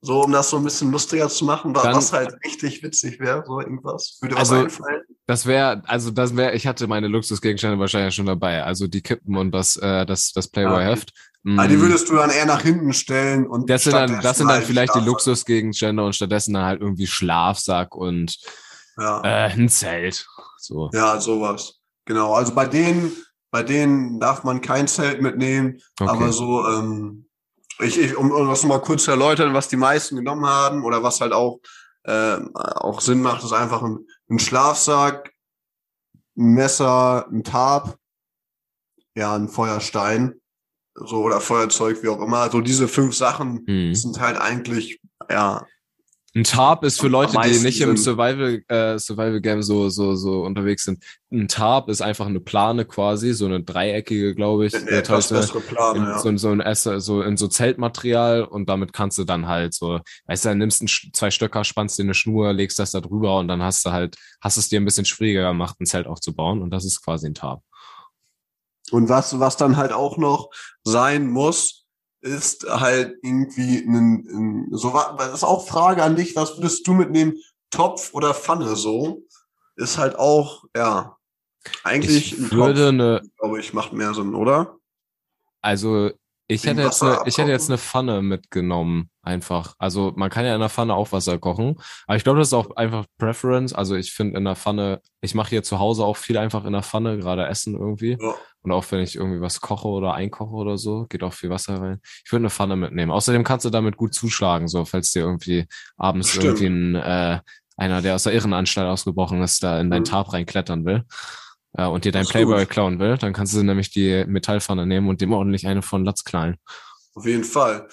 So, 0.00 0.24
um 0.24 0.32
das 0.32 0.48
so 0.48 0.56
ein 0.56 0.64
bisschen 0.64 0.90
lustiger 0.90 1.28
zu 1.28 1.44
machen, 1.44 1.74
Dann, 1.74 1.94
was 1.94 2.10
halt 2.12 2.34
richtig 2.44 2.82
witzig 2.82 3.20
wäre, 3.20 3.44
so 3.46 3.60
irgendwas. 3.60 4.16
Würde 4.22 4.34
was 4.34 4.50
also, 4.50 4.64
einfallen? 4.64 5.02
Das 5.26 5.46
wäre, 5.46 5.82
also 5.86 6.10
das 6.10 6.36
wäre, 6.36 6.52
ich 6.54 6.66
hatte 6.66 6.86
meine 6.88 7.08
Luxusgegenstände 7.08 7.78
wahrscheinlich 7.78 8.14
schon 8.14 8.26
dabei. 8.26 8.64
Also 8.64 8.88
die 8.88 9.02
Kippen 9.02 9.36
und 9.36 9.52
das, 9.52 9.76
äh, 9.76 10.04
das, 10.04 10.32
das 10.32 10.48
Playboy-Heft. 10.48 11.12
Ah, 11.14 11.32
Mhm. 11.44 11.58
Also 11.58 11.74
die 11.74 11.80
würdest 11.80 12.08
du 12.08 12.14
dann 12.14 12.30
eher 12.30 12.46
nach 12.46 12.62
hinten 12.62 12.92
stellen 12.92 13.46
und 13.46 13.68
das 13.68 13.84
sind 13.84 13.94
dann, 13.94 14.20
das 14.20 14.38
sind 14.38 14.48
dann 14.48 14.58
halt 14.58 14.66
vielleicht 14.66 14.94
die 14.94 15.00
Luxusgegenstände 15.00 16.04
und 16.04 16.14
stattdessen 16.14 16.54
dann 16.54 16.64
halt 16.64 16.80
irgendwie 16.80 17.06
Schlafsack 17.06 17.94
und 17.94 18.38
ja. 18.96 19.20
äh, 19.22 19.52
ein 19.52 19.68
Zelt. 19.68 20.26
So. 20.58 20.90
Ja, 20.92 21.20
sowas. 21.20 21.80
Genau. 22.04 22.34
Also 22.34 22.54
bei 22.54 22.66
denen, 22.66 23.12
bei 23.50 23.62
denen 23.64 24.20
darf 24.20 24.44
man 24.44 24.60
kein 24.60 24.86
Zelt 24.86 25.20
mitnehmen, 25.20 25.80
okay. 25.98 26.10
aber 26.10 26.32
so, 26.32 26.64
ähm, 26.68 27.26
ich, 27.80 27.98
ich, 27.98 28.16
um, 28.16 28.30
um 28.30 28.48
das 28.48 28.62
mal 28.62 28.80
kurz 28.80 29.04
zu 29.04 29.10
erläutern, 29.10 29.54
was 29.54 29.66
die 29.66 29.76
meisten 29.76 30.16
genommen 30.16 30.46
haben 30.46 30.84
oder 30.84 31.02
was 31.02 31.20
halt 31.20 31.32
auch, 31.32 31.58
äh, 32.04 32.36
auch 32.54 33.00
Sinn 33.00 33.20
macht, 33.20 33.42
ist 33.42 33.52
einfach 33.52 33.82
ein, 33.82 33.98
ein 34.32 34.38
Schlafsack, 34.38 35.32
ein 36.36 36.54
Messer, 36.54 37.28
ein 37.30 37.44
Tarp, 37.44 37.98
ja, 39.14 39.36
ein 39.36 39.48
Feuerstein 39.48 40.40
so 40.94 41.22
oder 41.22 41.40
Feuerzeug, 41.40 42.02
wie 42.02 42.08
auch 42.08 42.20
immer. 42.20 42.50
So 42.50 42.60
diese 42.60 42.88
fünf 42.88 43.14
Sachen 43.14 43.64
hm. 43.66 43.94
sind 43.94 44.20
halt 44.20 44.38
eigentlich, 44.38 45.00
ja. 45.30 45.66
Ein 46.34 46.44
Tarp 46.44 46.82
ist 46.82 46.98
für 46.98 47.08
Leute, 47.08 47.38
die 47.44 47.58
nicht 47.58 47.80
im 47.82 47.94
Survival, 47.98 48.62
äh, 48.68 48.98
Survival 48.98 49.42
Game 49.42 49.62
so, 49.62 49.90
so, 49.90 50.14
so 50.14 50.44
unterwegs 50.44 50.84
sind. 50.84 51.04
Ein 51.30 51.46
Tarp 51.46 51.90
ist 51.90 52.00
einfach 52.00 52.24
eine 52.24 52.40
Plane 52.40 52.86
quasi, 52.86 53.34
so 53.34 53.44
eine 53.44 53.62
dreieckige, 53.62 54.34
glaube 54.34 54.66
ich. 54.66 54.74
Eine 54.74 54.90
etwas 54.92 55.28
bessere 55.28 55.60
Plane, 55.60 55.98
in, 55.98 56.04
ja. 56.04 56.18
so, 56.18 56.34
so, 56.38 56.50
ein 56.50 57.00
so 57.00 57.20
in 57.20 57.36
so 57.36 57.48
Zeltmaterial 57.48 58.44
und 58.44 58.70
damit 58.70 58.94
kannst 58.94 59.18
du 59.18 59.24
dann 59.24 59.46
halt 59.46 59.74
so, 59.74 60.00
weißt 60.26 60.46
du, 60.46 60.48
dann 60.48 60.58
nimmst 60.58 60.80
du 60.80 60.86
zwei 61.12 61.30
Stöcker, 61.30 61.64
spannst 61.64 61.98
dir 61.98 62.04
eine 62.04 62.14
Schnur, 62.14 62.54
legst 62.54 62.78
das 62.78 62.92
da 62.92 63.02
drüber 63.02 63.38
und 63.38 63.48
dann 63.48 63.62
hast 63.62 63.84
du 63.84 63.92
halt, 63.92 64.16
hast 64.40 64.56
es 64.56 64.70
dir 64.70 64.80
ein 64.80 64.86
bisschen 64.86 65.04
schwieriger 65.04 65.48
gemacht, 65.48 65.78
ein 65.80 65.86
Zelt 65.86 66.06
aufzubauen 66.06 66.62
und 66.62 66.70
das 66.70 66.86
ist 66.86 67.04
quasi 67.04 67.26
ein 67.26 67.34
Tarp. 67.34 67.62
Und 68.90 69.10
was, 69.10 69.38
was 69.38 69.58
dann 69.58 69.76
halt 69.76 69.92
auch 69.92 70.16
noch 70.16 70.48
sein 70.82 71.26
muss, 71.28 71.81
ist 72.22 72.64
halt 72.68 73.18
irgendwie 73.22 73.78
ein, 73.78 74.26
ein 74.30 74.68
so 74.70 74.92
das 75.18 75.34
ist 75.34 75.44
auch 75.44 75.66
Frage 75.66 76.02
an 76.02 76.16
dich, 76.16 76.34
was 76.36 76.56
würdest 76.56 76.86
du 76.86 76.94
mitnehmen? 76.94 77.34
Topf 77.70 78.14
oder 78.14 78.32
Pfanne 78.32 78.76
so? 78.76 79.22
Ist 79.76 79.98
halt 79.98 80.16
auch, 80.16 80.64
ja, 80.76 81.16
eigentlich 81.82 82.32
ich 82.32 82.50
würde 82.52 82.80
Topf, 82.80 82.88
eine, 82.88 83.22
glaube 83.38 83.60
ich, 83.60 83.72
macht 83.72 83.92
mehr 83.92 84.14
Sinn, 84.14 84.34
oder? 84.34 84.76
Also 85.60 86.10
ich 86.54 86.64
hätte, 86.64 86.82
jetzt 86.82 87.02
eine, 87.02 87.20
ich 87.26 87.38
hätte 87.38 87.50
jetzt 87.50 87.70
eine 87.70 87.78
Pfanne 87.78 88.22
mitgenommen, 88.22 89.10
einfach. 89.22 89.74
Also 89.78 90.12
man 90.16 90.30
kann 90.30 90.44
ja 90.44 90.54
in 90.54 90.60
der 90.60 90.68
Pfanne 90.68 90.94
auch 90.94 91.12
Wasser 91.12 91.38
kochen. 91.38 91.76
Aber 92.06 92.16
ich 92.16 92.24
glaube, 92.24 92.38
das 92.38 92.48
ist 92.48 92.54
auch 92.54 92.76
einfach 92.76 93.06
Preference. 93.18 93.72
Also 93.72 93.96
ich 93.96 94.12
finde 94.12 94.38
in 94.38 94.44
der 94.44 94.56
Pfanne, 94.56 95.00
ich 95.20 95.34
mache 95.34 95.50
hier 95.50 95.62
zu 95.62 95.78
Hause 95.78 96.04
auch 96.04 96.16
viel 96.16 96.38
einfach 96.38 96.64
in 96.64 96.72
der 96.72 96.82
Pfanne, 96.82 97.18
gerade 97.18 97.46
Essen 97.46 97.74
irgendwie. 97.74 98.18
Ja. 98.20 98.34
Und 98.62 98.72
auch 98.72 98.84
wenn 98.90 99.00
ich 99.00 99.16
irgendwie 99.16 99.40
was 99.40 99.60
koche 99.60 99.88
oder 99.88 100.14
einkoche 100.14 100.54
oder 100.54 100.78
so, 100.78 101.06
geht 101.08 101.22
auch 101.22 101.32
viel 101.32 101.50
Wasser 101.50 101.80
rein. 101.80 102.00
Ich 102.24 102.30
würde 102.30 102.42
eine 102.42 102.50
Pfanne 102.50 102.76
mitnehmen. 102.76 103.10
Außerdem 103.10 103.44
kannst 103.44 103.64
du 103.64 103.70
damit 103.70 103.96
gut 103.96 104.14
zuschlagen, 104.14 104.68
so 104.68 104.84
falls 104.84 105.10
dir 105.10 105.20
irgendwie 105.20 105.66
abends 105.96 106.30
Stimmt. 106.30 106.60
irgendwie 106.60 106.66
ein, 106.66 106.94
äh, 106.94 107.40
einer, 107.76 108.02
der 108.02 108.14
aus 108.14 108.24
der 108.24 108.34
Irrenanstalt 108.34 108.88
ausgebrochen 108.88 109.42
ist, 109.42 109.62
da 109.62 109.80
in 109.80 109.90
dein 109.90 110.00
mhm. 110.00 110.06
Tarp 110.06 110.32
reinklettern 110.32 110.84
will 110.84 111.04
äh, 111.74 111.86
und 111.86 112.04
dir 112.04 112.12
dein 112.12 112.26
Playboy 112.26 112.60
gut. 112.60 112.70
klauen 112.70 112.98
will, 112.98 113.16
dann 113.18 113.32
kannst 113.32 113.54
du 113.54 113.62
nämlich 113.62 113.90
die 113.90 114.24
Metallpfanne 114.26 114.86
nehmen 114.86 115.08
und 115.08 115.20
dem 115.20 115.32
ordentlich 115.32 115.66
eine 115.66 115.82
von 115.82 116.04
Latz 116.04 116.24
knallen. 116.24 116.56
Auf 117.14 117.26
jeden 117.26 117.44
Fall. 117.44 117.88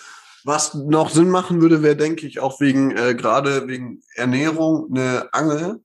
Was 0.45 0.73
noch 0.73 1.09
Sinn 1.09 1.29
machen 1.29 1.61
würde, 1.61 1.83
wäre, 1.83 1.97
denke 1.97 2.25
ich, 2.25 2.39
auch 2.39 2.59
wegen, 2.61 2.95
äh, 2.95 3.13
gerade 3.13 3.67
wegen 3.67 4.01
Ernährung, 4.15 4.87
eine 4.91 5.27
Angel 5.33 5.81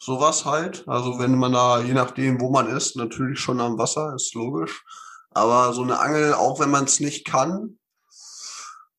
sowas 0.00 0.44
halt. 0.44 0.84
Also 0.86 1.18
wenn 1.18 1.36
man 1.36 1.52
da, 1.52 1.80
je 1.80 1.92
nachdem, 1.92 2.40
wo 2.40 2.50
man 2.50 2.68
ist, 2.68 2.96
natürlich 2.96 3.40
schon 3.40 3.60
am 3.60 3.78
Wasser, 3.78 4.14
ist 4.14 4.34
logisch. 4.34 4.84
Aber 5.30 5.72
so 5.72 5.82
eine 5.82 6.00
Angel, 6.00 6.34
auch 6.34 6.60
wenn 6.60 6.70
man 6.70 6.84
es 6.84 7.00
nicht 7.00 7.26
kann, 7.26 7.78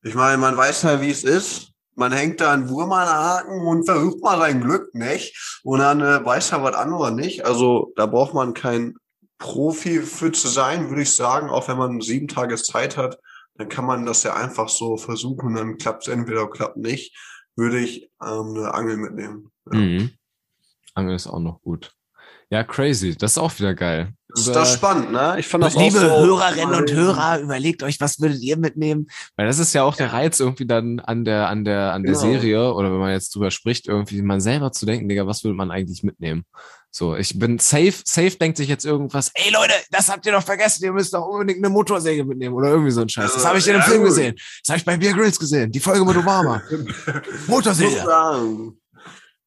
ich 0.02 0.14
meine, 0.14 0.38
man 0.38 0.56
weiß 0.56 0.82
ja, 0.82 1.00
wie 1.00 1.10
es 1.10 1.24
ist. 1.24 1.69
Man 2.00 2.12
hängt 2.12 2.40
da 2.40 2.54
einen 2.54 2.70
Wurm 2.70 2.92
an 2.92 3.06
den 3.06 3.14
Haken 3.14 3.66
und 3.66 3.84
versucht 3.84 4.22
mal 4.22 4.38
sein 4.38 4.62
Glück, 4.62 4.94
nicht? 4.94 5.60
Und 5.62 5.80
dann 5.80 6.00
äh, 6.00 6.24
weiß 6.24 6.52
er 6.52 6.62
was 6.62 6.74
anderes 6.74 7.10
nicht. 7.10 7.44
Also 7.44 7.92
da 7.94 8.06
braucht 8.06 8.32
man 8.32 8.54
kein 8.54 8.94
Profi 9.36 10.00
für 10.00 10.32
zu 10.32 10.48
sein, 10.48 10.88
würde 10.88 11.02
ich 11.02 11.12
sagen, 11.12 11.50
auch 11.50 11.68
wenn 11.68 11.76
man 11.76 12.00
sieben 12.00 12.26
Tage 12.26 12.56
Zeit 12.56 12.96
hat, 12.96 13.18
dann 13.56 13.68
kann 13.68 13.84
man 13.84 14.06
das 14.06 14.22
ja 14.22 14.34
einfach 14.34 14.70
so 14.70 14.96
versuchen, 14.96 15.54
dann 15.54 15.76
klappt 15.76 16.08
es 16.08 16.08
entweder 16.08 16.44
oder 16.44 16.50
klappt 16.50 16.78
nicht, 16.78 17.14
würde 17.54 17.78
ich 17.78 18.10
ähm, 18.24 18.54
eine 18.56 18.72
Angel 18.72 18.96
mitnehmen. 18.96 19.50
Ja. 19.70 19.78
Mhm. 19.78 20.10
Angel 20.94 21.16
ist 21.16 21.26
auch 21.26 21.38
noch 21.38 21.60
gut. 21.60 21.94
Ja, 22.50 22.64
crazy. 22.64 23.16
Das 23.16 23.32
ist 23.32 23.38
auch 23.38 23.56
wieder 23.58 23.74
geil. 23.74 24.12
Das 24.34 24.46
ist 24.46 24.54
das 24.54 24.74
spannend, 24.74 25.12
ne? 25.12 25.36
Ich 25.38 25.48
fand 25.48 25.64
das 25.64 25.74
Liebe 25.74 25.98
auch 25.98 26.20
so 26.20 26.26
Hörerinnen 26.26 26.74
und 26.74 26.92
Hörer, 26.92 27.40
überlegt 27.40 27.82
euch, 27.82 28.00
was 28.00 28.20
würdet 28.20 28.40
ihr 28.42 28.56
mitnehmen? 28.56 29.08
Weil 29.36 29.46
das 29.46 29.58
ist 29.58 29.72
ja 29.72 29.82
auch 29.82 29.96
der 29.96 30.12
Reiz 30.12 30.40
irgendwie 30.40 30.66
dann 30.66 31.00
an 31.00 31.24
der, 31.24 31.48
an 31.48 31.64
der, 31.64 31.92
an 31.92 32.02
der 32.02 32.12
Genau. 32.12 32.24
Serie 32.24 32.74
oder 32.74 32.92
wenn 32.92 32.98
man 32.98 33.12
jetzt 33.12 33.34
drüber 33.34 33.50
spricht, 33.50 33.88
irgendwie 33.88 34.22
man 34.22 34.40
selber 34.40 34.72
zu 34.72 34.86
denken, 34.86 35.08
Digga, 35.08 35.26
was 35.26 35.42
würde 35.42 35.56
man 35.56 35.70
eigentlich 35.70 36.02
mitnehmen? 36.02 36.44
So, 36.92 37.14
ich 37.14 37.38
bin 37.38 37.58
safe, 37.58 37.94
safe 38.04 38.36
denkt 38.36 38.56
sich 38.56 38.68
jetzt 38.68 38.84
irgendwas, 38.84 39.30
ey 39.34 39.52
Leute, 39.52 39.74
das 39.90 40.08
habt 40.10 40.26
ihr 40.26 40.32
doch 40.32 40.42
vergessen, 40.42 40.84
ihr 40.84 40.92
müsst 40.92 41.14
doch 41.14 41.26
unbedingt 41.26 41.58
eine 41.58 41.68
Motorsäge 41.68 42.24
mitnehmen 42.24 42.54
oder 42.54 42.68
irgendwie 42.68 42.90
so 42.90 43.00
ein 43.00 43.08
Scheiß. 43.08 43.32
Das 43.34 43.44
habe 43.44 43.58
ich 43.58 43.66
in 43.66 43.74
einem 43.74 43.82
ja, 43.82 43.88
Film 43.88 44.00
gut. 44.00 44.08
gesehen. 44.08 44.34
Das 44.36 44.70
habe 44.70 44.78
ich 44.78 44.84
bei 44.84 44.96
Beer 44.96 45.12
Grylls 45.12 45.38
gesehen. 45.38 45.70
Die 45.70 45.80
Folge 45.80 46.04
mit 46.04 46.16
Obama. 46.16 46.62
muss 46.70 47.48
Motorsäge. 47.48 48.04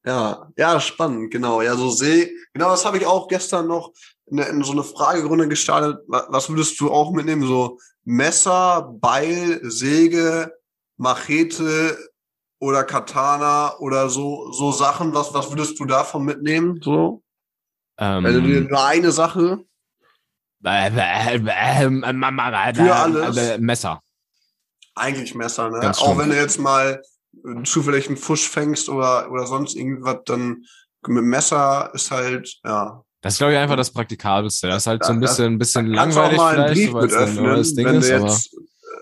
Ja, 0.06 0.50
ja, 0.58 0.80
spannend, 0.80 1.32
genau. 1.32 1.62
Ja, 1.62 1.76
so 1.76 1.90
See, 1.90 2.30
genau, 2.54 2.70
das 2.72 2.86
habe 2.86 2.98
ich 2.98 3.06
auch 3.06 3.28
gestern 3.28 3.68
noch 3.68 3.94
in, 4.26 4.38
in 4.40 4.64
so 4.64 4.74
eine 4.74 4.84
Fragerunde 4.84 5.48
gestartet. 5.48 6.00
Wa- 6.08 6.26
Was 6.30 6.50
würdest 6.50 6.80
du 6.82 6.92
auch 6.92 7.12
mitnehmen? 7.12 7.48
So 7.48 7.80
Messer, 8.04 8.82
Beil, 9.00 9.62
Säge, 9.64 10.54
Machete 10.98 11.98
oder 12.60 12.84
Katana 12.84 13.78
oder 13.80 14.10
so, 14.10 14.52
so 14.52 14.72
Sachen. 14.74 15.14
Was, 15.14 15.34
was 15.34 15.50
würdest 15.50 15.80
du 15.80 15.86
davon 15.86 16.26
mitnehmen? 16.26 16.82
So? 16.82 17.24
Ähm, 17.98 18.26
Also 18.26 18.42
dir 18.42 18.62
nur 18.62 18.86
eine 18.86 19.12
Sache. 19.12 19.60
Für 22.76 22.96
alles? 22.96 23.26
Messer. 23.60 24.02
Eigentlich 24.96 25.34
Messer, 25.36 25.70
ne? 25.70 25.80
Auch 26.02 26.18
wenn 26.18 26.30
du 26.30 26.36
jetzt 26.36 26.60
mal 26.60 27.02
zufällig 27.64 28.08
einen 28.08 28.18
Fusch 28.18 28.48
fängst 28.48 28.90
oder, 28.90 29.32
oder 29.32 29.46
sonst 29.48 29.76
irgendwas, 29.76 30.20
dann 30.26 30.64
mit 31.08 31.24
Messer 31.24 31.92
ist 31.94 32.12
halt, 32.12 32.60
ja. 32.64 33.04
Das 33.22 33.34
ist, 33.34 33.38
glaube 33.40 33.54
ich, 33.54 33.60
einfach 33.60 33.78
das 33.78 33.92
Praktikabelste. 33.92 34.68
Das 34.68 34.84
ist 34.84 34.88
halt 34.88 35.04
so 35.06 35.14
ein 35.14 35.20
bisschen, 35.22 35.54
ein 35.54 35.58
bisschen 35.58 35.88
langweilig 35.88 36.40
auch 36.40 36.44
mal 36.44 36.60
einen 36.60 36.76
vielleicht, 36.76 36.92
Brief 36.92 37.02
mit 37.02 37.12
öffnen, 37.14 37.86
wenn 37.86 38.02
du 38.02 38.08
jetzt 38.10 38.54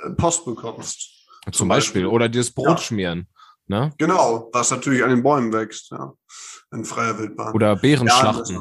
äh, 0.05 0.09
Post 0.11 0.45
bekommst. 0.45 1.27
zum 1.51 1.67
Beispiel. 1.67 2.05
Oder 2.05 2.29
dir 2.29 2.39
das 2.39 2.51
Brot 2.51 2.67
Ja. 2.67 2.77
schmieren. 2.77 3.27
Ne? 3.67 3.91
Genau, 3.97 4.49
was 4.53 4.69
natürlich 4.69 5.03
an 5.03 5.09
den 5.09 5.23
Bäumen 5.23 5.51
wächst, 5.51 5.89
ja. 5.91 6.13
In 6.71 6.85
freier 6.85 7.17
Wildbahn. 7.17 7.53
Oder 7.53 7.75
Beeren 7.75 8.07
Ja, 8.07 8.13
schlachten 8.13 8.57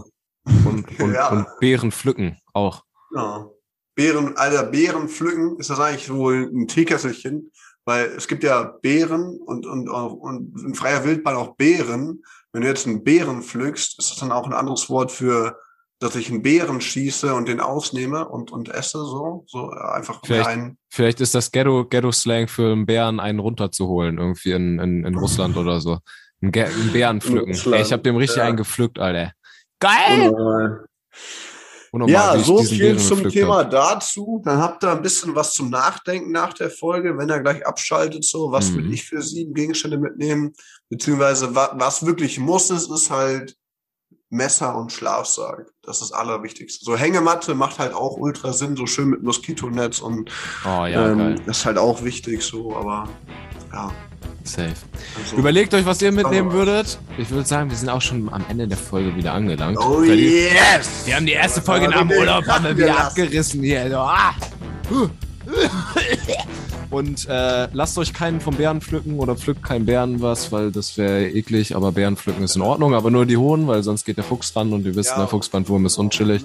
und, 0.64 0.86
und, 1.00 1.12
Ja. 1.12 1.28
und 1.28 1.46
Beeren 1.60 1.92
pflücken 1.92 2.38
auch. 2.54 2.82
Ja. 3.14 3.46
Beeren, 3.94 4.36
Alter, 4.38 4.64
Beeren 4.64 5.08
pflücken, 5.08 5.58
ist 5.58 5.68
das 5.68 5.78
eigentlich 5.80 6.10
wohl 6.10 6.50
ein 6.54 6.68
Teekesselchen? 6.68 7.50
Weil 7.86 8.06
es 8.16 8.28
gibt 8.28 8.44
ja 8.44 8.74
Beeren 8.82 9.38
und, 9.40 9.66
und, 9.66 9.88
und 9.88 10.62
in 10.64 10.74
freier 10.74 11.04
Wildbahn 11.04 11.36
auch 11.36 11.56
Beeren. 11.56 12.22
Wenn 12.52 12.62
du 12.62 12.68
jetzt 12.68 12.86
einen 12.86 13.04
Beeren 13.04 13.42
pflückst, 13.42 13.98
ist 13.98 14.10
das 14.10 14.18
dann 14.18 14.32
auch 14.32 14.46
ein 14.46 14.52
anderes 14.52 14.90
Wort 14.90 15.10
für, 15.12 15.56
dass 15.98 16.16
ich 16.16 16.30
einen 16.30 16.42
Beeren 16.42 16.80
schieße 16.80 17.34
und 17.34 17.48
den 17.48 17.60
ausnehme 17.60 18.28
und, 18.28 18.50
und 18.50 18.68
esse, 18.68 18.98
so, 18.98 19.44
so 19.46 19.70
einfach 19.70 20.20
Vielleicht- 20.24 20.48
ein. 20.48 20.76
Vielleicht 20.88 21.20
ist 21.20 21.34
das 21.34 21.52
Ghetto- 21.52 21.84
Ghetto-Slang 21.84 22.48
für 22.48 22.72
einen 22.72 22.86
Bären, 22.86 23.20
einen 23.20 23.38
runterzuholen, 23.38 24.18
irgendwie 24.18 24.52
in, 24.52 24.78
in, 24.78 25.04
in 25.04 25.14
Russland 25.16 25.56
oder 25.56 25.80
so. 25.80 25.98
Einen, 26.42 26.52
Ge 26.52 26.64
einen 26.64 26.92
Bären 26.92 27.20
pflücken. 27.20 27.54
Ey, 27.72 27.82
ich 27.82 27.92
habe 27.92 28.02
dem 28.02 28.16
richtig 28.16 28.38
ja. 28.38 28.44
einen 28.44 28.56
gepflückt, 28.56 28.98
Alter. 28.98 29.32
Geil! 29.78 30.84
Unnormal, 31.92 32.38
Ja, 32.38 32.44
so 32.44 32.62
viel 32.62 32.98
zum 32.98 33.28
Thema 33.28 33.58
hab. 33.58 33.70
dazu. 33.70 34.40
Dann 34.44 34.58
habt 34.58 34.84
ihr 34.84 34.92
ein 34.92 35.02
bisschen 35.02 35.34
was 35.34 35.52
zum 35.54 35.70
Nachdenken 35.70 36.30
nach 36.30 36.52
der 36.52 36.70
Folge, 36.70 37.18
wenn 37.18 37.28
er 37.28 37.40
gleich 37.40 37.66
abschaltet, 37.66 38.24
so, 38.24 38.52
was 38.52 38.70
Mhm. 38.70 38.76
will 38.76 38.92
ich 38.92 39.04
für 39.04 39.20
sieben 39.22 39.54
Gegenstände 39.54 39.98
mitnehmen? 39.98 40.52
Beziehungsweise 40.88 41.54
wa 41.54 41.72
was 41.74 42.06
wirklich 42.06 42.38
muss, 42.38 42.70
ist, 42.70 42.90
ist 42.90 43.10
halt 43.10 43.56
Messer 44.32 44.76
und 44.76 44.92
Schlafsack. 44.92 45.66
Das 45.82 46.00
ist 46.00 46.10
das 46.10 46.18
Allerwichtigste. 46.18 46.84
So 46.84 46.96
Hängematte 46.96 47.54
macht 47.56 47.80
halt 47.80 47.92
auch 47.92 48.16
ultra 48.16 48.52
Sinn, 48.52 48.76
so 48.76 48.86
schön 48.86 49.08
mit 49.08 49.24
Moskitonetz 49.24 49.98
und 50.00 50.30
Oh 50.64 50.86
ja, 50.86 51.10
ähm, 51.10 51.40
ist 51.46 51.66
halt 51.66 51.78
auch 51.78 52.04
wichtig, 52.04 52.42
so, 52.42 52.76
aber 52.76 53.08
ja. 53.72 53.92
Safe. 54.44 54.72
Also, 55.22 55.36
Überlegt 55.36 55.74
euch, 55.74 55.84
was 55.86 56.00
ihr 56.02 56.12
mitnehmen 56.12 56.48
Aber- 56.48 56.58
würdet. 56.58 56.98
Ich 57.18 57.30
würde 57.30 57.46
sagen, 57.46 57.70
wir 57.70 57.76
sind 57.76 57.88
auch 57.88 58.00
schon 58.00 58.32
am 58.32 58.44
Ende 58.48 58.66
der 58.66 58.78
Folge 58.78 59.14
wieder 59.14 59.32
angelangt. 59.34 59.78
oh 59.78 60.02
yes! 60.02 61.02
Wir 61.04 61.16
haben 61.16 61.26
die 61.26 61.32
erste 61.32 61.60
Folge 61.62 61.88
nach 61.88 62.00
dem 62.00 62.10
Urlaub 62.10 62.46
haben 62.46 62.64
wir 62.64 62.76
wieder 62.76 62.86
gelassen. 62.88 63.06
abgerissen 63.08 63.62
hier. 63.62 63.88
So, 63.90 63.96
ah. 63.98 64.34
Und 66.90 67.28
äh, 67.28 67.68
lasst 67.72 67.96
euch 67.98 68.12
keinen 68.12 68.40
vom 68.40 68.56
Bären 68.56 68.80
pflücken 68.80 69.20
oder 69.20 69.36
pflückt 69.36 69.62
keinen 69.62 69.86
Bären 69.86 70.20
was, 70.20 70.50
weil 70.50 70.72
das 70.72 70.98
wäre 70.98 71.28
eklig, 71.28 71.76
aber 71.76 71.92
Bären 71.92 72.16
pflücken 72.16 72.42
ist 72.42 72.56
in 72.56 72.62
Ordnung, 72.62 72.94
aber 72.94 73.12
nur 73.12 73.26
die 73.26 73.36
hohen, 73.36 73.68
weil 73.68 73.84
sonst 73.84 74.04
geht 74.04 74.16
der 74.16 74.24
Fuchs 74.24 74.56
ran 74.56 74.72
und 74.72 74.84
ihr 74.84 74.96
wisst, 74.96 75.10
Ja. 75.10 75.18
der 75.18 75.28
Fuchsbandwurm 75.28 75.86
ist 75.86 75.98
unchillig. 75.98 76.42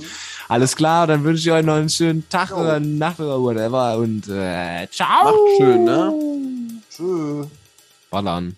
Alles 0.48 0.76
klar, 0.76 1.08
dann 1.08 1.24
wünsche 1.24 1.50
ich 1.50 1.52
euch 1.52 1.66
noch 1.66 1.74
einen 1.74 1.90
schönen 1.90 2.30
Tag 2.30 2.52
Jo. 2.52 2.58
oder 2.58 2.80
Nacht 2.80 3.20
oder 3.20 3.42
whatever 3.42 3.98
und 3.98 4.28
äh, 4.30 4.88
ciao. 4.92 5.24
Macht 5.24 5.36
schön, 5.58 5.84
ne? 5.84 6.14
Tschüss. 6.96 7.48
Ballern. 8.12 8.56